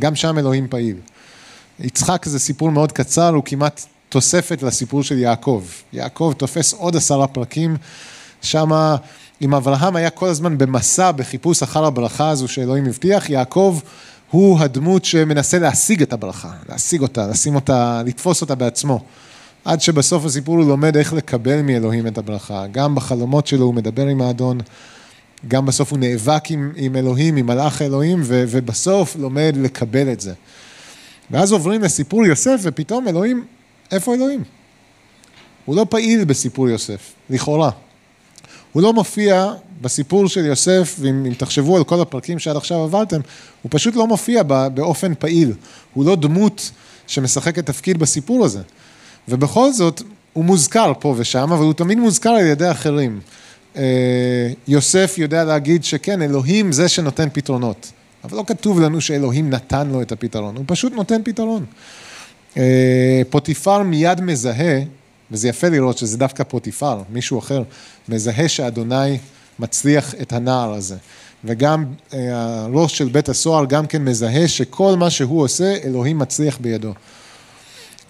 גם 0.00 0.14
שם 0.14 0.38
אלוהים 0.38 0.66
פעיל. 0.70 0.96
יצחק 1.80 2.24
זה 2.24 2.38
סיפור 2.38 2.70
מאוד 2.70 2.92
קצר, 2.92 3.28
הוא 3.28 3.42
כמעט 3.44 3.86
תוספת 4.08 4.62
לסיפור 4.62 5.02
של 5.02 5.18
יעקב. 5.18 5.64
יעקב 5.92 6.32
תופס 6.36 6.72
עוד 6.72 6.96
עשרה 6.96 7.26
פרקים, 7.26 7.76
שם 8.42 8.70
אם 9.42 9.54
אברהם 9.54 9.96
היה 9.96 10.10
כל 10.10 10.28
הזמן 10.28 10.58
במסע, 10.58 11.12
בחיפוש 11.12 11.62
אחר 11.62 11.84
הברכה 11.84 12.28
הזו 12.28 12.48
שאלוהים 12.48 12.86
הבטיח, 12.86 13.30
יעקב 13.30 13.78
הוא 14.30 14.60
הדמות 14.60 15.04
שמנסה 15.04 15.58
להשיג 15.58 16.02
את 16.02 16.12
הברכה, 16.12 16.50
להשיג 16.68 17.00
אותה, 17.00 17.26
לשים 17.26 17.54
אותה, 17.54 18.02
לתפוס 18.06 18.40
אותה 18.40 18.54
בעצמו. 18.54 19.00
עד 19.64 19.80
שבסוף 19.80 20.24
הסיפור 20.24 20.56
הוא 20.56 20.68
לומד 20.68 20.96
איך 20.96 21.12
לקבל 21.12 21.62
מאלוהים 21.62 22.06
את 22.06 22.18
הברכה. 22.18 22.66
גם 22.72 22.94
בחלומות 22.94 23.46
שלו 23.46 23.64
הוא 23.64 23.74
מדבר 23.74 24.06
עם 24.06 24.22
האדון, 24.22 24.60
גם 25.48 25.66
בסוף 25.66 25.90
הוא 25.90 25.98
נאבק 25.98 26.50
עם, 26.50 26.72
עם 26.76 26.96
אלוהים, 26.96 27.36
עם 27.36 27.46
מלאך 27.46 27.82
אלוהים, 27.82 28.20
ו, 28.24 28.44
ובסוף 28.48 29.16
לומד 29.16 29.54
לקבל 29.60 30.12
את 30.12 30.20
זה. 30.20 30.32
ואז 31.30 31.52
עוברים 31.52 31.82
לסיפור 31.82 32.26
יוסף, 32.26 32.60
ופתאום 32.62 33.08
אלוהים, 33.08 33.44
איפה 33.92 34.14
אלוהים? 34.14 34.44
הוא 35.64 35.76
לא 35.76 35.86
פעיל 35.90 36.24
בסיפור 36.24 36.68
יוסף, 36.68 37.12
לכאורה. 37.30 37.70
הוא 38.72 38.82
לא 38.82 38.92
מופיע 38.92 39.52
בסיפור 39.80 40.28
של 40.28 40.46
יוסף, 40.46 40.96
ואם 40.98 41.34
תחשבו 41.38 41.76
על 41.76 41.84
כל 41.84 42.00
הפרקים 42.00 42.38
שעד 42.38 42.56
עכשיו 42.56 42.82
עברתם, 42.82 43.20
הוא 43.62 43.70
פשוט 43.72 43.96
לא 43.96 44.06
מופיע 44.06 44.42
באופן 44.74 45.12
פעיל. 45.18 45.52
הוא 45.94 46.04
לא 46.04 46.16
דמות 46.16 46.70
שמשחקת 47.06 47.66
תפקיד 47.66 47.98
בסיפור 47.98 48.44
הזה. 48.44 48.60
ובכל 49.28 49.72
זאת, 49.72 50.02
הוא 50.32 50.44
מוזכר 50.44 50.92
פה 51.00 51.14
ושם, 51.16 51.52
אבל 51.52 51.64
הוא 51.64 51.72
תמיד 51.72 51.98
מוזכר 51.98 52.30
על 52.30 52.46
ידי 52.46 52.70
אחרים. 52.70 53.20
אה, 53.76 54.50
יוסף 54.68 55.14
יודע 55.18 55.44
להגיד 55.44 55.84
שכן, 55.84 56.22
אלוהים 56.22 56.72
זה 56.72 56.88
שנותן 56.88 57.28
פתרונות. 57.32 57.92
אבל 58.24 58.36
לא 58.36 58.44
כתוב 58.46 58.80
לנו 58.80 59.00
שאלוהים 59.00 59.50
נתן 59.50 59.88
לו 59.88 60.02
את 60.02 60.12
הפתרון, 60.12 60.56
הוא 60.56 60.64
פשוט 60.66 60.92
נותן 60.92 61.20
פתרון. 61.24 61.64
אה, 62.56 63.22
פוטיפר 63.30 63.82
מיד 63.82 64.20
מזהה, 64.20 64.80
וזה 65.30 65.48
יפה 65.48 65.68
לראות 65.68 65.98
שזה 65.98 66.18
דווקא 66.18 66.44
פוטיפר, 66.44 67.02
מישהו 67.10 67.38
אחר, 67.38 67.62
מזהה 68.08 68.48
שאדוני 68.48 69.18
מצליח 69.58 70.14
את 70.14 70.32
הנער 70.32 70.72
הזה. 70.72 70.96
וגם 71.44 71.84
אה, 72.14 72.18
הראש 72.32 72.98
של 72.98 73.08
בית 73.08 73.28
הסוהר 73.28 73.64
גם 73.64 73.86
כן 73.86 74.04
מזהה 74.04 74.48
שכל 74.48 74.96
מה 74.96 75.10
שהוא 75.10 75.42
עושה, 75.42 75.76
אלוהים 75.84 76.18
מצליח 76.18 76.58
בידו. 76.60 76.92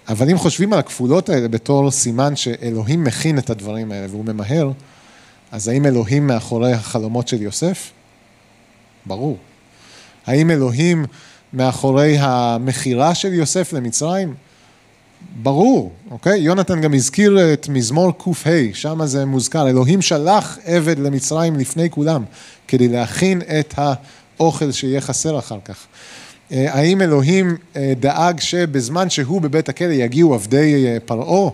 אבל 0.09 0.31
אם 0.31 0.39
חושבים 0.39 0.73
על 0.73 0.79
הכפולות 0.79 1.29
האלה 1.29 1.49
בתור 1.49 1.91
סימן 1.91 2.37
שאלוהים 2.37 3.05
מכין 3.05 3.39
את 3.39 3.51
הדברים 3.51 3.93
האלה 3.93 4.07
והוא 4.11 4.25
ממהר, 4.25 4.71
אז 5.53 5.69
האם 5.69 5.87
אלוהים 5.87 6.27
מאחורי 6.27 6.73
החלומות 6.73 7.29
של 7.29 7.43
יוסף? 7.43 7.91
ברור. 9.07 9.39
האם 10.27 10.51
אלוהים 10.51 11.05
מאחורי 11.53 12.17
המכירה 12.19 13.15
של 13.15 13.33
יוסף 13.33 13.73
למצרים? 13.73 14.35
ברור, 15.43 15.93
אוקיי? 16.11 16.41
יונתן 16.41 16.81
גם 16.81 16.95
הזכיר 16.95 17.53
את 17.53 17.69
מזמור 17.69 18.13
קה, 18.19 18.51
שם 18.73 19.07
זה 19.07 19.25
מוזכר, 19.25 19.69
אלוהים 19.69 20.03
שלח 20.03 20.59
עבד 20.65 20.99
למצרים 20.99 21.57
לפני 21.57 21.91
כולם, 21.91 22.25
כדי 22.69 22.89
להכין 22.89 23.43
את 23.59 23.75
האוכל 23.77 24.73
שיהיה 24.73 25.01
חסר 25.01 25.39
אחר 25.39 25.59
כך. 25.65 25.87
אה, 26.53 26.75
האם 26.75 27.03
אלוהים 27.03 27.57
אה, 27.77 27.93
דאג 28.01 28.41
שבזמן 28.41 29.11
שהוא 29.11 29.41
בבית 29.41 29.69
הכלא 29.69 29.93
יגיעו 29.93 30.35
עבדי 30.35 30.87
אה, 30.87 31.01
פרעה? 31.01 31.51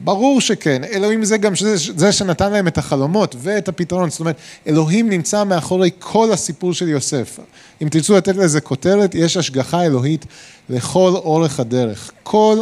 ברור 0.00 0.40
שכן, 0.40 0.84
אלוהים 0.84 1.24
זה 1.24 1.36
גם 1.36 1.54
שזה, 1.54 1.92
זה 1.96 2.12
שנתן 2.12 2.52
להם 2.52 2.68
את 2.68 2.78
החלומות 2.78 3.36
ואת 3.38 3.68
הפתרון, 3.68 4.10
זאת 4.10 4.20
אומרת, 4.20 4.36
אלוהים 4.66 5.10
נמצא 5.10 5.44
מאחורי 5.44 5.90
כל 5.98 6.32
הסיפור 6.32 6.74
של 6.74 6.88
יוסף. 6.88 7.38
אם 7.82 7.88
תרצו 7.88 8.16
לתת 8.16 8.36
לזה 8.36 8.60
כותרת, 8.60 9.14
יש 9.14 9.36
השגחה 9.36 9.82
אלוהית 9.84 10.26
לכל 10.68 11.12
אורך 11.14 11.60
הדרך. 11.60 12.10
כל 12.22 12.58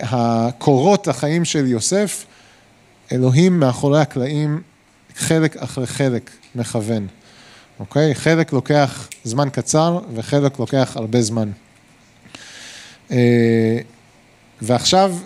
הקורות 0.00 1.08
החיים 1.08 1.44
של 1.44 1.66
יוסף, 1.66 2.24
אלוהים 3.12 3.60
מאחורי 3.60 4.00
הקלעים, 4.00 4.60
חלק 5.16 5.56
אחרי 5.56 5.86
חלק 5.86 6.30
מכוון. 6.54 7.06
אוקיי? 7.80 8.14
חלק 8.14 8.52
לוקח 8.52 9.08
זמן 9.24 9.48
קצר 9.52 9.98
וחלק 10.14 10.58
לוקח 10.58 10.92
הרבה 10.96 11.22
זמן. 11.22 11.50
אה, 13.10 13.78
ועכשיו, 14.62 15.16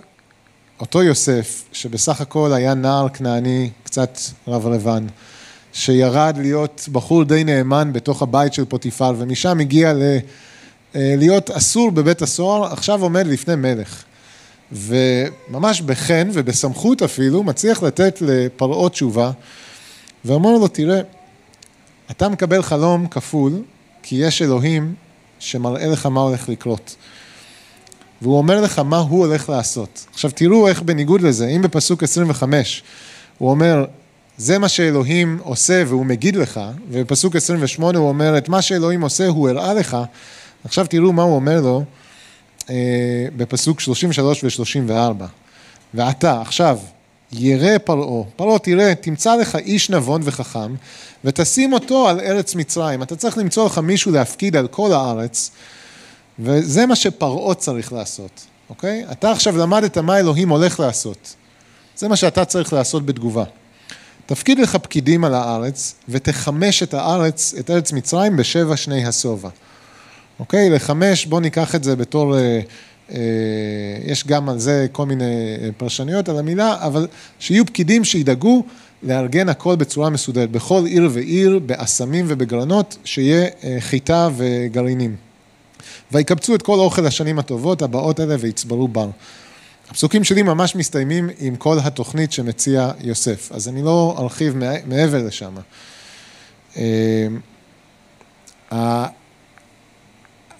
אותו 0.79 1.03
יוסף, 1.03 1.63
שבסך 1.71 2.21
הכל 2.21 2.53
היה 2.53 2.73
נער 2.73 3.09
כנעני, 3.09 3.69
קצת 3.83 4.17
רברבן, 4.47 5.07
שירד 5.73 6.37
להיות 6.37 6.89
בחור 6.91 7.23
די 7.23 7.43
נאמן 7.43 7.93
בתוך 7.93 8.21
הבית 8.21 8.53
של 8.53 8.65
פוטיפר, 8.65 9.13
ומשם 9.17 9.59
הגיע 9.59 9.93
ל... 9.93 10.01
אה, 10.95 11.13
להיות 11.17 11.49
אסור 11.49 11.91
בבית 11.91 12.21
הסוהר, 12.21 12.73
עכשיו 12.73 13.01
עומד 13.01 13.27
לפני 13.27 13.55
מלך. 13.55 14.03
וממש 14.71 15.81
בחן 15.81 16.29
ובסמכות 16.33 17.01
אפילו, 17.01 17.43
מצליח 17.43 17.83
לתת 17.83 18.21
לפרעה 18.21 18.89
תשובה, 18.89 19.31
ואומר 20.25 20.51
לו, 20.51 20.67
תראה, 20.67 21.01
אתה 22.11 22.29
מקבל 22.29 22.61
חלום 22.61 23.07
כפול, 23.07 23.53
כי 24.03 24.15
יש 24.15 24.41
אלוהים 24.41 24.95
שמראה 25.39 25.87
לך 25.87 26.05
מה 26.05 26.21
הולך 26.21 26.49
לקרות. 26.49 26.95
והוא 28.21 28.37
אומר 28.37 28.61
לך 28.61 28.79
מה 28.79 28.97
הוא 28.97 29.25
הולך 29.25 29.49
לעשות. 29.49 30.05
עכשיו 30.13 30.31
תראו 30.31 30.67
איך 30.67 30.81
בניגוד 30.81 31.21
לזה, 31.21 31.47
אם 31.47 31.61
בפסוק 31.61 32.03
25 32.03 32.83
הוא 33.37 33.49
אומר, 33.49 33.85
זה 34.37 34.57
מה 34.57 34.69
שאלוהים 34.69 35.39
עושה 35.43 35.83
והוא 35.87 36.05
מגיד 36.05 36.35
לך, 36.35 36.59
ובפסוק 36.89 37.35
28 37.35 37.99
הוא 37.99 38.07
אומר, 38.07 38.37
את 38.37 38.49
מה 38.49 38.61
שאלוהים 38.61 39.01
עושה 39.01 39.27
הוא 39.27 39.49
הראה 39.49 39.73
לך, 39.73 39.97
עכשיו 40.63 40.85
תראו 40.87 41.13
מה 41.13 41.23
הוא 41.23 41.35
אומר 41.35 41.61
לו 41.61 41.83
אה, 42.69 42.75
בפסוק 43.37 43.79
33 43.79 44.43
ו-34. 44.43 45.23
ואתה, 45.93 46.41
עכשיו, 46.41 46.79
ירא 47.31 47.77
פרעה, 47.77 48.23
פרעה 48.35 48.59
תראה, 48.59 48.95
תמצא 48.95 49.35
לך 49.35 49.55
איש 49.55 49.89
נבון 49.89 50.21
וחכם, 50.23 50.75
ותשים 51.25 51.73
אותו 51.73 52.09
על 52.09 52.19
ארץ 52.19 52.55
מצרים. 52.55 53.03
אתה 53.03 53.15
צריך 53.15 53.37
למצוא 53.37 53.65
לך 53.65 53.77
מישהו 53.77 54.11
להפקיד 54.11 54.55
על 54.55 54.67
כל 54.67 54.93
הארץ, 54.93 55.51
וזה 56.39 56.85
מה 56.85 56.95
שפרעה 56.95 57.55
צריך 57.55 57.93
לעשות, 57.93 58.45
אוקיי? 58.69 59.05
אתה 59.11 59.31
עכשיו 59.31 59.57
למדת 59.57 59.97
מה 59.97 60.19
אלוהים 60.19 60.49
הולך 60.49 60.79
לעשות. 60.79 61.35
זה 61.95 62.07
מה 62.07 62.15
שאתה 62.15 62.45
צריך 62.45 62.73
לעשות 62.73 63.05
בתגובה. 63.05 63.43
תפקיד 64.25 64.59
לך 64.59 64.75
פקידים 64.75 65.23
על 65.23 65.33
הארץ, 65.33 65.95
ותחמש 66.09 66.83
את 66.83 66.93
הארץ, 66.93 67.53
את 67.59 67.69
ארץ 67.69 67.91
מצרים, 67.91 68.37
בשבע 68.37 68.77
שני 68.77 69.05
השובע. 69.05 69.49
אוקיי? 70.39 70.69
לחמש, 70.69 71.25
בואו 71.25 71.41
ניקח 71.41 71.75
את 71.75 71.83
זה 71.83 71.95
בתור... 71.95 72.37
אה, 72.37 72.61
אה, 73.11 73.19
יש 74.05 74.27
גם 74.27 74.49
על 74.49 74.59
זה 74.59 74.87
כל 74.91 75.05
מיני 75.05 75.57
אה, 75.61 75.69
פרשנויות 75.77 76.29
על 76.29 76.39
המילה, 76.39 76.75
אבל 76.85 77.07
שיהיו 77.39 77.65
פקידים 77.65 78.03
שידאגו 78.03 78.63
לארגן 79.03 79.49
הכל 79.49 79.75
בצורה 79.75 80.09
מסודרת, 80.09 80.51
בכל 80.51 80.85
עיר 80.85 81.09
ועיר, 81.11 81.59
באסמים 81.65 82.25
ובגרנות, 82.27 82.97
שיהיה 83.03 83.47
אה, 83.63 83.77
חיטה 83.79 84.29
וגרעינים. 84.37 85.26
ויקבצו 86.11 86.55
את 86.55 86.61
כל 86.61 86.79
אוכל 86.79 87.05
השנים 87.05 87.39
הטובות 87.39 87.81
הבאות 87.81 88.19
האלה 88.19 88.35
ויצברו 88.39 88.87
בר. 88.87 89.09
הפסוקים 89.89 90.23
שלי 90.23 90.41
ממש 90.41 90.75
מסתיימים 90.75 91.29
עם 91.39 91.55
כל 91.55 91.77
התוכנית 91.83 92.31
שמציע 92.31 92.91
יוסף, 92.99 93.51
אז 93.51 93.67
אני 93.67 93.81
לא 93.81 94.15
ארחיב 94.19 94.55
מעבר 94.85 95.23
לשם. 95.27 95.55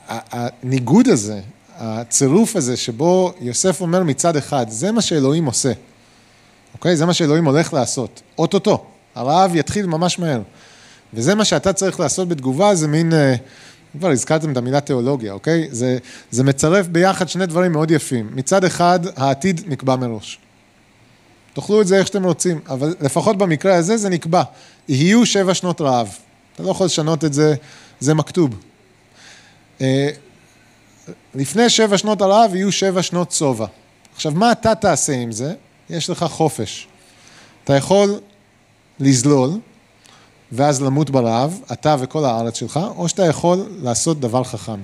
הניגוד 0.10 1.07
הזה 1.07 1.39
הצירוף 1.75 2.55
הזה 2.55 2.77
שבו 2.77 3.33
יוסף 3.39 3.81
אומר 3.81 4.03
מצד 4.03 4.36
אחד, 4.36 4.65
זה 4.69 4.91
מה 4.91 5.01
שאלוהים 5.01 5.45
עושה, 5.45 5.71
אוקיי? 6.73 6.97
זה 6.97 7.05
מה 7.05 7.13
שאלוהים 7.13 7.45
הולך 7.45 7.73
לעשות, 7.73 8.21
אוטוטו, 8.38 8.86
הרעב 9.15 9.55
יתחיל 9.55 9.86
ממש 9.86 10.19
מהר. 10.19 10.41
וזה 11.13 11.36
מה 11.36 11.45
שאתה 11.45 11.73
צריך 11.73 11.99
לעשות 11.99 12.27
בתגובה, 12.27 12.75
זה 12.75 12.88
מין, 12.88 13.13
אה, 13.13 13.36
כבר 14.00 14.10
הזכרתם 14.10 14.52
את 14.52 14.58
המילה 14.58 14.82
תיאולוגיה, 14.82 15.34
אוקיי? 15.34 15.67
זה, 15.71 15.97
זה 16.32 16.43
מצרף 16.43 16.88
ביחד 16.88 17.30
שני 17.30 17.45
דברים 17.45 17.71
מאוד 17.71 17.91
יפים. 17.91 18.30
מצד 18.34 18.63
אחד, 18.63 19.00
העתיד 19.15 19.62
נקבע 19.67 19.95
מראש. 19.95 20.39
תאכלו 21.54 21.82
את 21.82 21.88
זה 21.88 21.97
איך 21.97 22.08
שאתם 22.08 22.23
רוצים, 22.23 22.60
אבל 22.69 22.95
לפחות 23.02 23.38
במקרה 23.38 23.76
הזה 23.76 23.97
זה 23.97 24.10
נקבע. 24.10 24.43
יהיו 24.88 25.26
שבע 25.26 25.54
שנות 25.54 25.82
רעב. 25.82 26.17
אתה 26.56 26.63
לא 26.63 26.71
יכול 26.71 26.86
לשנות 26.86 27.26
את 27.26 27.34
זה, 27.34 27.56
זה 28.00 28.13
מכתוב. 28.13 28.56
אה, 29.82 30.10
לפני 31.36 31.69
שבע 31.69 31.97
שנות 31.97 32.21
הרעב 32.21 32.56
יהיו 32.56 32.71
שבע 32.71 33.04
שנות 33.04 33.32
שובע. 33.32 33.65
עכשיו, 34.15 34.32
מה 34.32 34.52
אתה 34.52 34.76
תעשה 34.76 35.13
עם 35.13 35.32
זה? 35.32 35.54
יש 35.89 36.10
לך 36.10 36.23
חופש. 36.23 36.88
אתה 37.63 37.76
יכול 37.76 38.19
לזלול, 39.00 39.50
ואז 40.51 40.81
למות 40.81 41.10
ברעב, 41.10 41.60
אתה 41.71 41.95
וכל 41.99 42.25
הארץ 42.25 42.57
שלך, 42.57 42.79
או 42.97 43.10
שאתה 43.10 43.25
יכול 43.25 43.65
לעשות 43.81 44.19
דבר 44.19 44.43
חכם. 44.43 44.79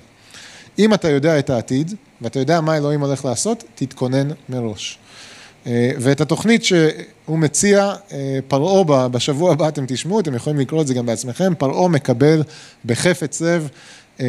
אם 0.80 0.94
אתה 0.94 1.10
יודע 1.10 1.40
את 1.40 1.50
העתיד, 1.50 1.94
ואתה 2.22 2.40
יודע 2.40 2.62
מה 2.62 2.78
אלוהים 2.78 3.02
הולך 3.02 3.26
לעשות, 3.26 3.64
תתכונן 3.76 4.30
מראש. 4.50 5.00
אה, 5.68 5.92
ואת 6.00 6.22
התוכנית 6.22 6.64
שהוא 6.64 7.40
מציע, 7.40 7.94
אה, 8.12 8.40
פרעה 8.48 9.08
בשבוע 9.08 9.52
הבא 9.52 9.68
אתם 9.68 9.86
תשמעו, 9.88 10.20
אתם 10.20 10.36
יכולים 10.36 10.60
לקרוא 10.60 10.82
את 10.82 10.88
זה 10.88 10.94
גם 10.94 11.06
בעצמכם, 11.06 11.54
פרעה 11.58 11.88
מקבל 11.88 12.44
בחפץ 12.86 13.42
לב, 13.42 13.70
אה, 14.20 14.26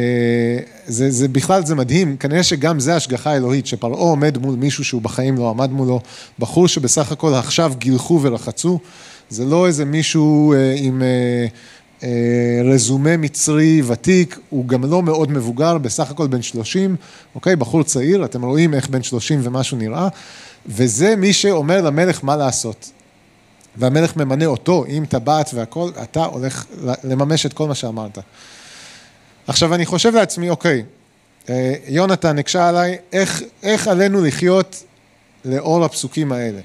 זה, 0.87 1.11
זה 1.11 1.27
בכלל, 1.27 1.65
זה 1.65 1.75
מדהים, 1.75 2.17
כנראה 2.17 2.43
שגם 2.43 2.79
זה 2.79 2.95
השגחה 2.95 3.35
אלוהית, 3.35 3.65
שפרעה 3.65 3.99
עומד 3.99 4.37
מול 4.37 4.55
מישהו 4.55 4.83
שהוא 4.83 5.01
בחיים 5.01 5.37
לא 5.37 5.49
עמד 5.49 5.71
מולו, 5.71 5.99
בחור 6.39 6.67
שבסך 6.67 7.11
הכל 7.11 7.33
עכשיו 7.33 7.73
גילחו 7.77 8.19
ורחצו, 8.21 8.79
זה 9.29 9.45
לא 9.45 9.67
איזה 9.67 9.85
מישהו 9.85 10.53
עם... 10.75 11.01
רזומה 12.63 13.17
מצרי 13.17 13.81
ותיק, 13.87 14.39
הוא 14.49 14.67
גם 14.67 14.85
לא 14.91 15.03
מאוד 15.03 15.31
מבוגר, 15.31 15.77
בסך 15.77 16.11
הכל 16.11 16.27
בן 16.27 16.41
30, 16.41 16.95
אוקיי? 17.35 17.55
בחור 17.55 17.83
צעיר, 17.83 18.25
אתם 18.25 18.45
רואים 18.45 18.73
איך 18.73 18.89
בן 18.89 19.03
30 19.03 19.39
ומשהו 19.43 19.77
נראה, 19.77 20.07
וזה 20.65 21.15
מי 21.15 21.33
שאומר 21.33 21.81
למלך 21.81 22.23
מה 22.23 22.35
לעשות. 22.35 22.91
והמלך 23.77 24.17
ממנה 24.17 24.45
אותו 24.45 24.85
עם 24.87 25.05
טבעת 25.05 25.49
והכל, 25.53 25.89
אתה 26.03 26.25
הולך 26.25 26.65
לממש 27.03 27.45
את 27.45 27.53
כל 27.53 27.67
מה 27.67 27.75
שאמרת. 27.75 28.17
עכשיו 29.47 29.73
אני 29.73 29.85
חושב 29.85 30.15
לעצמי, 30.15 30.49
אוקיי, 30.49 30.83
אה, 31.49 31.73
יונתן 31.87 32.39
הקשה 32.39 32.69
עליי, 32.69 32.97
איך, 33.13 33.41
איך 33.63 33.87
עלינו 33.87 34.25
לחיות 34.25 34.83
לאור 35.45 35.85
הפסוקים 35.85 36.31
האלה? 36.31 36.59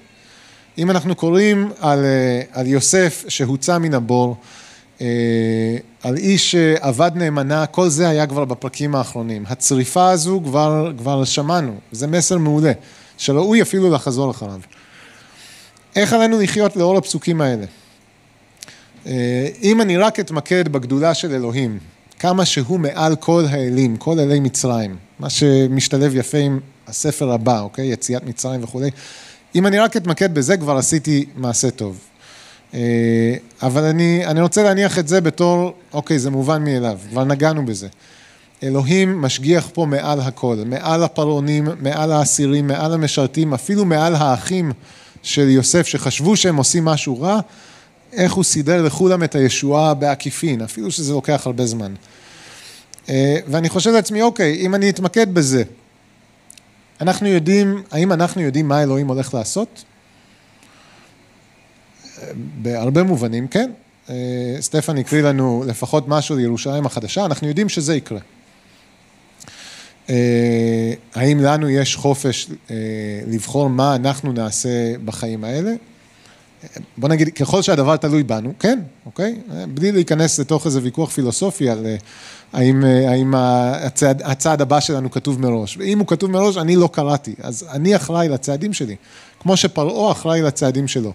אם 0.80 0.90
אנחנו 0.90 1.14
קוראים 1.14 1.70
על, 1.80 2.04
אה, 2.04 2.42
על 2.52 2.66
יוסף 2.66 3.24
שהוצא 3.28 3.78
מן 3.78 3.94
הבור, 3.94 4.36
אה, 5.00 5.06
על 6.02 6.16
איש 6.16 6.50
שעבד 6.50 7.10
נאמנה, 7.14 7.66
כל 7.66 7.88
זה 7.88 8.08
היה 8.08 8.26
כבר 8.26 8.44
בפרקים 8.44 8.94
האחרונים. 8.94 9.44
הצריפה 9.48 10.10
הזו 10.10 10.40
כבר, 10.44 10.92
כבר 10.98 11.24
שמענו, 11.24 11.74
זה 11.92 12.06
מסר 12.06 12.38
מעולה. 12.38 12.72
שראוי 13.18 13.62
אפילו 13.62 13.90
לחזור 13.90 14.30
אחריו. 14.30 14.60
איך 15.96 16.12
עלינו 16.12 16.40
לחיות 16.40 16.76
לאור 16.76 16.96
הפסוקים 16.96 17.40
האלה? 17.40 17.66
אה, 19.06 19.48
אם 19.62 19.80
אני 19.80 19.96
רק 19.96 20.20
אתמקד 20.20 20.68
בגדולה 20.68 21.14
של 21.14 21.32
אלוהים, 21.32 21.78
כמה 22.18 22.44
שהוא 22.44 22.80
מעל 22.80 23.16
כל 23.16 23.44
האלים, 23.50 23.96
כל 23.96 24.18
אלי 24.18 24.40
מצרים, 24.40 24.96
מה 25.18 25.30
שמשתלב 25.30 26.16
יפה 26.16 26.38
עם 26.38 26.60
הספר 26.86 27.32
הבא, 27.32 27.60
אוקיי? 27.60 27.86
יציאת 27.86 28.26
מצרים 28.26 28.64
וכולי. 28.64 28.90
אם 29.54 29.66
אני 29.66 29.78
רק 29.78 29.96
אתמקד 29.96 30.34
בזה, 30.34 30.56
כבר 30.56 30.76
עשיתי 30.76 31.24
מעשה 31.36 31.70
טוב. 31.70 31.98
אה, 32.74 33.34
אבל 33.62 33.84
אני, 33.84 34.26
אני 34.26 34.40
רוצה 34.40 34.62
להניח 34.62 34.98
את 34.98 35.08
זה 35.08 35.20
בתור, 35.20 35.74
אוקיי, 35.92 36.18
זה 36.18 36.30
מובן 36.30 36.64
מאליו, 36.64 36.98
כבר 37.10 37.24
נגענו 37.24 37.66
בזה. 37.66 37.88
אלוהים 38.62 39.20
משגיח 39.22 39.68
פה 39.74 39.86
מעל 39.86 40.20
הכל, 40.20 40.56
מעל 40.66 41.02
הפרעונים, 41.02 41.68
מעל 41.80 42.12
האסירים, 42.12 42.66
מעל 42.66 42.94
המשרתים, 42.94 43.54
אפילו 43.54 43.84
מעל 43.84 44.14
האחים 44.14 44.72
של 45.22 45.48
יוסף 45.48 45.86
שחשבו 45.86 46.36
שהם 46.36 46.56
עושים 46.56 46.84
משהו 46.84 47.20
רע, 47.20 47.40
איך 48.12 48.32
הוא 48.32 48.44
סידר 48.44 48.82
לכולם 48.82 49.22
את 49.22 49.34
הישועה 49.34 49.94
בעקיפין, 49.94 50.62
אפילו 50.62 50.90
שזה 50.90 51.12
לוקח 51.12 51.42
הרבה 51.46 51.66
זמן. 51.66 51.94
אה, 53.08 53.36
ואני 53.48 53.68
חושב 53.68 53.90
לעצמי, 53.90 54.22
אוקיי, 54.22 54.60
אם 54.60 54.74
אני 54.74 54.90
אתמקד 54.90 55.34
בזה, 55.34 55.62
אנחנו 57.00 57.28
יודעים, 57.28 57.82
האם 57.90 58.12
אנחנו 58.12 58.40
יודעים 58.40 58.68
מה 58.68 58.82
אלוהים 58.82 59.08
הולך 59.08 59.34
לעשות? 59.34 59.84
בהרבה 62.62 63.02
מובנים, 63.02 63.48
כן. 63.48 63.70
אה, 64.10 64.56
סטפן 64.60 64.98
הקריא 64.98 65.22
לנו 65.22 65.64
לפחות 65.66 66.08
משהו 66.08 66.36
לירושלים 66.36 66.86
החדשה, 66.86 67.24
אנחנו 67.24 67.48
יודעים 67.48 67.68
שזה 67.68 67.94
יקרה. 67.96 68.18
אה, 70.10 70.92
האם 71.14 71.40
לנו 71.40 71.68
יש 71.68 71.96
חופש 71.96 72.50
אה, 72.70 72.76
לבחור 73.26 73.70
מה 73.70 73.94
אנחנו 73.94 74.32
נעשה 74.32 74.98
בחיים 75.04 75.44
האלה? 75.44 75.72
בוא 76.96 77.08
נגיד, 77.08 77.28
ככל 77.28 77.62
שהדבר 77.62 77.96
תלוי 77.96 78.22
בנו, 78.22 78.52
כן, 78.58 78.80
אוקיי? 79.06 79.40
בלי 79.74 79.92
להיכנס 79.92 80.38
לתוך 80.38 80.66
איזה 80.66 80.80
ויכוח 80.82 81.10
פילוסופי 81.10 81.70
על 81.70 81.86
האם, 82.52 82.84
האם 82.84 83.34
הצעד, 83.36 84.22
הצעד 84.24 84.60
הבא 84.62 84.80
שלנו 84.80 85.10
כתוב 85.10 85.40
מראש. 85.40 85.76
ואם 85.76 85.98
הוא 85.98 86.06
כתוב 86.06 86.30
מראש, 86.30 86.56
אני 86.56 86.76
לא 86.76 86.88
קראתי, 86.92 87.34
אז 87.42 87.66
אני 87.72 87.96
אחראי 87.96 88.28
לצעדים 88.28 88.72
שלי, 88.72 88.96
כמו 89.40 89.56
שפרעה 89.56 90.12
אחראי 90.12 90.42
לצעדים 90.42 90.88
שלו. 90.88 91.12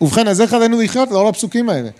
ובכן, 0.00 0.28
אז 0.28 0.40
איך 0.40 0.54
עלינו 0.54 0.80
לחיות 0.80 1.10
לאור 1.10 1.28
הפסוקים 1.28 1.68
האלה? 1.68 1.90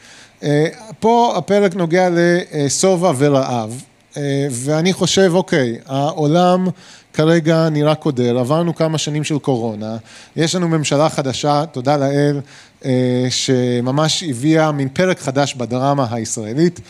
פה 1.01 1.35
הפרק 1.37 1.75
נוגע 1.75 2.09
לשובע 2.13 3.13
ורעב, 3.19 3.83
אה, 4.17 4.47
ואני 4.51 4.93
חושב, 4.93 5.31
אוקיי, 5.35 5.79
העולם 5.87 6.69
כרגע 7.13 7.69
נראה 7.69 7.95
קודר, 7.95 8.39
עברנו 8.39 8.75
כמה 8.75 8.99
שנים 8.99 9.25
של 9.25 9.39
קורונה, 9.39 9.97
יש 10.37 10.55
לנו 10.55 10.69
ממשלה 10.69 11.09
חדשה, 11.09 11.65
תודה 11.73 11.97
לאל, 11.97 12.41
אה, 12.85 13.27
שממש 13.31 14.23
הביאה 14.23 14.73
מין 14.73 14.89
פרק 14.89 15.21
חדש 15.21 15.55
בדרמה 15.55 16.07
הישראלית, 16.11 16.81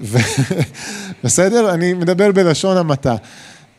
ו... 0.00 0.18
בסדר? 1.24 1.74
אני 1.74 1.92
מדבר 1.92 2.32
בלשון 2.32 2.76
המעטה. 2.76 3.16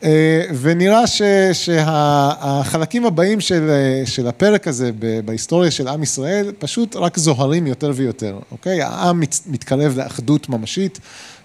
אה, 0.04 0.42
ונראה 0.62 1.08
ש, 1.08 1.22
שהחלקים 1.54 3.06
הבאים 3.06 3.42
של, 3.42 3.72
של 4.06 4.28
הפרק 4.28 4.68
הזה 4.68 4.92
בהיסטוריה 5.26 5.72
של 5.72 5.88
עם 5.88 6.04
ישראל 6.04 6.52
פשוט 6.60 6.96
רק 6.96 7.18
זוהרים 7.18 7.68
יותר 7.68 7.92
ויותר, 7.96 8.40
אוקיי? 8.52 8.82
העם 8.82 9.20
מתקרב 9.48 9.98
לאחדות 9.98 10.50
ממשית. 10.50 11.00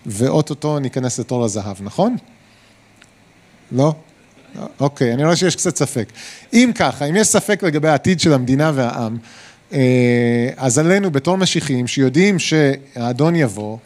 ואו-טו-טו 0.06 0.78
ניכנס 0.78 1.18
לתור 1.18 1.44
הזהב, 1.44 1.76
נכון? 1.80 2.16
לא? 3.72 3.94
אוקיי, 4.80 5.14
אני 5.14 5.24
רואה 5.24 5.36
שיש 5.36 5.56
קצת 5.56 5.76
ספק. 5.76 6.12
אם 6.52 6.70
ככה, 6.74 7.04
אם 7.04 7.16
יש 7.16 7.26
ספק 7.26 7.62
לגבי 7.62 7.88
העתיד 7.88 8.20
של 8.20 8.32
המדינה 8.32 8.72
והעם, 8.74 9.16
אה, 9.72 10.48
אז 10.56 10.78
עלינו 10.78 11.10
בתור 11.10 11.36
משיחיים 11.36 11.86
שיודעים 11.86 12.38
שהאדון 12.38 13.36
יבוא 13.36 13.78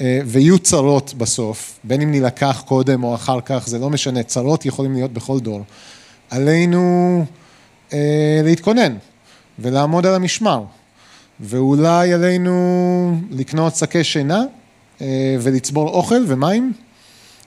אה, 0.00 0.20
ויהיו 0.26 0.58
צרות 0.58 1.14
בסוף, 1.14 1.78
בין 1.84 2.00
אם 2.00 2.10
נילקח 2.10 2.62
קודם 2.66 3.04
או 3.04 3.14
אחר 3.14 3.40
כך, 3.40 3.66
זה 3.66 3.78
לא 3.78 3.90
משנה, 3.90 4.22
צרות 4.22 4.66
יכולים 4.66 4.92
להיות 4.94 5.12
בכל 5.12 5.40
דור. 5.40 5.62
עלינו 6.30 7.24
אה, 7.92 8.40
להתכונן 8.44 8.96
ולעמוד 9.58 10.06
על 10.06 10.14
המשמר, 10.14 10.62
ואולי 11.40 12.12
עלינו 12.12 13.20
לקנות 13.30 13.76
שקי 13.76 14.04
שינה 14.04 14.42
אה, 15.00 15.36
ולצבור 15.40 15.88
אוכל 15.88 16.24
ומים 16.26 16.72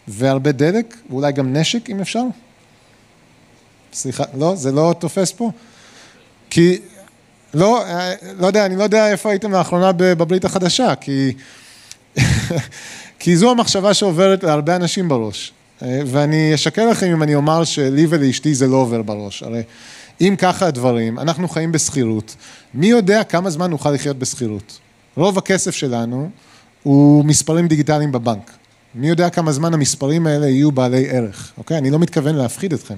והרבה 0.08 0.52
דלק, 0.52 0.98
ואולי 1.10 1.32
גם 1.32 1.54
נשק 1.54 1.90
אם 1.90 2.00
אפשר. 2.00 2.24
סליחה, 3.94 4.24
לא, 4.38 4.56
זה 4.56 4.72
לא 4.72 4.96
תופס 5.00 5.32
פה? 5.32 5.52
כי, 6.50 6.80
לא, 7.54 7.84
לא 8.40 8.48
יודע, 8.48 8.66
אני 8.66 8.76
לא 8.76 8.84
יודע 8.84 9.12
איפה 9.12 9.30
הייתם 9.30 9.52
לאחרונה 9.52 9.92
בברית 9.98 10.46
החדשה, 10.46 10.96
כי, 10.96 11.34
כי 13.20 13.38
זו 13.38 13.52
המחשבה 13.52 13.94
שעוברת 13.94 14.44
להרבה 14.44 14.76
אנשים 14.76 15.10
בראש. 15.10 15.54
אה, 15.84 16.02
ואני 16.06 16.56
אשקר 16.56 16.90
לכם 16.90 17.08
אם 17.12 17.24
אני 17.24 17.36
אומר 17.36 17.64
שלי 17.64 18.06
ולאשתי 18.10 18.56
זה 18.56 18.68
לא 18.68 18.76
עובר 18.76 19.02
בראש. 19.02 19.44
הרי 19.44 19.64
אם 20.22 20.36
ככה 20.38 20.68
הדברים, 20.68 21.20
אנחנו 21.20 21.48
חיים 21.48 21.72
בשכירות, 21.72 22.36
מי 22.74 22.88
יודע 22.88 23.24
כמה 23.24 23.50
זמן 23.50 23.70
נוכל 23.70 23.92
לחיות 23.92 24.20
בשכירות? 24.20 24.80
רוב 25.18 25.38
הכסף 25.38 25.76
שלנו 25.76 26.30
הוא 26.84 27.26
מספרים 27.26 27.68
דיגיטליים 27.68 28.12
בבנק. 28.12 28.52
מי 28.96 29.10
יודע 29.10 29.30
כמה 29.30 29.52
זמן 29.52 29.74
המספרים 29.74 30.28
האלה 30.28 30.48
יהיו 30.48 30.72
בעלי 30.72 31.10
ערך, 31.10 31.52
אוקיי? 31.58 31.78
אני 31.78 31.90
לא 31.90 32.00
מתכוון 32.00 32.36
להפחיד 32.36 32.74
אתכם, 32.74 32.98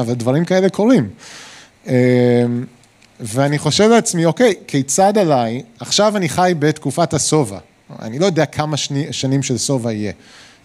אבל 0.00 0.14
דברים 0.14 0.44
כאלה 0.44 0.68
קורים. 0.68 1.08
אמ, 1.86 1.92
ואני 3.20 3.58
חושב 3.58 3.88
לעצמי, 3.88 4.24
אוקיי, 4.24 4.54
כיצד 4.66 5.18
עליי, 5.18 5.62
עכשיו 5.80 6.16
אני 6.16 6.28
חי 6.28 6.52
בתקופת 6.58 7.14
השובע, 7.14 7.58
אני 8.02 8.18
לא 8.18 8.26
יודע 8.26 8.46
כמה 8.46 8.76
שני, 8.76 9.06
שנים 9.10 9.42
של 9.42 9.58
שובע 9.58 9.90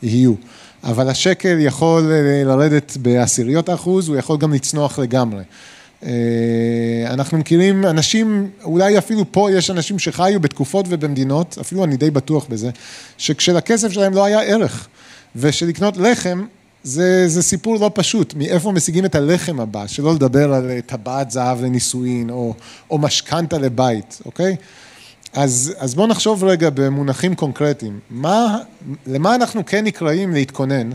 יהיו, 0.03 0.33
אבל 0.83 1.09
השקל 1.09 1.57
יכול 1.59 2.11
לרדת 2.45 2.97
בעשיריות 2.97 3.69
האחוז, 3.69 4.07
הוא 4.07 4.17
יכול 4.17 4.37
גם 4.37 4.53
לצנוח 4.53 4.99
לגמרי. 4.99 5.43
אנחנו 7.07 7.37
מכירים 7.37 7.85
אנשים, 7.85 8.49
אולי 8.63 8.97
אפילו 8.97 9.31
פה 9.31 9.51
יש 9.51 9.69
אנשים 9.69 9.99
שחיו 9.99 10.39
בתקופות 10.39 10.85
ובמדינות, 10.89 11.57
אפילו 11.61 11.83
אני 11.83 11.97
די 11.97 12.11
בטוח 12.11 12.45
בזה, 12.49 12.69
שכשלכסף 13.17 13.91
שלהם 13.91 14.13
לא 14.13 14.25
היה 14.25 14.41
ערך, 14.41 14.87
ושלקנות 15.35 15.97
לחם 15.97 16.45
זה, 16.83 17.27
זה 17.27 17.43
סיפור 17.43 17.79
לא 17.79 17.91
פשוט, 17.93 18.33
מאיפה 18.33 18.71
משיגים 18.71 19.05
את 19.05 19.15
הלחם 19.15 19.59
הבא, 19.59 19.87
שלא 19.87 20.13
לדבר 20.13 20.53
על 20.53 20.81
טבעת 20.85 21.31
זהב 21.31 21.61
לנישואין, 21.61 22.29
או, 22.29 22.53
או 22.89 22.97
משכנתה 22.97 23.57
לבית, 23.57 24.21
אוקיי? 24.25 24.55
אז, 25.33 25.73
אז 25.77 25.95
בואו 25.95 26.07
נחשוב 26.07 26.43
רגע 26.43 26.69
במונחים 26.69 27.35
קונקרטיים, 27.35 27.99
מה, 28.09 28.57
למה 29.07 29.35
אנחנו 29.35 29.65
כן 29.65 29.83
נקראים 29.83 30.33
להתכונן, 30.33 30.89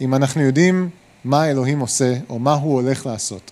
אם 0.00 0.14
אנחנו 0.14 0.42
יודעים 0.42 0.88
מה 1.24 1.50
אלוהים 1.50 1.80
עושה, 1.80 2.14
או 2.28 2.38
מה 2.38 2.52
הוא 2.52 2.74
הולך 2.74 3.06
לעשות. 3.06 3.50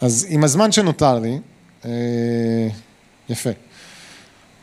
אז 0.00 0.26
עם 0.28 0.44
הזמן 0.44 0.72
שנותר 0.72 1.18
לי, 1.18 1.38
אה, 1.84 2.68
יפה. 3.28 3.50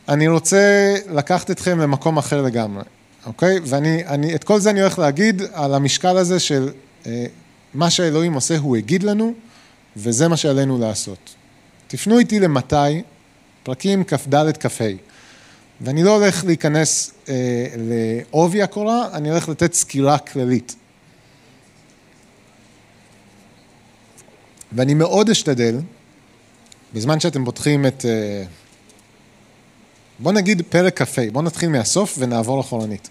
אני 0.08 0.28
רוצה 0.28 0.94
לקחת 1.10 1.50
אתכם 1.50 1.78
למקום 1.78 2.18
אחר 2.18 2.42
לגמרי. 2.42 2.82
אוקיי? 3.26 3.60
ואני, 3.64 4.06
אני, 4.06 4.34
את 4.34 4.44
כל 4.44 4.60
זה 4.60 4.70
אני 4.70 4.80
הולך 4.80 4.98
להגיד 4.98 5.42
על 5.52 5.74
המשקל 5.74 6.16
הזה 6.16 6.40
של 6.40 6.70
אה, 7.06 7.26
מה 7.74 7.90
שאלוהים 7.90 8.34
עושה, 8.34 8.58
הוא 8.58 8.76
הגיד 8.76 9.02
לנו, 9.02 9.34
וזה 9.96 10.28
מה 10.28 10.36
שעלינו 10.36 10.78
לעשות. 10.78 11.34
תפנו 11.86 12.18
איתי 12.18 12.40
למתי, 12.40 13.02
פרקים 13.62 14.04
כ"ד 14.04 14.56
כ"ה. 14.60 14.84
ואני 15.80 16.02
לא 16.02 16.16
הולך 16.16 16.44
להיכנס 16.44 17.14
אה, 17.28 17.34
לעובי 17.76 18.62
הקורה, 18.62 19.08
אני 19.12 19.30
הולך 19.30 19.48
לתת 19.48 19.74
סקירה 19.74 20.18
כללית. 20.18 20.76
ואני 24.72 24.94
מאוד 24.94 25.30
אשתדל, 25.30 25.76
בזמן 26.94 27.20
שאתם 27.20 27.44
פותחים 27.44 27.86
את... 27.86 28.04
אה, 28.04 28.44
בוא 30.18 30.32
נגיד 30.32 30.62
פרק 30.68 31.02
כ"ה, 31.02 31.22
בוא 31.32 31.42
נתחיל 31.42 31.68
מהסוף 31.68 32.14
ונעבור 32.18 32.60
אחורנית. 32.60 33.08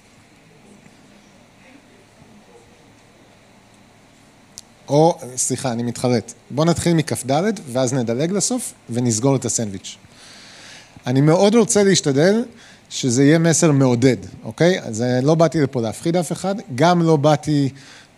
או, 4.88 5.18
סליחה, 5.36 5.72
אני 5.72 5.84
מתחרט. 5.84 6.34
בוא 6.50 6.66
נתחיל 6.66 6.94
מכ"ד 6.94 7.60
ואז 7.72 7.94
נדלג 7.94 8.32
לסוף 8.32 8.74
ונסגור 8.90 9.36
את 9.36 9.46
הסנדוויץ'. 9.46 9.98
אני 11.08 11.22
מאוד 11.22 11.56
רוצה 11.56 11.84
להשתדל 11.84 12.44
שזה 12.90 13.24
יהיה 13.24 13.40
מסר 13.40 13.72
מעודד, 13.72 14.18
אוקיי? 14.44 14.80
אז 14.82 15.02
אה, 15.02 15.22
לא 15.22 15.36
באתי 15.36 15.62
לפה 15.62 15.82
להפחיד 15.82 16.16
אף 16.16 16.32
אחד, 16.32 16.56
גם 16.76 17.02
לא 17.02 17.16
באתי 17.16 17.70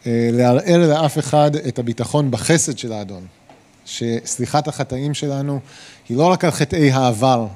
אה, 0.06 0.30
לערער 0.32 0.88
לאף 0.90 1.20
אחד 1.20 1.56
את 1.56 1.80
הביטחון 1.80 2.32
בחסד 2.32 2.78
של 2.78 2.94
האדון. 2.94 3.26
שסליחת 3.86 4.68
החטאים 4.68 5.14
שלנו 5.14 5.60
היא 6.10 6.18
לא 6.18 6.24
רק 6.24 6.46
על 6.46 6.52
חטאי 6.52 6.92
העבר, 6.92 7.48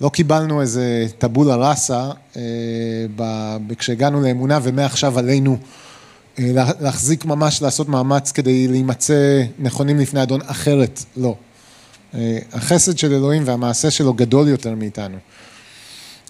לא 0.00 0.08
קיבלנו 0.08 0.60
איזה 0.60 1.06
טבולה 1.18 1.56
ראסה 1.56 2.10
אה, 2.36 2.42
כשהגענו 3.78 4.22
לאמונה 4.22 4.58
ומעכשיו 4.62 5.18
עלינו 5.18 5.56
אה, 6.38 6.50
להחזיק 6.80 7.24
ממש, 7.24 7.62
לעשות 7.62 7.88
מאמץ 7.88 8.32
כדי 8.32 8.68
להימצא 8.68 9.42
נכונים 9.58 9.98
לפני 9.98 10.22
אדון, 10.22 10.40
אחרת 10.46 11.00
לא. 11.16 11.36
אה, 12.14 12.38
החסד 12.52 12.98
של 12.98 13.12
אלוהים 13.12 13.42
והמעשה 13.46 13.90
שלו 13.90 14.14
גדול 14.14 14.48
יותר 14.48 14.74
מאיתנו. 14.74 15.16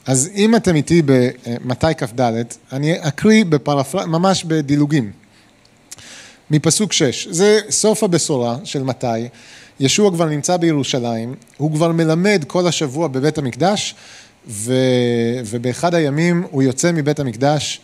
אז 0.07 0.31
אם 0.35 0.57
אתם 0.57 0.77
איתי 0.77 1.03
במתי 1.05 1.95
כ"ד, 1.99 2.33
אני 2.73 3.09
אקריא 3.09 3.45
בפרפר... 3.45 4.07
ממש 4.07 4.45
בדילוגים. 4.45 5.11
מפסוק 6.51 6.93
6, 6.93 7.29
זה 7.31 7.61
סוף 7.71 8.03
הבשורה 8.03 8.57
של 8.65 8.83
מתי, 8.83 9.29
ישוע 9.81 10.11
כבר 10.11 10.25
נמצא 10.25 10.57
בירושלים, 10.57 11.35
הוא 11.57 11.73
כבר 11.73 11.93
מלמד 11.93 12.45
כל 12.47 12.67
השבוע 12.67 13.09
בבית 13.09 13.39
המקדש, 13.39 13.95
ו... 14.49 14.75
ובאחד 15.47 15.95
הימים 15.95 16.45
הוא 16.51 16.63
יוצא 16.63 16.93
מבית 16.93 17.21
המקדש 17.21 17.81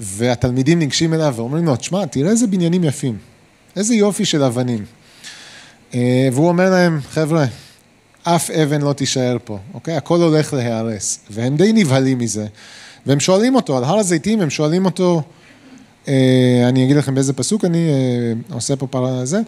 והתלמידים 0.00 0.78
ניגשים 0.78 1.14
אליו 1.14 1.34
ואומרים 1.36 1.64
לו, 1.64 1.76
תשמע, 1.76 2.06
תראה 2.06 2.30
איזה 2.30 2.46
בניינים 2.46 2.84
יפים, 2.84 3.18
איזה 3.76 3.94
יופי 3.94 4.24
של 4.24 4.42
אבנים. 4.42 4.84
אה, 5.94 6.28
והוא 6.32 6.48
אומר 6.48 6.70
להם, 6.70 7.00
חבר'ה, 7.10 7.44
אף 8.22 8.50
אבן 8.50 8.82
לא 8.82 8.92
תישאר 8.92 9.36
פה, 9.44 9.58
אוקיי? 9.74 9.96
הכל 9.96 10.22
הולך 10.22 10.54
להיהרס. 10.54 11.18
והם 11.30 11.56
די 11.56 11.72
נבהלים 11.72 12.18
מזה, 12.18 12.46
והם 13.06 13.20
שואלים 13.20 13.54
אותו, 13.54 13.76
על 13.76 13.84
הר 13.84 13.98
הזיתים 13.98 14.40
הם 14.40 14.50
שואלים 14.50 14.84
אותו, 14.84 15.22
אה, 16.08 16.64
אני 16.68 16.84
אגיד 16.84 16.96
לכם 16.96 17.14
באיזה 17.14 17.32
פסוק 17.32 17.64
אני 17.64 17.88
אה, 17.88 18.54
עושה 18.54 18.76
פה 18.76 18.86
פרה 18.86 19.24
זה, 19.24 19.40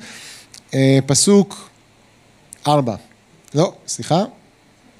פסוק 1.06 1.68
ארבע, 2.66 2.94
לא, 3.54 3.72
סליחה, 3.86 4.24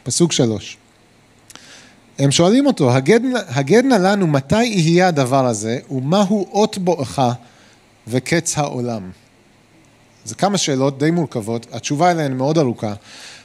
פסוק 0.03 0.33
שלוש. 0.33 0.77
הם 2.19 2.31
שואלים 2.31 2.67
אותו, 2.67 2.93
הגד 3.49 3.85
נא 3.85 3.95
לנו 3.95 4.27
מתי 4.27 4.65
יהיה 4.65 5.09
הדבר 5.09 5.47
הזה 5.47 5.79
ומהו 5.91 6.47
אות 6.53 6.79
בואך 6.79 7.23
וקץ 8.09 8.59
העולם. 8.59 9.11
זה 10.25 10.35
כמה 10.35 10.59
שאלות 10.59 10.99
די 10.99 11.11
מורכבות, 11.11 11.67
התשובה 11.73 12.11
אליהן 12.11 12.37
מאוד 12.37 12.59
ארוכה, 12.59 12.95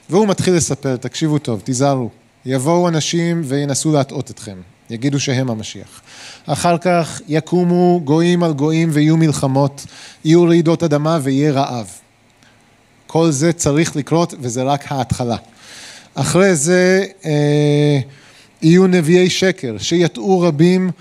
והוא 0.10 0.28
מתחיל 0.28 0.54
לספר, 0.54 0.96
תקשיבו 0.96 1.40
טוב, 1.40 1.60
תיזהרו, 1.60 2.10
יבואו 2.46 2.88
אנשים 2.88 3.42
וינסו 3.46 3.92
להטעות 3.92 4.32
אתכם, 4.32 4.58
יגידו 4.90 5.20
שהם 5.20 5.50
המשיח. 5.50 6.02
אחר 6.46 6.78
כך 6.78 7.22
יקומו 7.28 8.02
גויים 8.04 8.44
על 8.44 8.54
גויים 8.54 8.90
ויהיו 8.94 9.18
מלחמות, 9.18 9.86
יהיו 10.26 10.44
רעידות 10.44 10.84
אדמה 10.84 11.20
ויהיה 11.22 11.52
רעב. 11.52 11.88
כל 13.08 13.32
זה 13.32 13.54
צריך 13.54 13.96
לקרות 13.96 14.34
וזה 14.40 14.64
רק 14.64 14.92
ההתחלה. 14.92 15.38
אחרי 16.16 16.56
זה... 16.56 17.06
אה, 17.26 18.00
יהיו 18.62 18.88
נביאי 18.88 19.30
שקר, 19.30 19.76
שיטעו 19.78 20.42
רבים, 20.42 20.92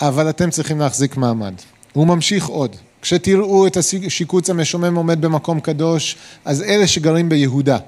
אבל 0.00 0.30
אתם 0.30 0.50
צריכים 0.50 0.80
להחזיק 0.80 1.16
מעמד. 1.16 1.54
הוא 1.92 2.06
ממשיך 2.06 2.46
עוד. 2.46 2.76
כשתראו 3.02 3.66
את 3.66 3.76
השיקוץ 3.76 4.50
המשומם 4.50 4.94
עומד 4.94 5.20
במקום 5.20 5.60
קדוש, 5.60 6.16
אז 6.44 6.62
אלה 6.62 6.86
שגרים 6.86 7.28
ביהודה, 7.28 7.78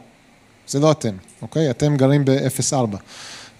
זה 0.68 0.80
לא 0.80 0.90
אתם, 0.90 1.14
אוקיי? 1.42 1.70
אתם 1.70 1.96
גרים 1.96 2.24
ב-04. 2.24 2.96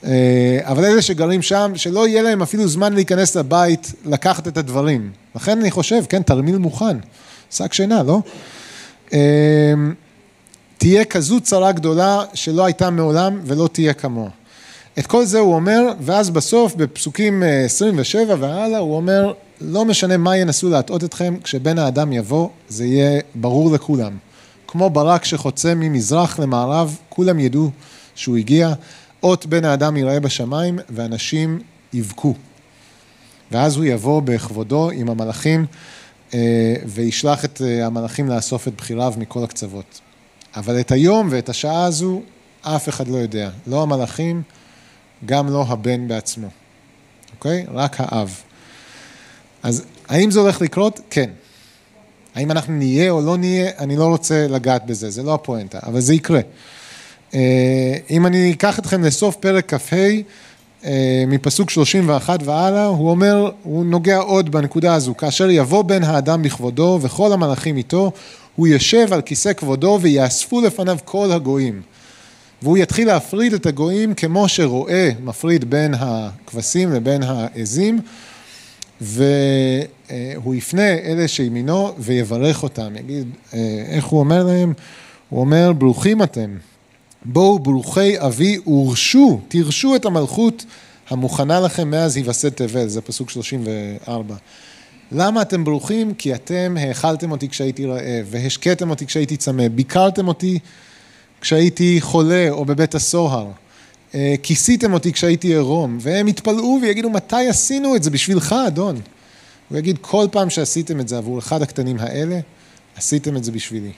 אה, 0.04 0.58
אבל 0.62 0.84
אלה 0.84 1.02
שגרים 1.02 1.42
שם, 1.42 1.72
שלא 1.74 2.08
יהיה 2.08 2.22
להם 2.22 2.42
אפילו 2.42 2.68
זמן 2.68 2.92
להיכנס 2.92 3.36
לבית, 3.36 3.92
לקחת 4.04 4.48
את 4.48 4.56
הדברים. 4.56 5.10
לכן 5.34 5.60
אני 5.60 5.70
חושב, 5.70 6.02
כן, 6.08 6.22
תרמיל 6.22 6.58
מוכן, 6.58 6.96
שק 7.50 7.72
שינה, 7.72 8.02
לא? 8.02 8.20
אה, 9.12 9.74
תהיה 10.78 11.04
כזו 11.04 11.40
צרה 11.40 11.72
גדולה 11.72 12.20
שלא 12.34 12.64
הייתה 12.64 12.90
מעולם 12.90 13.40
ולא 13.44 13.68
תהיה 13.72 13.92
כמוה. 13.92 14.30
את 14.98 15.06
כל 15.06 15.24
זה 15.24 15.38
הוא 15.38 15.54
אומר, 15.54 15.82
ואז 16.00 16.30
בסוף, 16.30 16.74
בפסוקים 16.74 17.42
27 17.64 18.30
אה, 18.30 18.36
והלאה, 18.40 18.78
הוא 18.78 18.96
אומר, 18.96 19.32
לא 19.60 19.84
משנה 19.84 20.16
מה 20.16 20.36
ינסו 20.36 20.68
להטעות 20.68 21.04
אתכם, 21.04 21.34
כשבן 21.44 21.78
האדם 21.78 22.12
יבוא, 22.12 22.48
זה 22.68 22.84
יהיה 22.84 23.20
ברור 23.34 23.74
לכולם. 23.74 24.16
כמו 24.66 24.90
ברק 24.90 25.24
שחוצה 25.24 25.74
ממזרח 25.74 26.38
למערב, 26.38 26.96
כולם 27.08 27.38
ידעו 27.38 27.70
שהוא 28.14 28.36
הגיע, 28.36 28.72
אות 29.22 29.46
בן 29.46 29.64
האדם 29.64 29.96
יראה 29.96 30.20
בשמיים, 30.20 30.78
ואנשים 30.90 31.58
יבכו. 31.92 32.34
ואז 33.52 33.76
הוא 33.76 33.84
יבוא 33.84 34.22
בכבודו 34.22 34.90
עם 34.90 35.10
המלאכים, 35.10 35.66
וישלח 36.86 37.44
את 37.44 37.62
אה, 37.62 37.86
המלאכים 37.86 38.28
לאסוף 38.28 38.68
את 38.68 38.74
בחיריו 38.76 39.14
מכל 39.18 39.44
הקצוות. 39.44 40.00
אבל 40.56 40.80
את 40.80 40.92
היום 40.92 41.28
ואת 41.30 41.48
השעה 41.48 41.84
הזו, 41.84 42.22
אף 42.62 42.88
אחד 42.88 43.08
לא 43.08 43.16
יודע. 43.16 43.50
לא 43.66 43.82
המלאכים, 43.82 44.42
גם 45.26 45.52
לא 45.52 45.64
הבן 45.68 46.08
בעצמו, 46.08 46.48
אוקיי? 47.36 47.66
רק 47.72 47.96
האב. 47.98 48.40
אז 49.62 49.84
האם 50.08 50.30
זה 50.30 50.40
הולך 50.40 50.60
לקרות? 50.60 51.00
כן. 51.10 51.30
האם 52.34 52.50
אנחנו 52.50 52.74
נהיה 52.74 53.10
או 53.10 53.20
לא 53.20 53.36
נהיה? 53.36 53.70
אני 53.78 53.96
לא 53.96 54.06
רוצה 54.06 54.46
לגעת 54.48 54.86
בזה, 54.86 55.10
זה 55.10 55.22
לא 55.22 55.34
הפואנטה, 55.34 55.78
אבל 55.82 56.00
זה 56.00 56.14
יקרה. 56.14 56.40
אה, 57.34 57.96
אם 58.10 58.26
אני 58.26 58.52
אקח 58.52 58.78
אתכם 58.78 59.04
לסוף 59.04 59.36
פרק 59.36 59.74
כ"ה, 59.74 59.96
אה, 59.96 60.20
מפסוק 61.28 61.70
31 61.70 62.40
והלאה, 62.44 62.86
הוא 62.86 63.10
אומר, 63.10 63.50
הוא 63.62 63.84
נוגע 63.84 64.16
עוד 64.16 64.50
בנקודה 64.50 64.94
הזו, 64.94 65.16
כאשר 65.16 65.50
יבוא 65.50 65.82
בן 65.82 66.02
האדם 66.02 66.42
בכבודו 66.42 66.98
וכל 67.02 67.32
המלאכים 67.32 67.76
איתו, 67.76 68.12
הוא 68.56 68.66
יושב 68.66 69.12
על 69.12 69.20
כיסא 69.20 69.52
כבודו 69.52 69.98
ויאספו 70.02 70.60
לפניו 70.60 70.98
כל 71.04 71.32
הגויים. 71.32 71.82
והוא 72.62 72.78
יתחיל 72.78 73.06
להפריד 73.06 73.52
את 73.54 73.66
הגויים 73.66 74.14
כמו 74.14 74.48
שרועה 74.48 75.08
מפריד 75.24 75.70
בין 75.70 75.94
הכבשים 75.98 76.92
לבין 76.92 77.22
העזים, 77.22 78.00
והוא 79.00 80.54
יפנה 80.54 80.88
אלה 80.88 81.28
שימינו 81.28 81.92
ויברך 81.98 82.62
אותם, 82.62 82.96
יגיד, 82.96 83.28
איך 83.88 84.04
הוא 84.04 84.20
אומר 84.20 84.44
להם? 84.44 84.72
הוא 85.28 85.40
אומר, 85.40 85.72
ברוכים 85.72 86.22
אתם, 86.22 86.56
בואו 87.24 87.58
ברוכי 87.58 88.20
אבי 88.20 88.58
ורשו, 88.66 89.40
תרשו 89.48 89.96
את 89.96 90.04
המלכות 90.04 90.64
המוכנה 91.10 91.60
לכם 91.60 91.90
מאז 91.90 92.16
היווסד 92.16 92.48
תבל, 92.48 92.88
זה 92.88 93.00
פסוק 93.00 93.30
34. 93.30 94.34
למה 95.12 95.42
אתם 95.42 95.64
ברוכים? 95.64 96.14
כי 96.14 96.34
אתם 96.34 96.76
האכלתם 96.80 97.30
אותי 97.30 97.48
כשהייתי 97.48 97.86
רעב, 97.86 98.26
והשקעתם 98.26 98.90
אותי 98.90 99.06
כשהייתי 99.06 99.36
צמא, 99.36 99.68
ביקרתם 99.68 100.28
אותי 100.28 100.58
כשהייתי 101.40 102.00
חולה 102.00 102.46
או 102.50 102.64
בבית 102.64 102.94
הסוהר, 102.94 103.50
אה, 104.14 104.34
כיסיתם 104.42 104.92
אותי 104.92 105.12
כשהייתי 105.12 105.48
עירום, 105.48 105.98
והם 106.00 106.28
יתפלאו 106.28 106.78
ויגידו, 106.82 107.10
מתי 107.10 107.48
עשינו 107.48 107.96
את 107.96 108.02
זה 108.02 108.10
בשבילך, 108.10 108.54
אדון? 108.66 109.00
הוא 109.68 109.78
יגיד, 109.78 109.98
כל 110.00 110.26
פעם 110.30 110.50
שעשיתם 110.50 111.00
את 111.00 111.08
זה 111.08 111.18
עבור 111.18 111.38
אחד 111.38 111.62
הקטנים 111.62 111.96
האלה, 112.00 112.40
עשיתם 112.96 113.36
את 113.36 113.44
זה 113.44 113.52
בשבילי. 113.52 113.92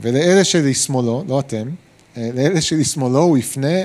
ולאלה 0.00 0.44
שלשמאלו, 0.44 1.24
לא 1.28 1.40
אתם, 1.40 1.68
לאלה 2.16 2.60
שלשמאלו 2.60 3.22
הוא 3.22 3.38
יפנה 3.38 3.78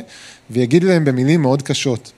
ויגיד 0.49 0.83
להם 0.83 1.05
במילים 1.05 1.41
מאוד 1.41 1.61
קשות. 1.61 2.11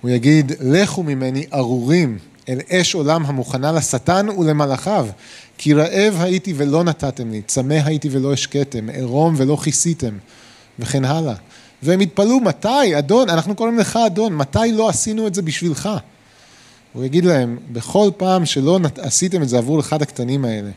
הוא 0.00 0.10
יגיד, 0.10 0.52
לכו 0.60 1.02
ממני 1.02 1.46
ארורים 1.54 2.18
אל 2.48 2.58
אש 2.70 2.94
עולם 2.94 3.26
המוכנה 3.26 3.72
לשטן 3.72 4.28
ולמלאכיו, 4.28 5.06
כי 5.58 5.74
רעב 5.74 6.16
הייתי 6.20 6.54
ולא 6.56 6.84
נתתם 6.84 7.30
לי, 7.30 7.42
צמא 7.42 7.78
הייתי 7.84 8.08
ולא 8.12 8.32
השקעתם, 8.32 8.88
עירום 8.88 9.34
ולא 9.36 9.56
כיסיתם, 9.64 10.18
וכן 10.78 11.04
הלאה. 11.04 11.34
והם 11.82 12.00
יתפלאו, 12.00 12.40
מתי, 12.40 12.98
אדון, 12.98 13.28
אנחנו 13.30 13.54
קוראים 13.54 13.78
לך 13.78 13.98
אדון, 14.06 14.36
מתי 14.36 14.72
לא 14.72 14.88
עשינו 14.88 15.26
את 15.26 15.34
זה 15.34 15.42
בשבילך? 15.42 15.88
הוא 16.92 17.04
יגיד 17.04 17.24
להם, 17.24 17.58
בכל 17.72 18.10
פעם 18.16 18.46
שלא 18.46 18.80
עשיתם 18.96 19.42
את 19.42 19.48
זה 19.48 19.58
עבור 19.58 19.80
אחד 19.80 20.02
הקטנים 20.02 20.44
האלה, 20.44 20.70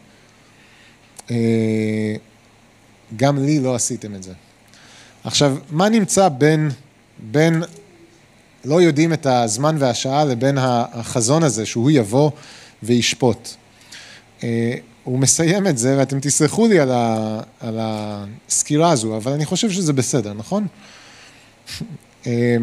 אה, 1.32 2.16
גם 3.16 3.46
לי 3.46 3.60
לא 3.60 3.76
עשיתם 3.76 4.16
את 4.16 4.24
זה. 4.24 4.34
עכשיו, 5.24 5.58
מה 5.70 5.90
נמצא 5.90 6.30
בין, 6.30 6.70
בין 7.20 7.64
לא 8.66 8.82
יודעים 8.82 9.14
את 9.14 9.26
הזמן 9.26 9.76
והשעה 9.80 10.26
לבין 10.26 10.58
החזון 10.62 11.44
הזה 11.44 11.66
שהוא 11.66 11.92
יבוא 11.92 12.32
וישפוט. 12.84 13.50
אה, 14.44 14.74
הוא 15.04 15.20
מסיים 15.20 15.68
את 15.68 15.78
זה, 15.78 15.96
ואתם 15.98 16.20
תסלחו 16.20 16.68
לי 16.68 16.80
על, 16.80 16.92
ה, 16.92 17.40
על 17.60 17.78
הסקירה 17.82 18.92
הזו, 18.92 19.18
אבל 19.18 19.32
אני 19.32 19.46
חושב 19.46 19.72
שזה 19.72 19.94
בסדר, 19.94 20.34
נכון? 20.34 20.68
אה, 22.28 22.56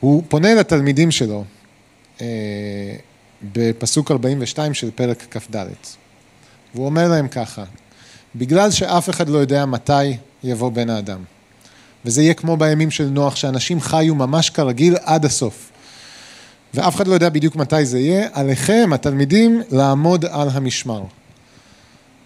הוא 0.00 0.22
פונה 0.28 0.54
לתלמידים 0.54 1.10
שלו 1.10 1.44
אה, 2.20 2.26
בפסוק 3.52 4.10
42 4.10 4.74
של 4.74 4.90
פרק 4.90 5.24
כ"ד, 5.30 5.66
והוא 6.74 6.86
אומר 6.86 7.08
להם 7.08 7.28
ככה, 7.28 7.64
בגלל 8.36 8.70
שאף 8.70 9.10
אחד 9.10 9.28
לא 9.28 9.38
יודע 9.38 9.66
מתי 9.66 10.16
יבוא 10.44 10.70
בן 10.70 10.90
האדם. 10.90 11.18
וזה 12.04 12.22
יהיה 12.22 12.34
כמו 12.34 12.56
בימים 12.56 12.90
של 12.90 13.04
נוח, 13.04 13.36
שאנשים 13.36 13.80
חיו 13.80 14.14
ממש 14.14 14.50
כרגיל 14.50 14.96
עד 15.02 15.24
הסוף. 15.24 15.70
ואף 16.74 16.96
אחד 16.96 17.06
לא 17.06 17.14
יודע 17.14 17.28
בדיוק 17.28 17.56
מתי 17.56 17.86
זה 17.86 17.98
יהיה, 17.98 18.28
עליכם, 18.32 18.90
התלמידים, 18.94 19.62
לעמוד 19.70 20.24
על 20.24 20.48
המשמר. 20.52 21.02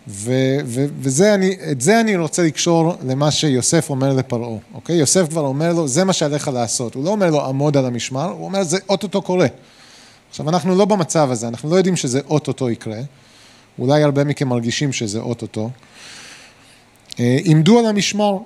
ו- 0.09 0.59
ו- 0.65 0.87
וזה 1.01 1.35
אני, 1.35 1.57
את 1.71 1.81
זה 1.81 2.01
אני 2.01 2.17
רוצה 2.17 2.43
לקשור 2.43 2.95
למה 3.07 3.31
שיוסף 3.31 3.91
אומר 3.91 4.13
לפרעה, 4.13 4.59
אוקיי? 4.75 4.97
יוסף 4.97 5.29
כבר 5.29 5.41
אומר 5.41 5.73
לו, 5.73 5.89
זה 5.89 6.05
מה 6.05 6.13
שעליך 6.13 6.49
לעשות. 6.49 6.95
הוא 6.95 7.05
לא 7.05 7.11
אומר 7.11 7.31
לו, 7.31 7.45
עמוד 7.47 7.77
על 7.77 7.87
המשמר, 7.87 8.31
הוא 8.31 8.45
אומר, 8.45 8.63
זה 8.63 8.79
אוטוטו 8.89 9.23
קורה. 9.23 9.47
עכשיו, 10.31 10.49
אנחנו 10.49 10.77
לא 10.77 10.85
במצב 10.85 11.29
הזה, 11.31 11.49
אנחנו 11.49 11.71
לא 11.71 11.77
יודעים 11.77 11.97
שזה 11.97 12.21
אוטוטו 12.29 12.71
יקרה. 12.71 13.01
אולי 13.79 14.03
הרבה 14.03 14.25
מכם 14.25 14.49
מרגישים 14.49 14.93
שזה 14.93 15.19
אוטוטו. 15.19 15.71
אה, 17.21 17.39
עמדו 17.45 17.79
על 17.79 17.87
המשמר, 17.87 18.37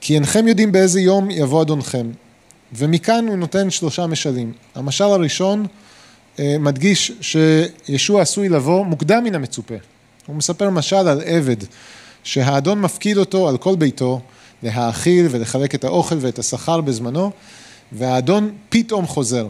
כי 0.00 0.14
אינכם 0.14 0.48
יודעים 0.48 0.72
באיזה 0.72 1.00
יום 1.00 1.30
יבוא 1.30 1.62
אדונכם. 1.62 2.10
ומכאן 2.72 3.28
הוא 3.28 3.36
נותן 3.36 3.70
שלושה 3.70 4.06
משלים. 4.06 4.52
המשל 4.74 5.04
הראשון 5.04 5.66
אה, 6.38 6.56
מדגיש 6.60 7.12
שישוע 7.20 8.22
עשוי 8.22 8.48
לבוא 8.48 8.84
מוקדם 8.84 9.24
מן 9.24 9.34
המצופה. 9.34 9.74
הוא 10.26 10.36
מספר 10.36 10.70
משל 10.70 10.96
על 10.96 11.22
עבד, 11.24 11.56
שהאדון 12.24 12.80
מפקיד 12.80 13.16
אותו 13.16 13.48
על 13.48 13.56
כל 13.56 13.76
ביתו 13.76 14.20
להאכיל 14.62 15.26
ולחלק 15.30 15.74
את 15.74 15.84
האוכל 15.84 16.16
ואת 16.20 16.38
השכר 16.38 16.80
בזמנו, 16.80 17.30
והאדון 17.92 18.52
פתאום 18.68 19.06
חוזר. 19.06 19.48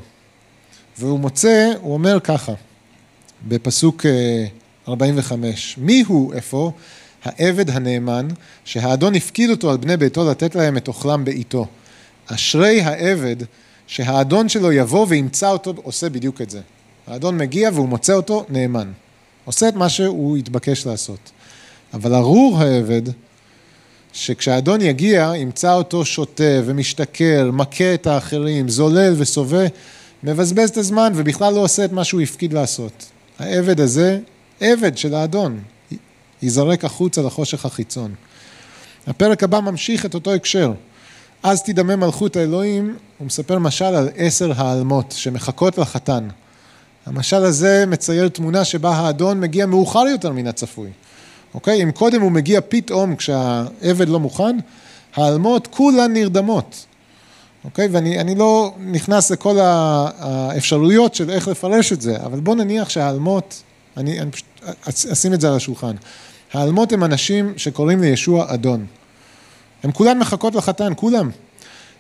והוא 0.99 1.19
מוצא, 1.19 1.73
הוא 1.81 1.95
אומר 1.95 2.21
ככה, 2.21 2.53
בפסוק 3.49 4.07
45, 4.89 5.75
אה, 5.79 5.85
מי 5.85 6.05
הוא 6.07 6.35
אפוא? 6.39 6.71
העבד 7.25 7.71
הנאמן, 7.71 8.29
שהאדון 8.65 9.15
הפקיד 9.15 9.51
אותו 9.51 9.71
על 9.71 9.77
בני 9.77 9.97
ביתו 9.97 10.31
לתת 10.31 10.55
להם 10.55 10.77
את 10.77 10.89
אוכלם 10.89 11.25
בעיתו. 11.25 11.67
אשרי 12.27 12.81
העבד 12.81 13.37
שהאדון 13.87 14.49
שלו 14.49 14.73
יבוא 14.73 15.07
וימצא 15.09 15.51
אותו 15.51 15.75
עושה 15.83 16.09
בדיוק 16.09 16.41
את 16.41 16.51
זה. 16.51 16.61
האדון 17.07 17.39
מגיע 17.39 17.71
והוא 17.75 17.89
מוצא 17.89 18.13
אותו 18.13 18.45
נאמן. 18.49 18.93
עושה 19.45 19.69
את 19.69 19.75
מה 19.75 19.89
שהוא 19.89 20.37
התבקש 20.37 20.87
לעשות. 20.87 21.31
אבל 21.95 22.15
ארור 22.15 22.59
העבד, 22.59 23.03
שכשהאדון 24.13 24.81
יגיע, 24.81 25.33
ימצא 25.37 25.75
אותו 25.75 26.05
שוטה 26.05 26.61
ומשתכר, 26.65 27.51
מכה 27.53 27.95
את 27.95 28.07
האחרים, 28.07 28.69
זולל 28.69 29.15
וסובה, 29.17 29.65
מבזבז 30.23 30.71
את 30.71 30.77
הזמן 30.77 31.13
ובכלל 31.15 31.55
לא 31.55 31.61
עושה 31.61 31.85
את 31.85 31.93
מה 31.93 32.05
שהוא 32.05 32.21
הפקיד 32.21 32.53
לעשות. 32.53 33.07
העבד 33.39 33.81
הזה, 33.81 34.19
עבד 34.61 34.99
של 34.99 35.15
האדון, 35.15 35.61
ייזרק 36.43 36.85
החוצה 36.85 37.23
לחושך 37.23 37.67
החיצון. 37.67 38.15
הפרק 39.07 39.43
הבא 39.43 39.61
ממשיך 39.61 40.07
את 40.07 40.15
אותו 40.15 40.35
הקשר. 40.35 40.73
אז 41.43 41.63
תדמה 41.63 41.97
מלכות 41.97 42.37
האלוהים, 42.37 42.97
הוא 43.19 43.27
מספר 43.27 43.59
משל 43.59 43.85
על 43.85 44.09
עשר 44.17 44.53
העלמות 44.57 45.15
שמחכות 45.17 45.79
לחתן. 45.79 46.29
המשל 47.07 47.45
הזה 47.45 47.85
מצייר 47.87 48.29
תמונה 48.29 48.65
שבה 48.65 48.91
האדון 48.91 49.41
מגיע 49.41 49.67
מאוחר 49.67 50.05
יותר 50.11 50.33
מן 50.33 50.47
הצפוי. 50.47 50.91
אוקיי? 51.55 51.83
אם 51.83 51.91
קודם 51.91 52.21
הוא 52.21 52.33
מגיע 52.33 52.61
פתאום 52.69 53.17
כשהעבד 53.17 54.09
לא 54.09 54.21
מוכן, 54.21 54.57
העלמות 55.15 55.67
כולן 55.67 56.13
נרדמות. 56.13 56.87
אוקיי? 57.65 57.89
ואני 57.91 58.35
לא 58.35 58.75
נכנס 58.79 59.31
לכל 59.31 59.59
האפשרויות 59.61 61.15
של 61.15 61.31
איך 61.31 61.49
לפרש 61.49 61.93
את 61.93 62.01
זה, 62.01 62.17
אבל 62.17 62.41
בוא 62.41 62.55
נניח 62.55 62.89
שהעלמות, 62.89 63.63
אני, 63.97 64.21
אני 64.21 64.31
פשוט 64.31 64.47
אשים 65.13 65.35
את 65.35 65.41
זה 65.41 65.49
על 65.49 65.57
השולחן. 65.57 65.95
העלמות 66.53 66.93
הם 66.93 67.05
אנשים 67.05 67.53
שקוראים 67.57 68.01
לישוע 68.01 68.55
אדון. 68.55 68.87
הם 69.83 69.93
כולם 69.93 70.19
מחכות 70.19 70.55
לחתן, 70.55 70.93
כולם. 70.97 71.31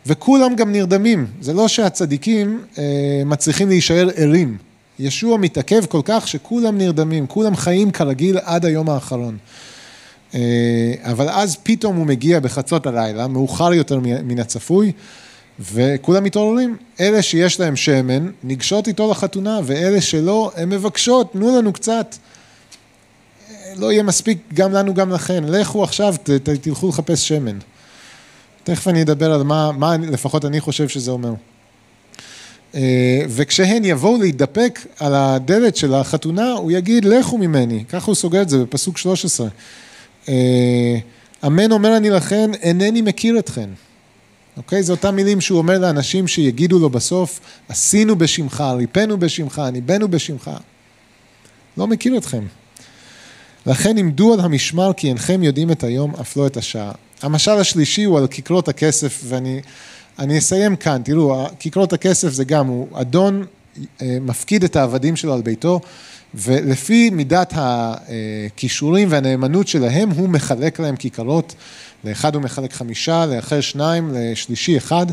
וכולם 0.06 0.56
גם 0.56 0.72
נרדמים. 0.72 1.26
זה 1.40 1.52
לא 1.52 1.68
שהצדיקים 1.68 2.64
אה, 2.78 3.22
מצליחים 3.26 3.68
להישאר 3.68 4.08
ערים. 4.16 4.58
ישוע 4.98 5.36
מתעכב 5.36 5.86
כל 5.86 6.00
כך 6.04 6.28
שכולם 6.28 6.78
נרדמים, 6.78 7.26
כולם 7.26 7.56
חיים 7.56 7.90
כרגיל 7.90 8.38
עד 8.44 8.64
היום 8.64 8.90
האחרון. 8.90 9.36
אה, 10.34 10.40
אבל 11.02 11.28
אז 11.28 11.56
פתאום 11.62 11.96
הוא 11.96 12.06
מגיע 12.06 12.40
בחצות 12.40 12.86
הלילה, 12.86 13.28
מאוחר 13.28 13.72
יותר 13.72 14.00
מן 14.00 14.38
הצפוי, 14.38 14.92
וכולם 15.60 16.24
מתעוררים. 16.24 16.76
אלה 17.00 17.22
שיש 17.22 17.60
להם 17.60 17.76
שמן, 17.76 18.30
ניגשות 18.42 18.88
איתו 18.88 19.10
לחתונה, 19.10 19.60
ואלה 19.64 20.00
שלא, 20.00 20.52
הן 20.56 20.68
מבקשות, 20.68 21.32
תנו 21.32 21.58
לנו 21.58 21.72
קצת. 21.72 22.16
לא 23.76 23.92
יהיה 23.92 24.02
מספיק 24.02 24.38
גם 24.54 24.72
לנו 24.72 24.94
גם 24.94 25.10
לכן, 25.10 25.44
לכו 25.44 25.84
עכשיו, 25.84 26.14
ת, 26.22 26.30
ת, 26.30 26.48
תלכו 26.48 26.88
לחפש 26.88 27.28
שמן. 27.28 27.58
תכף 28.64 28.88
אני 28.88 29.02
אדבר 29.02 29.32
על 29.32 29.42
מה, 29.42 29.72
מה 29.72 29.96
לפחות 29.96 30.44
אני 30.44 30.60
חושב 30.60 30.88
שזה 30.88 31.10
אומר. 31.10 31.32
אה, 32.74 33.22
וכשהן 33.28 33.84
יבואו 33.84 34.20
להתדפק 34.20 34.78
על 35.00 35.14
הדלת 35.14 35.76
של 35.76 35.94
החתונה, 35.94 36.52
הוא 36.52 36.72
יגיד, 36.72 37.04
לכו 37.04 37.38
ממני. 37.38 37.84
ככה 37.88 38.06
הוא 38.06 38.14
סוגר 38.14 38.42
את 38.42 38.48
זה 38.48 38.58
בפסוק 38.58 38.98
13. 38.98 39.48
אה, 40.28 40.34
אמן 41.46 41.72
אומר 41.72 41.96
אני 41.96 42.10
לכן, 42.10 42.50
אינני 42.54 43.02
מכיר 43.02 43.38
אתכן. 43.38 43.68
אוקיי? 44.56 44.82
זה 44.82 44.92
אותם 44.92 45.16
מילים 45.16 45.40
שהוא 45.40 45.58
אומר 45.58 45.78
לאנשים 45.78 46.28
שיגידו 46.28 46.78
לו 46.78 46.90
בסוף, 46.90 47.40
עשינו 47.68 48.16
בשמך, 48.16 48.64
ריפאנו 48.76 49.18
בשמך, 49.18 49.62
ניבאנו 49.72 50.08
בשמך. 50.08 50.50
לא 51.76 51.86
מכיר 51.86 52.18
אתכם. 52.18 52.44
לכן 53.66 53.98
עמדו 53.98 54.32
על 54.32 54.40
המשמר 54.40 54.92
כי 54.92 55.08
אינכם 55.08 55.42
יודעים 55.42 55.70
את 55.70 55.84
היום, 55.84 56.14
אף 56.20 56.36
לא 56.36 56.46
את 56.46 56.56
השעה. 56.56 56.92
המשל 57.22 57.50
השלישי 57.50 58.04
הוא 58.04 58.18
על 58.18 58.26
כיכרות 58.26 58.68
הכסף, 58.68 59.20
ואני 59.24 59.60
אני 60.18 60.38
אסיים 60.38 60.76
כאן. 60.76 61.02
תראו, 61.04 61.46
כיכרות 61.58 61.92
הכסף 61.92 62.28
זה 62.28 62.44
גם, 62.44 62.66
הוא 62.66 62.88
אדון 62.92 63.44
אה, 64.02 64.18
מפקיד 64.20 64.64
את 64.64 64.76
העבדים 64.76 65.16
שלו 65.16 65.34
על 65.34 65.42
ביתו, 65.42 65.80
ולפי 66.34 67.10
מידת 67.10 67.52
הכישורים 67.56 69.08
והנאמנות 69.10 69.68
שלהם, 69.68 70.10
הוא 70.10 70.28
מחלק 70.28 70.80
להם 70.80 70.96
כיכרות. 70.96 71.54
לאחד 72.04 72.34
הוא 72.34 72.42
מחלק 72.42 72.72
חמישה, 72.72 73.26
לאחר 73.26 73.60
שניים, 73.60 74.10
לשלישי 74.14 74.76
אחד, 74.76 75.06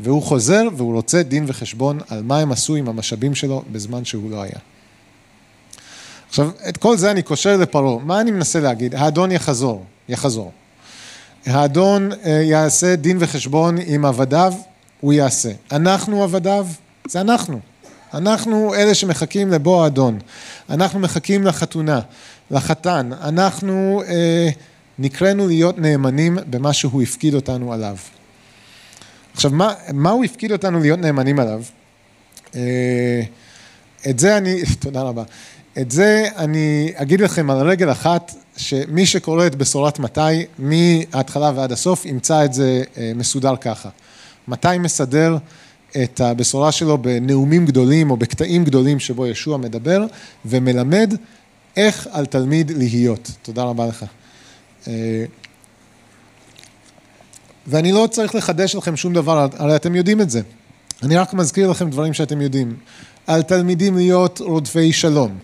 והוא 0.00 0.22
חוזר 0.22 0.62
והוא 0.76 0.94
רוצה 0.94 1.22
דין 1.22 1.44
וחשבון 1.46 1.98
על 2.08 2.22
מה 2.22 2.38
הם 2.38 2.52
עשו 2.52 2.76
עם 2.76 2.88
המשאבים 2.88 3.34
שלו 3.34 3.62
בזמן 3.72 4.04
שהוא 4.04 4.30
לא 4.30 4.42
היה. 4.42 4.58
עכשיו, 6.28 6.50
את 6.68 6.76
כל 6.76 6.96
זה 6.96 7.10
אני 7.10 7.22
קושר 7.22 7.56
לפרעה. 7.56 8.04
מה 8.04 8.20
אני 8.20 8.30
מנסה 8.30 8.60
להגיד? 8.60 8.94
האדון 8.94 9.32
יחזור, 9.32 9.84
יחזור. 10.08 10.52
האדון 11.46 12.10
אה, 12.12 12.30
יעשה 12.30 12.96
דין 12.96 13.16
וחשבון 13.20 13.76
עם 13.86 14.04
עבדיו, 14.04 14.54
הוא 15.00 15.12
יעשה. 15.12 15.50
אנחנו 15.72 16.22
עבדיו, 16.22 16.66
זה 17.08 17.20
אנחנו. 17.20 17.60
אנחנו 18.14 18.74
אלה 18.74 18.94
שמחכים 18.94 19.50
לבוא 19.50 19.84
האדון. 19.84 20.18
אנחנו 20.70 20.98
מחכים 20.98 21.46
לחתונה, 21.46 22.00
לחתן. 22.50 23.10
אנחנו 23.22 24.02
אה, 24.08 24.48
נקראנו 24.98 25.46
להיות 25.46 25.78
נאמנים 25.78 26.38
במה 26.50 26.72
שהוא 26.72 27.02
הפקיד 27.02 27.34
אותנו 27.34 27.72
עליו. 27.72 27.96
עכשיו, 29.34 29.50
מה, 29.50 29.74
מה 29.92 30.10
הוא 30.10 30.24
הפקיד 30.24 30.52
אותנו 30.52 30.80
להיות 30.80 30.98
נאמנים 30.98 31.38
עליו? 31.40 31.62
אה, 32.56 33.22
את 34.10 34.18
זה 34.18 34.36
אני, 34.36 34.62
תודה 34.80 35.02
רבה. 35.02 35.22
את 35.80 35.90
זה 35.90 36.28
אני 36.36 36.92
אגיד 36.94 37.20
לכם 37.20 37.50
על 37.50 37.68
רגל 37.68 37.92
אחת, 37.92 38.34
שמי 38.56 39.06
שקורא 39.06 39.46
את 39.46 39.54
בשורת 39.54 39.98
מתי, 39.98 40.20
מההתחלה 40.58 41.52
ועד 41.54 41.72
הסוף, 41.72 42.06
ימצא 42.06 42.44
את 42.44 42.52
זה 42.52 42.82
אה, 42.98 43.12
מסודר 43.14 43.56
ככה. 43.56 43.88
מתי 44.48 44.78
מסדר 44.78 45.36
את 46.02 46.20
הבשורה 46.20 46.72
שלו 46.72 46.98
בנאומים 46.98 47.66
גדולים 47.66 48.10
או 48.10 48.16
בקטעים 48.16 48.64
גדולים 48.64 49.00
שבו 49.00 49.26
ישוע 49.26 49.56
מדבר, 49.56 50.06
ומלמד 50.44 51.14
איך 51.76 52.08
על 52.10 52.26
תלמיד 52.26 52.70
להיות. 52.70 53.30
תודה 53.42 53.62
רבה 53.62 53.86
לך. 53.86 54.04
אה, 54.88 55.24
ואני 57.66 57.92
לא 57.92 58.08
צריך 58.10 58.34
לחדש 58.34 58.74
לכם 58.74 58.96
שום 58.96 59.14
דבר, 59.14 59.48
הרי 59.56 59.76
אתם 59.76 59.94
יודעים 59.94 60.20
את 60.20 60.30
זה. 60.30 60.40
אני 61.02 61.16
רק 61.16 61.34
מזכיר 61.34 61.70
לכם 61.70 61.90
דברים 61.90 62.12
שאתם 62.12 62.40
יודעים. 62.40 62.76
על 63.26 63.42
תלמידים 63.42 63.96
להיות 63.96 64.40
רודפי 64.40 64.92
שלום, 64.92 65.38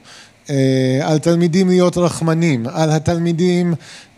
אה, 0.51 1.01
על 1.03 1.19
תלמידים 1.19 1.69
להיות 1.69 1.97
רחמנים, 1.97 2.67
על 2.67 2.91
התלמידים 2.91 3.75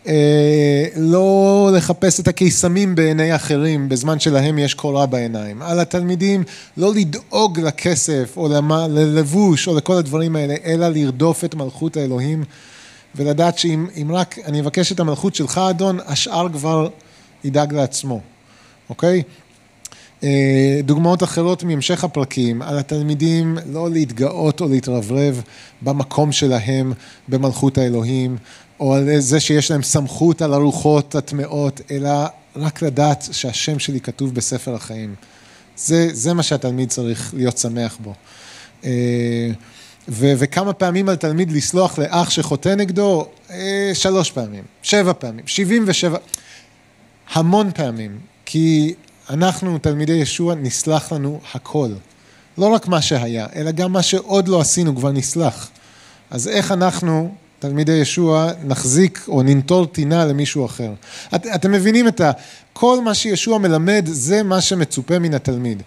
אה, 0.07 0.85
לא 0.95 1.69
לחפש 1.75 2.19
את 2.19 2.27
הקיסמים 2.27 2.95
בעיני 2.95 3.35
אחרים 3.35 3.89
בזמן 3.89 4.19
שלהם 4.19 4.59
יש 4.59 4.73
קורה 4.73 5.05
בעיניים, 5.05 5.61
על 5.61 5.79
התלמידים 5.79 6.43
לא 6.77 6.93
לדאוג 6.95 7.59
לכסף 7.59 8.33
או 8.37 8.49
ללבוש 8.89 9.67
או 9.67 9.75
לכל 9.77 9.97
הדברים 9.97 10.35
האלה, 10.35 10.55
אלא 10.65 10.89
לרדוף 10.89 11.43
את 11.43 11.55
מלכות 11.55 11.97
האלוהים 11.97 12.43
ולדעת 13.15 13.57
שאם 13.57 14.07
רק 14.09 14.39
אני 14.45 14.59
אבקש 14.59 14.91
את 14.91 14.99
המלכות 14.99 15.35
שלך 15.35 15.57
אדון, 15.69 15.99
השאר 16.05 16.47
כבר 16.53 16.89
ידאג 17.43 17.73
לעצמו, 17.73 18.21
אוקיי? 18.89 19.23
אה, 20.23 20.79
דוגמאות 20.83 21.23
אחרות 21.23 21.63
מהמשך 21.63 22.03
הפרקים, 22.03 22.61
על 22.61 22.77
התלמידים 22.77 23.57
לא 23.71 23.89
להתגאות 23.89 24.61
או 24.61 24.67
להתרברב 24.67 25.41
במקום 25.81 26.31
שלהם 26.31 26.93
במלכות 27.27 27.77
האלוהים, 27.77 28.37
או 28.79 28.93
על 28.95 29.19
זה 29.19 29.39
שיש 29.39 29.71
להם 29.71 29.83
סמכות 29.83 30.41
על 30.41 30.53
הרוחות 30.53 31.15
הטמעות, 31.15 31.81
אלא 31.91 32.09
רק 32.55 32.81
לדעת 32.81 33.27
שהשם 33.31 33.79
שלי 33.79 33.99
כתוב 33.99 34.33
בספר 34.33 34.75
החיים. 34.75 35.15
זה, 35.77 36.09
זה 36.11 36.33
מה 36.33 36.43
שהתלמיד 36.43 36.89
צריך 36.89 37.33
להיות 37.37 37.57
שמח 37.57 37.97
בו. 38.03 38.13
ו- 40.09 40.33
וכמה 40.37 40.73
פעמים 40.73 41.09
על 41.09 41.15
תלמיד 41.15 41.51
לסלוח 41.51 41.99
לאח 41.99 42.29
שחוטא 42.29 42.69
נגדו? 42.69 43.27
אה, 43.51 43.91
שלוש 43.93 44.31
פעמים, 44.31 44.63
שבע 44.81 45.13
פעמים, 45.13 45.47
שבעים 45.47 45.83
ושבע, 45.87 46.17
המון 47.33 47.71
פעמים. 47.75 48.17
כי 48.45 48.93
אנחנו, 49.29 49.77
תלמידי 49.77 50.13
ישוע, 50.13 50.55
נסלח 50.55 51.11
לנו 51.11 51.39
הכל. 51.53 51.89
לא 52.57 52.65
רק 52.65 52.87
מה 52.87 53.01
שהיה, 53.01 53.47
אלא 53.55 53.71
גם 53.71 53.91
מה 53.91 54.01
שעוד 54.01 54.47
לא 54.47 54.61
עשינו 54.61 54.95
כבר 54.95 55.11
נסלח. 55.11 55.69
אז 56.29 56.47
איך 56.47 56.71
אנחנו, 56.71 57.35
תלמידי 57.59 57.91
ישוע, 57.91 58.51
נחזיק 58.63 59.25
או 59.27 59.43
ננטור 59.43 59.85
טינה 59.85 60.25
למישהו 60.25 60.65
אחר? 60.65 60.91
את, 61.35 61.45
אתם 61.55 61.71
מבינים 61.71 62.07
את 62.07 62.21
ה... 62.21 62.31
כל 62.73 63.01
מה 63.01 63.13
שישוע 63.13 63.57
מלמד, 63.57 64.05
זה 64.07 64.43
מה 64.43 64.61
שמצופה 64.61 65.19
מן 65.19 65.33
התלמיד. 65.33 65.83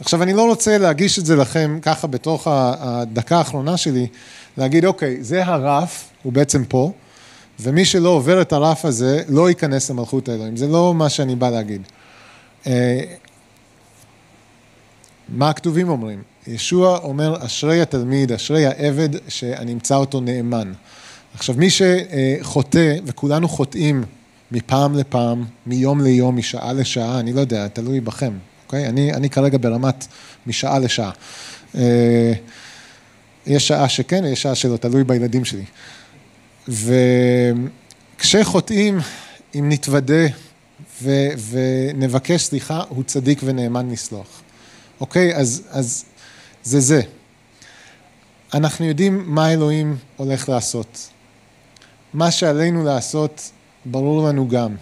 עכשיו, 0.00 0.22
אני 0.22 0.32
לא 0.32 0.46
רוצה 0.46 0.78
להגיש 0.78 1.18
את 1.18 1.26
זה 1.26 1.36
לכם 1.36 1.78
ככה 1.82 2.06
בתוך 2.06 2.46
הדקה 2.50 3.38
האחרונה 3.38 3.76
שלי, 3.76 4.06
להגיד, 4.56 4.84
אוקיי, 4.84 5.16
זה 5.20 5.44
הרף, 5.44 6.08
הוא 6.22 6.32
בעצם 6.32 6.64
פה, 6.64 6.92
ומי 7.60 7.84
שלא 7.84 8.08
עובר 8.08 8.42
את 8.42 8.52
הרף 8.52 8.84
הזה, 8.84 9.22
לא 9.28 9.48
ייכנס 9.48 9.90
למלכות 9.90 10.28
האלוהים. 10.28 10.56
זה 10.56 10.66
לא 10.66 10.94
מה 10.94 11.08
שאני 11.08 11.36
בא 11.36 11.50
להגיד. 11.50 11.82
אה, 12.66 13.00
מה 15.28 15.48
הכתובים 15.48 15.88
אומרים? 15.88 16.22
ישוע 16.46 16.98
אומר, 16.98 17.46
אשרי 17.46 17.80
התלמיד, 17.80 18.32
אשרי 18.32 18.66
העבד 18.66 19.08
שאני 19.28 19.72
אמצא 19.72 19.96
אותו 19.96 20.20
נאמן. 20.20 20.72
עכשיו, 21.34 21.54
מי 21.58 21.68
שחוטא, 21.70 22.94
וכולנו 23.04 23.48
חוטאים 23.48 24.04
מפעם 24.52 24.94
לפעם, 24.94 25.44
מיום 25.66 26.00
ליום, 26.00 26.36
משעה 26.36 26.72
לשעה, 26.72 27.20
אני 27.20 27.32
לא 27.32 27.40
יודע, 27.40 27.68
תלוי 27.68 28.00
בכם, 28.00 28.32
אוקיי? 28.66 28.86
אני, 28.86 29.12
אני 29.12 29.30
כרגע 29.30 29.58
ברמת 29.60 30.06
משעה 30.46 30.78
לשעה. 30.78 31.10
אה, 31.74 32.32
יש 33.46 33.68
שעה 33.68 33.88
שכן, 33.88 34.24
יש 34.24 34.42
שעה 34.42 34.54
שלא, 34.54 34.76
תלוי 34.76 35.04
בילדים 35.04 35.44
שלי. 35.44 35.64
וכשחוטאים, 38.18 38.98
אם 39.54 39.68
נתוודה 39.68 40.26
ו, 41.02 41.10
ונבקש 41.50 42.42
סליחה, 42.42 42.82
הוא 42.88 43.04
צדיק 43.04 43.40
ונאמן 43.44 43.90
לסלוח. 43.90 44.42
אוקיי? 45.00 45.36
אז, 45.36 45.62
אז 45.70 46.04
זה 46.62 46.80
זה. 46.80 47.00
אנחנו 48.54 48.84
יודעים 48.84 49.22
מה 49.26 49.52
אלוהים 49.52 49.96
הולך 50.16 50.48
לעשות. 50.48 51.08
מה 52.14 52.30
שעלינו 52.30 52.84
לעשות, 52.84 53.50
ברור 53.84 54.28
לנו 54.28 54.48
גם. 54.48 54.74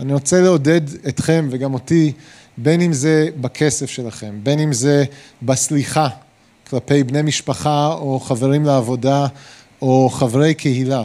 אני 0.00 0.12
רוצה 0.12 0.40
לעודד 0.40 0.80
אתכם 1.08 1.48
וגם 1.50 1.74
אותי, 1.74 2.12
בין 2.62 2.80
אם 2.80 2.92
זה 2.92 3.28
בכסף 3.40 3.90
שלכם, 3.90 4.34
בין 4.42 4.58
אם 4.58 4.72
זה 4.72 5.04
בסליחה 5.42 6.08
כלפי 6.70 7.02
בני 7.02 7.22
משפחה 7.22 7.86
או 7.92 8.20
חברים 8.20 8.64
לעבודה 8.64 9.26
או 9.82 10.10
חברי 10.12 10.54
קהילה, 10.54 11.04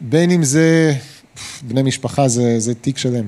בין 0.00 0.30
אם 0.30 0.42
זה, 0.42 0.94
בני 1.62 1.82
משפחה 1.82 2.28
זה, 2.28 2.60
זה 2.60 2.74
תיק 2.74 2.98
שלם. 2.98 3.26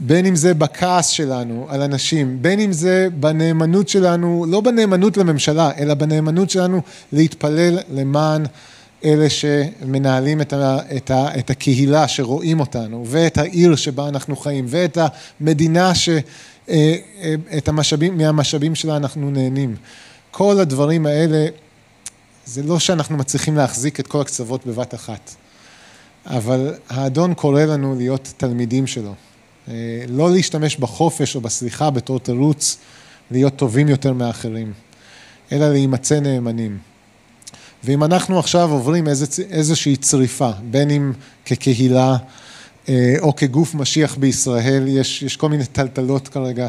בין 0.00 0.26
אם 0.26 0.36
זה 0.36 0.54
בכעס 0.54 1.08
שלנו 1.08 1.66
על 1.68 1.82
אנשים, 1.82 2.38
בין 2.40 2.60
אם 2.60 2.72
זה 2.72 3.08
בנאמנות 3.20 3.88
שלנו, 3.88 4.46
לא 4.48 4.60
בנאמנות 4.60 5.16
לממשלה, 5.16 5.70
אלא 5.78 5.94
בנאמנות 5.94 6.50
שלנו 6.50 6.80
להתפלל 7.12 7.78
למען 7.90 8.44
אלה 9.04 9.30
שמנהלים 9.30 10.40
את, 10.40 10.52
ה, 10.52 10.78
את, 10.96 11.10
ה, 11.10 11.38
את 11.38 11.50
הקהילה 11.50 12.08
שרואים 12.08 12.60
אותנו, 12.60 13.04
ואת 13.06 13.38
העיר 13.38 13.76
שבה 13.76 14.08
אנחנו 14.08 14.36
חיים, 14.36 14.64
ואת 14.68 14.98
המדינה 15.40 15.94
ש... 15.94 16.08
אה, 16.68 16.96
אה, 17.22 17.34
את 17.58 17.68
המשאבים, 17.68 18.18
מהמשאבים 18.18 18.74
שלה 18.74 18.96
אנחנו 18.96 19.30
נהנים. 19.30 19.76
כל 20.30 20.60
הדברים 20.60 21.06
האלה, 21.06 21.46
זה 22.46 22.62
לא 22.62 22.78
שאנחנו 22.78 23.16
מצליחים 23.16 23.56
להחזיק 23.56 24.00
את 24.00 24.06
כל 24.06 24.20
הקצוות 24.20 24.66
בבת 24.66 24.94
אחת, 24.94 25.34
אבל 26.26 26.74
האדון 26.88 27.34
קורא 27.34 27.62
לנו 27.62 27.94
להיות 27.94 28.32
תלמידים 28.36 28.86
שלו. 28.86 29.14
אה, 29.68 29.74
לא 30.08 30.30
להשתמש 30.30 30.76
בחופש 30.76 31.36
או 31.36 31.40
בסליחה 31.40 31.90
בתור 31.90 32.20
תירוץ 32.20 32.78
להיות 33.30 33.56
טובים 33.56 33.88
יותר 33.88 34.12
מאחרים, 34.12 34.72
אלא 35.52 35.72
להימצא 35.72 36.20
נאמנים. 36.20 36.78
ואם 37.84 38.04
אנחנו 38.04 38.38
עכשיו 38.38 38.70
עוברים 38.70 39.08
איזושהי 39.50 39.96
צריפה, 39.96 40.50
בין 40.70 40.90
אם 40.90 41.12
כקהילה 41.44 42.16
או 43.18 43.36
כגוף 43.36 43.74
משיח 43.74 44.16
בישראל, 44.16 44.84
יש, 44.88 45.22
יש 45.22 45.36
כל 45.36 45.48
מיני 45.48 45.64
טלטלות 45.64 46.28
כרגע, 46.28 46.68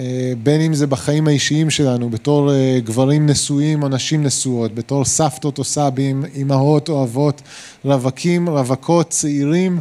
אה, 0.00 0.32
בין 0.42 0.60
אם 0.60 0.74
זה 0.74 0.86
בחיים 0.86 1.28
האישיים 1.28 1.70
שלנו, 1.70 2.10
בתור 2.10 2.50
גברים 2.78 3.26
נשואים 3.26 3.82
או 3.82 3.88
נשים 3.88 4.22
נשואות, 4.22 4.74
בתור 4.74 5.04
סבתות 5.04 5.58
או 5.58 5.64
סבים, 5.64 6.24
אימהות 6.34 6.88
או 6.88 7.04
אבות, 7.04 7.42
רווקים, 7.84 8.48
רווקות, 8.48 9.10
צעירים, 9.10 9.80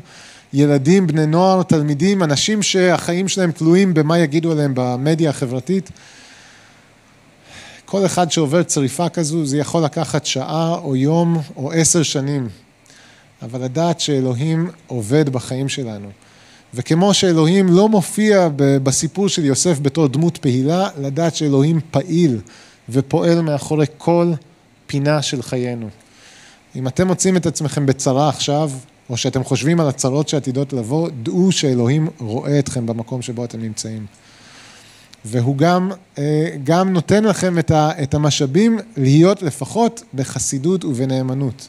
ילדים, 0.54 1.08
בני 1.08 1.26
נוער, 1.26 1.64
תלמידים, 1.64 2.24
אנשים 2.24 2.64
שהחיים 2.64 3.28
שלהם 3.28 3.52
תלויים 3.52 3.94
במה 3.94 4.20
יגידו 4.20 4.52
עליהם 4.52 4.72
במדיה 4.76 5.30
החברתית. 5.30 5.90
כל 7.86 8.06
אחד 8.06 8.32
שעובר 8.32 8.64
צריפה 8.64 9.10
כזו, 9.10 9.46
זה 9.46 9.58
יכול 9.58 9.84
לקחת 9.84 10.26
שעה 10.26 10.76
או 10.76 10.96
יום 10.96 11.42
או 11.56 11.72
עשר 11.72 12.04
שנים, 12.04 12.48
אבל 13.42 13.64
לדעת 13.64 14.00
שאלוהים 14.00 14.70
עובד 14.88 15.30
בחיים 15.30 15.70
שלנו. 15.70 16.10
וכמו 16.74 17.14
שאלוהים 17.14 17.68
לא 17.68 17.90
מופיע 17.90 18.50
בסיפור 18.56 19.30
של 19.30 19.46
יוסף 19.46 19.80
בתור 19.80 20.08
דמות 20.08 20.38
פעילה, 20.38 20.90
לדעת 20.98 21.36
שאלוהים 21.36 21.80
פעיל 21.92 22.40
ופועל 22.90 23.42
מאחורי 23.42 23.86
כל 23.98 24.32
פינה 24.88 25.22
של 25.22 25.42
חיינו. 25.42 25.90
אם 26.76 26.88
אתם 26.88 27.08
מוצאים 27.08 27.38
את 27.38 27.46
עצמכם 27.46 27.86
בצרה 27.86 28.30
עכשיו, 28.30 28.72
או 29.10 29.18
שאתם 29.18 29.44
חושבים 29.44 29.80
על 29.80 29.88
הצרות 29.88 30.30
שעתידות 30.30 30.74
לבוא, 30.74 31.10
דעו 31.24 31.52
שאלוהים 31.52 32.10
רואה 32.20 32.60
אתכם 32.60 32.86
במקום 32.86 33.22
שבו 33.22 33.46
אתם 33.46 33.62
נמצאים. 33.62 34.06
והוא 35.26 35.58
גם, 35.58 35.92
אה, 36.18 36.50
גם 36.64 36.94
נותן 36.94 37.24
לכם 37.24 37.56
את 37.74 38.14
המשאבים 38.14 38.80
להיות 38.98 39.42
לפחות 39.42 40.04
בחסידות 40.14 40.86
ובנאמנות. 40.86 41.68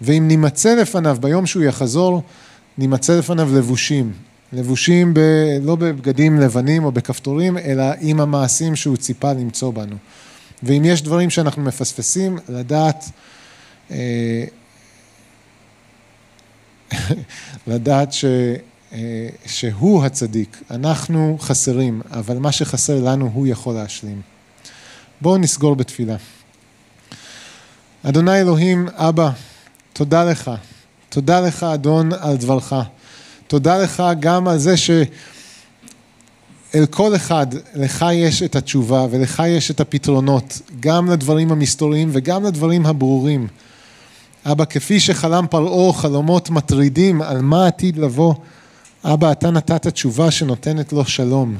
ואם 0.00 0.28
נימצא 0.28 0.74
לפניו 0.74 1.16
ביום 1.20 1.46
שהוא 1.46 1.62
יחזור, 1.62 2.22
נימצא 2.78 3.18
לפניו 3.18 3.58
לבושים. 3.58 4.12
לבושים 4.52 5.14
ב, 5.14 5.20
לא 5.62 5.76
בבגדים 5.76 6.40
לבנים 6.40 6.84
או 6.84 6.92
בכפתורים, 6.92 7.58
אלא 7.58 7.84
עם 8.00 8.20
המעשים 8.20 8.76
שהוא 8.76 8.96
ציפה 8.96 9.32
למצוא 9.32 9.72
בנו. 9.72 9.96
ואם 10.62 10.84
יש 10.84 11.02
דברים 11.02 11.30
שאנחנו 11.30 11.62
מפספסים, 11.62 12.38
לדעת, 12.48 13.04
אה, 13.90 14.44
לדעת 17.66 18.12
ש, 18.12 18.24
אה, 18.92 19.28
שהוא 19.46 20.04
הצדיק, 20.04 20.62
אנחנו 20.70 21.36
חסרים, 21.40 22.02
אבל 22.10 22.38
מה 22.38 22.52
שחסר 22.52 23.04
לנו 23.04 23.30
הוא 23.34 23.46
יכול 23.46 23.74
להשלים. 23.74 24.20
בואו 25.20 25.38
נסגור 25.38 25.76
בתפילה. 25.76 26.16
אדוני 28.02 28.40
אלוהים, 28.40 28.88
אבא, 28.88 29.30
תודה 29.92 30.24
לך. 30.24 30.50
תודה 31.08 31.40
לך, 31.40 31.62
אדון, 31.62 32.12
על 32.12 32.36
דברך. 32.36 32.74
תודה 33.46 33.78
לך 33.78 34.02
גם 34.20 34.48
על 34.48 34.58
זה 34.58 34.76
שאל 34.76 35.06
כל 36.90 37.16
אחד, 37.16 37.46
לך 37.74 38.06
יש 38.12 38.42
את 38.42 38.56
התשובה 38.56 39.06
ולך 39.10 39.42
יש 39.48 39.70
את 39.70 39.80
הפתרונות, 39.80 40.60
גם 40.80 41.10
לדברים 41.10 41.52
המסתוריים 41.52 42.10
וגם 42.12 42.44
לדברים 42.44 42.86
הברורים. 42.86 43.46
אבא, 44.46 44.64
כפי 44.64 45.00
שחלם 45.00 45.46
פרעה 45.50 45.92
חלומות 45.92 46.50
מטרידים 46.50 47.22
על 47.22 47.40
מה 47.40 47.66
עתיד 47.66 47.96
לבוא, 47.96 48.34
אבא, 49.04 49.32
אתה 49.32 49.50
נתת 49.50 49.86
תשובה 49.86 50.30
שנותנת 50.30 50.92
לו 50.92 51.04
שלום. 51.04 51.56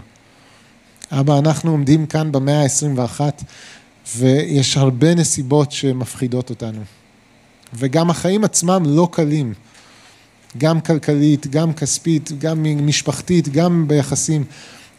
אבא, 1.13 1.39
אנחנו 1.39 1.71
עומדים 1.71 2.07
כאן 2.07 2.33
במאה 2.33 2.63
ה-21 2.63 3.21
ויש 4.17 4.77
הרבה 4.77 5.15
נסיבות 5.15 5.73
שמפחידות 5.73 6.51
אותנו. 6.51 6.81
וגם 7.75 8.11
החיים 8.11 8.45
עצמם 8.45 8.83
לא 8.87 9.09
קלים. 9.13 9.55
גם 10.59 10.81
כלכלית, 10.81 11.47
גם 11.47 11.73
כספית, 11.73 12.31
גם 12.39 12.87
משפחתית, 12.87 13.49
גם 13.49 13.89
ביחסים. 13.89 14.45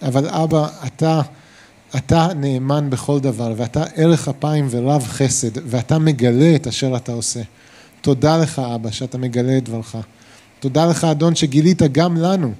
אבל 0.01 0.27
אבא, 0.29 0.67
אתה, 0.85 1.21
אתה 1.95 2.27
נאמן 2.35 2.89
בכל 2.89 3.19
דבר, 3.19 3.53
ואתה 3.57 3.83
ערך 3.95 4.27
אפיים 4.27 4.67
ורב 4.69 5.03
חסד, 5.07 5.69
ואתה 5.69 5.99
מגלה 5.99 6.55
את 6.55 6.67
אשר 6.67 6.95
אתה 6.95 7.11
עושה. 7.11 7.41
תודה 8.01 8.37
לך, 8.37 8.59
אבא, 8.59 8.91
שאתה 8.91 9.17
מגלה 9.17 9.57
את 9.57 9.63
דברך. 9.63 9.95
תודה 10.59 10.85
לך, 10.85 11.03
אדון, 11.03 11.35
שגילית 11.35 11.81
גם 11.81 12.17
לנו, 12.17 12.53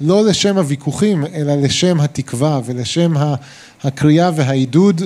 לא 0.00 0.24
לשם 0.24 0.56
הוויכוחים, 0.56 1.24
אלא 1.34 1.54
לשם 1.54 2.00
התקווה 2.00 2.60
ולשם 2.64 3.12
הקריאה 3.84 4.30
והעידוד 4.34 5.02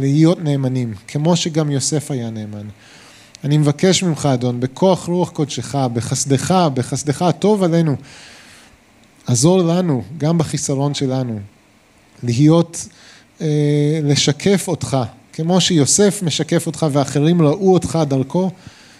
להיות 0.00 0.38
נאמנים, 0.44 0.94
כמו 1.08 1.36
שגם 1.36 1.70
יוסף 1.70 2.10
היה 2.10 2.30
נאמן. 2.30 2.66
אני 3.44 3.58
מבקש 3.58 4.02
ממך, 4.02 4.26
אדון, 4.34 4.60
בכוח 4.60 5.08
רוח 5.08 5.30
קודשך, 5.30 5.74
בחסדך, 5.74 6.68
בחסדך 6.74 7.22
הטוב 7.22 7.62
עלינו, 7.62 7.96
עזור 9.26 9.58
לנו, 9.58 10.02
גם 10.18 10.38
בחיסרון 10.38 10.94
שלנו, 10.94 11.40
להיות, 12.22 12.86
אה, 13.40 14.00
לשקף 14.02 14.64
אותך, 14.68 14.96
כמו 15.32 15.60
שיוסף 15.60 16.22
משקף 16.22 16.66
אותך 16.66 16.86
ואחרים 16.92 17.42
ראו 17.42 17.72
אותך 17.72 17.98
דרכו, 18.08 18.50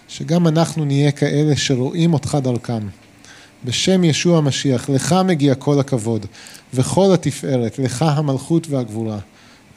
שגם 0.09 0.49
אנחנו 0.49 0.85
נהיה 0.85 1.11
כאלה 1.11 1.57
שרואים 1.57 2.15
אותך 2.15 2.39
דרכם. 2.43 2.89
בשם 3.65 4.05
ישוע 4.05 4.39
המשיח, 4.39 4.91
לך 4.91 5.17
מגיע 5.25 5.55
כל 5.55 5.81
הכבוד 5.81 6.27
וכל 6.75 7.15
התפארת, 7.15 7.79
לך 7.79 8.03
המלכות 8.03 8.67
והגבורה. 8.71 9.19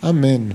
אמן. 0.10 0.50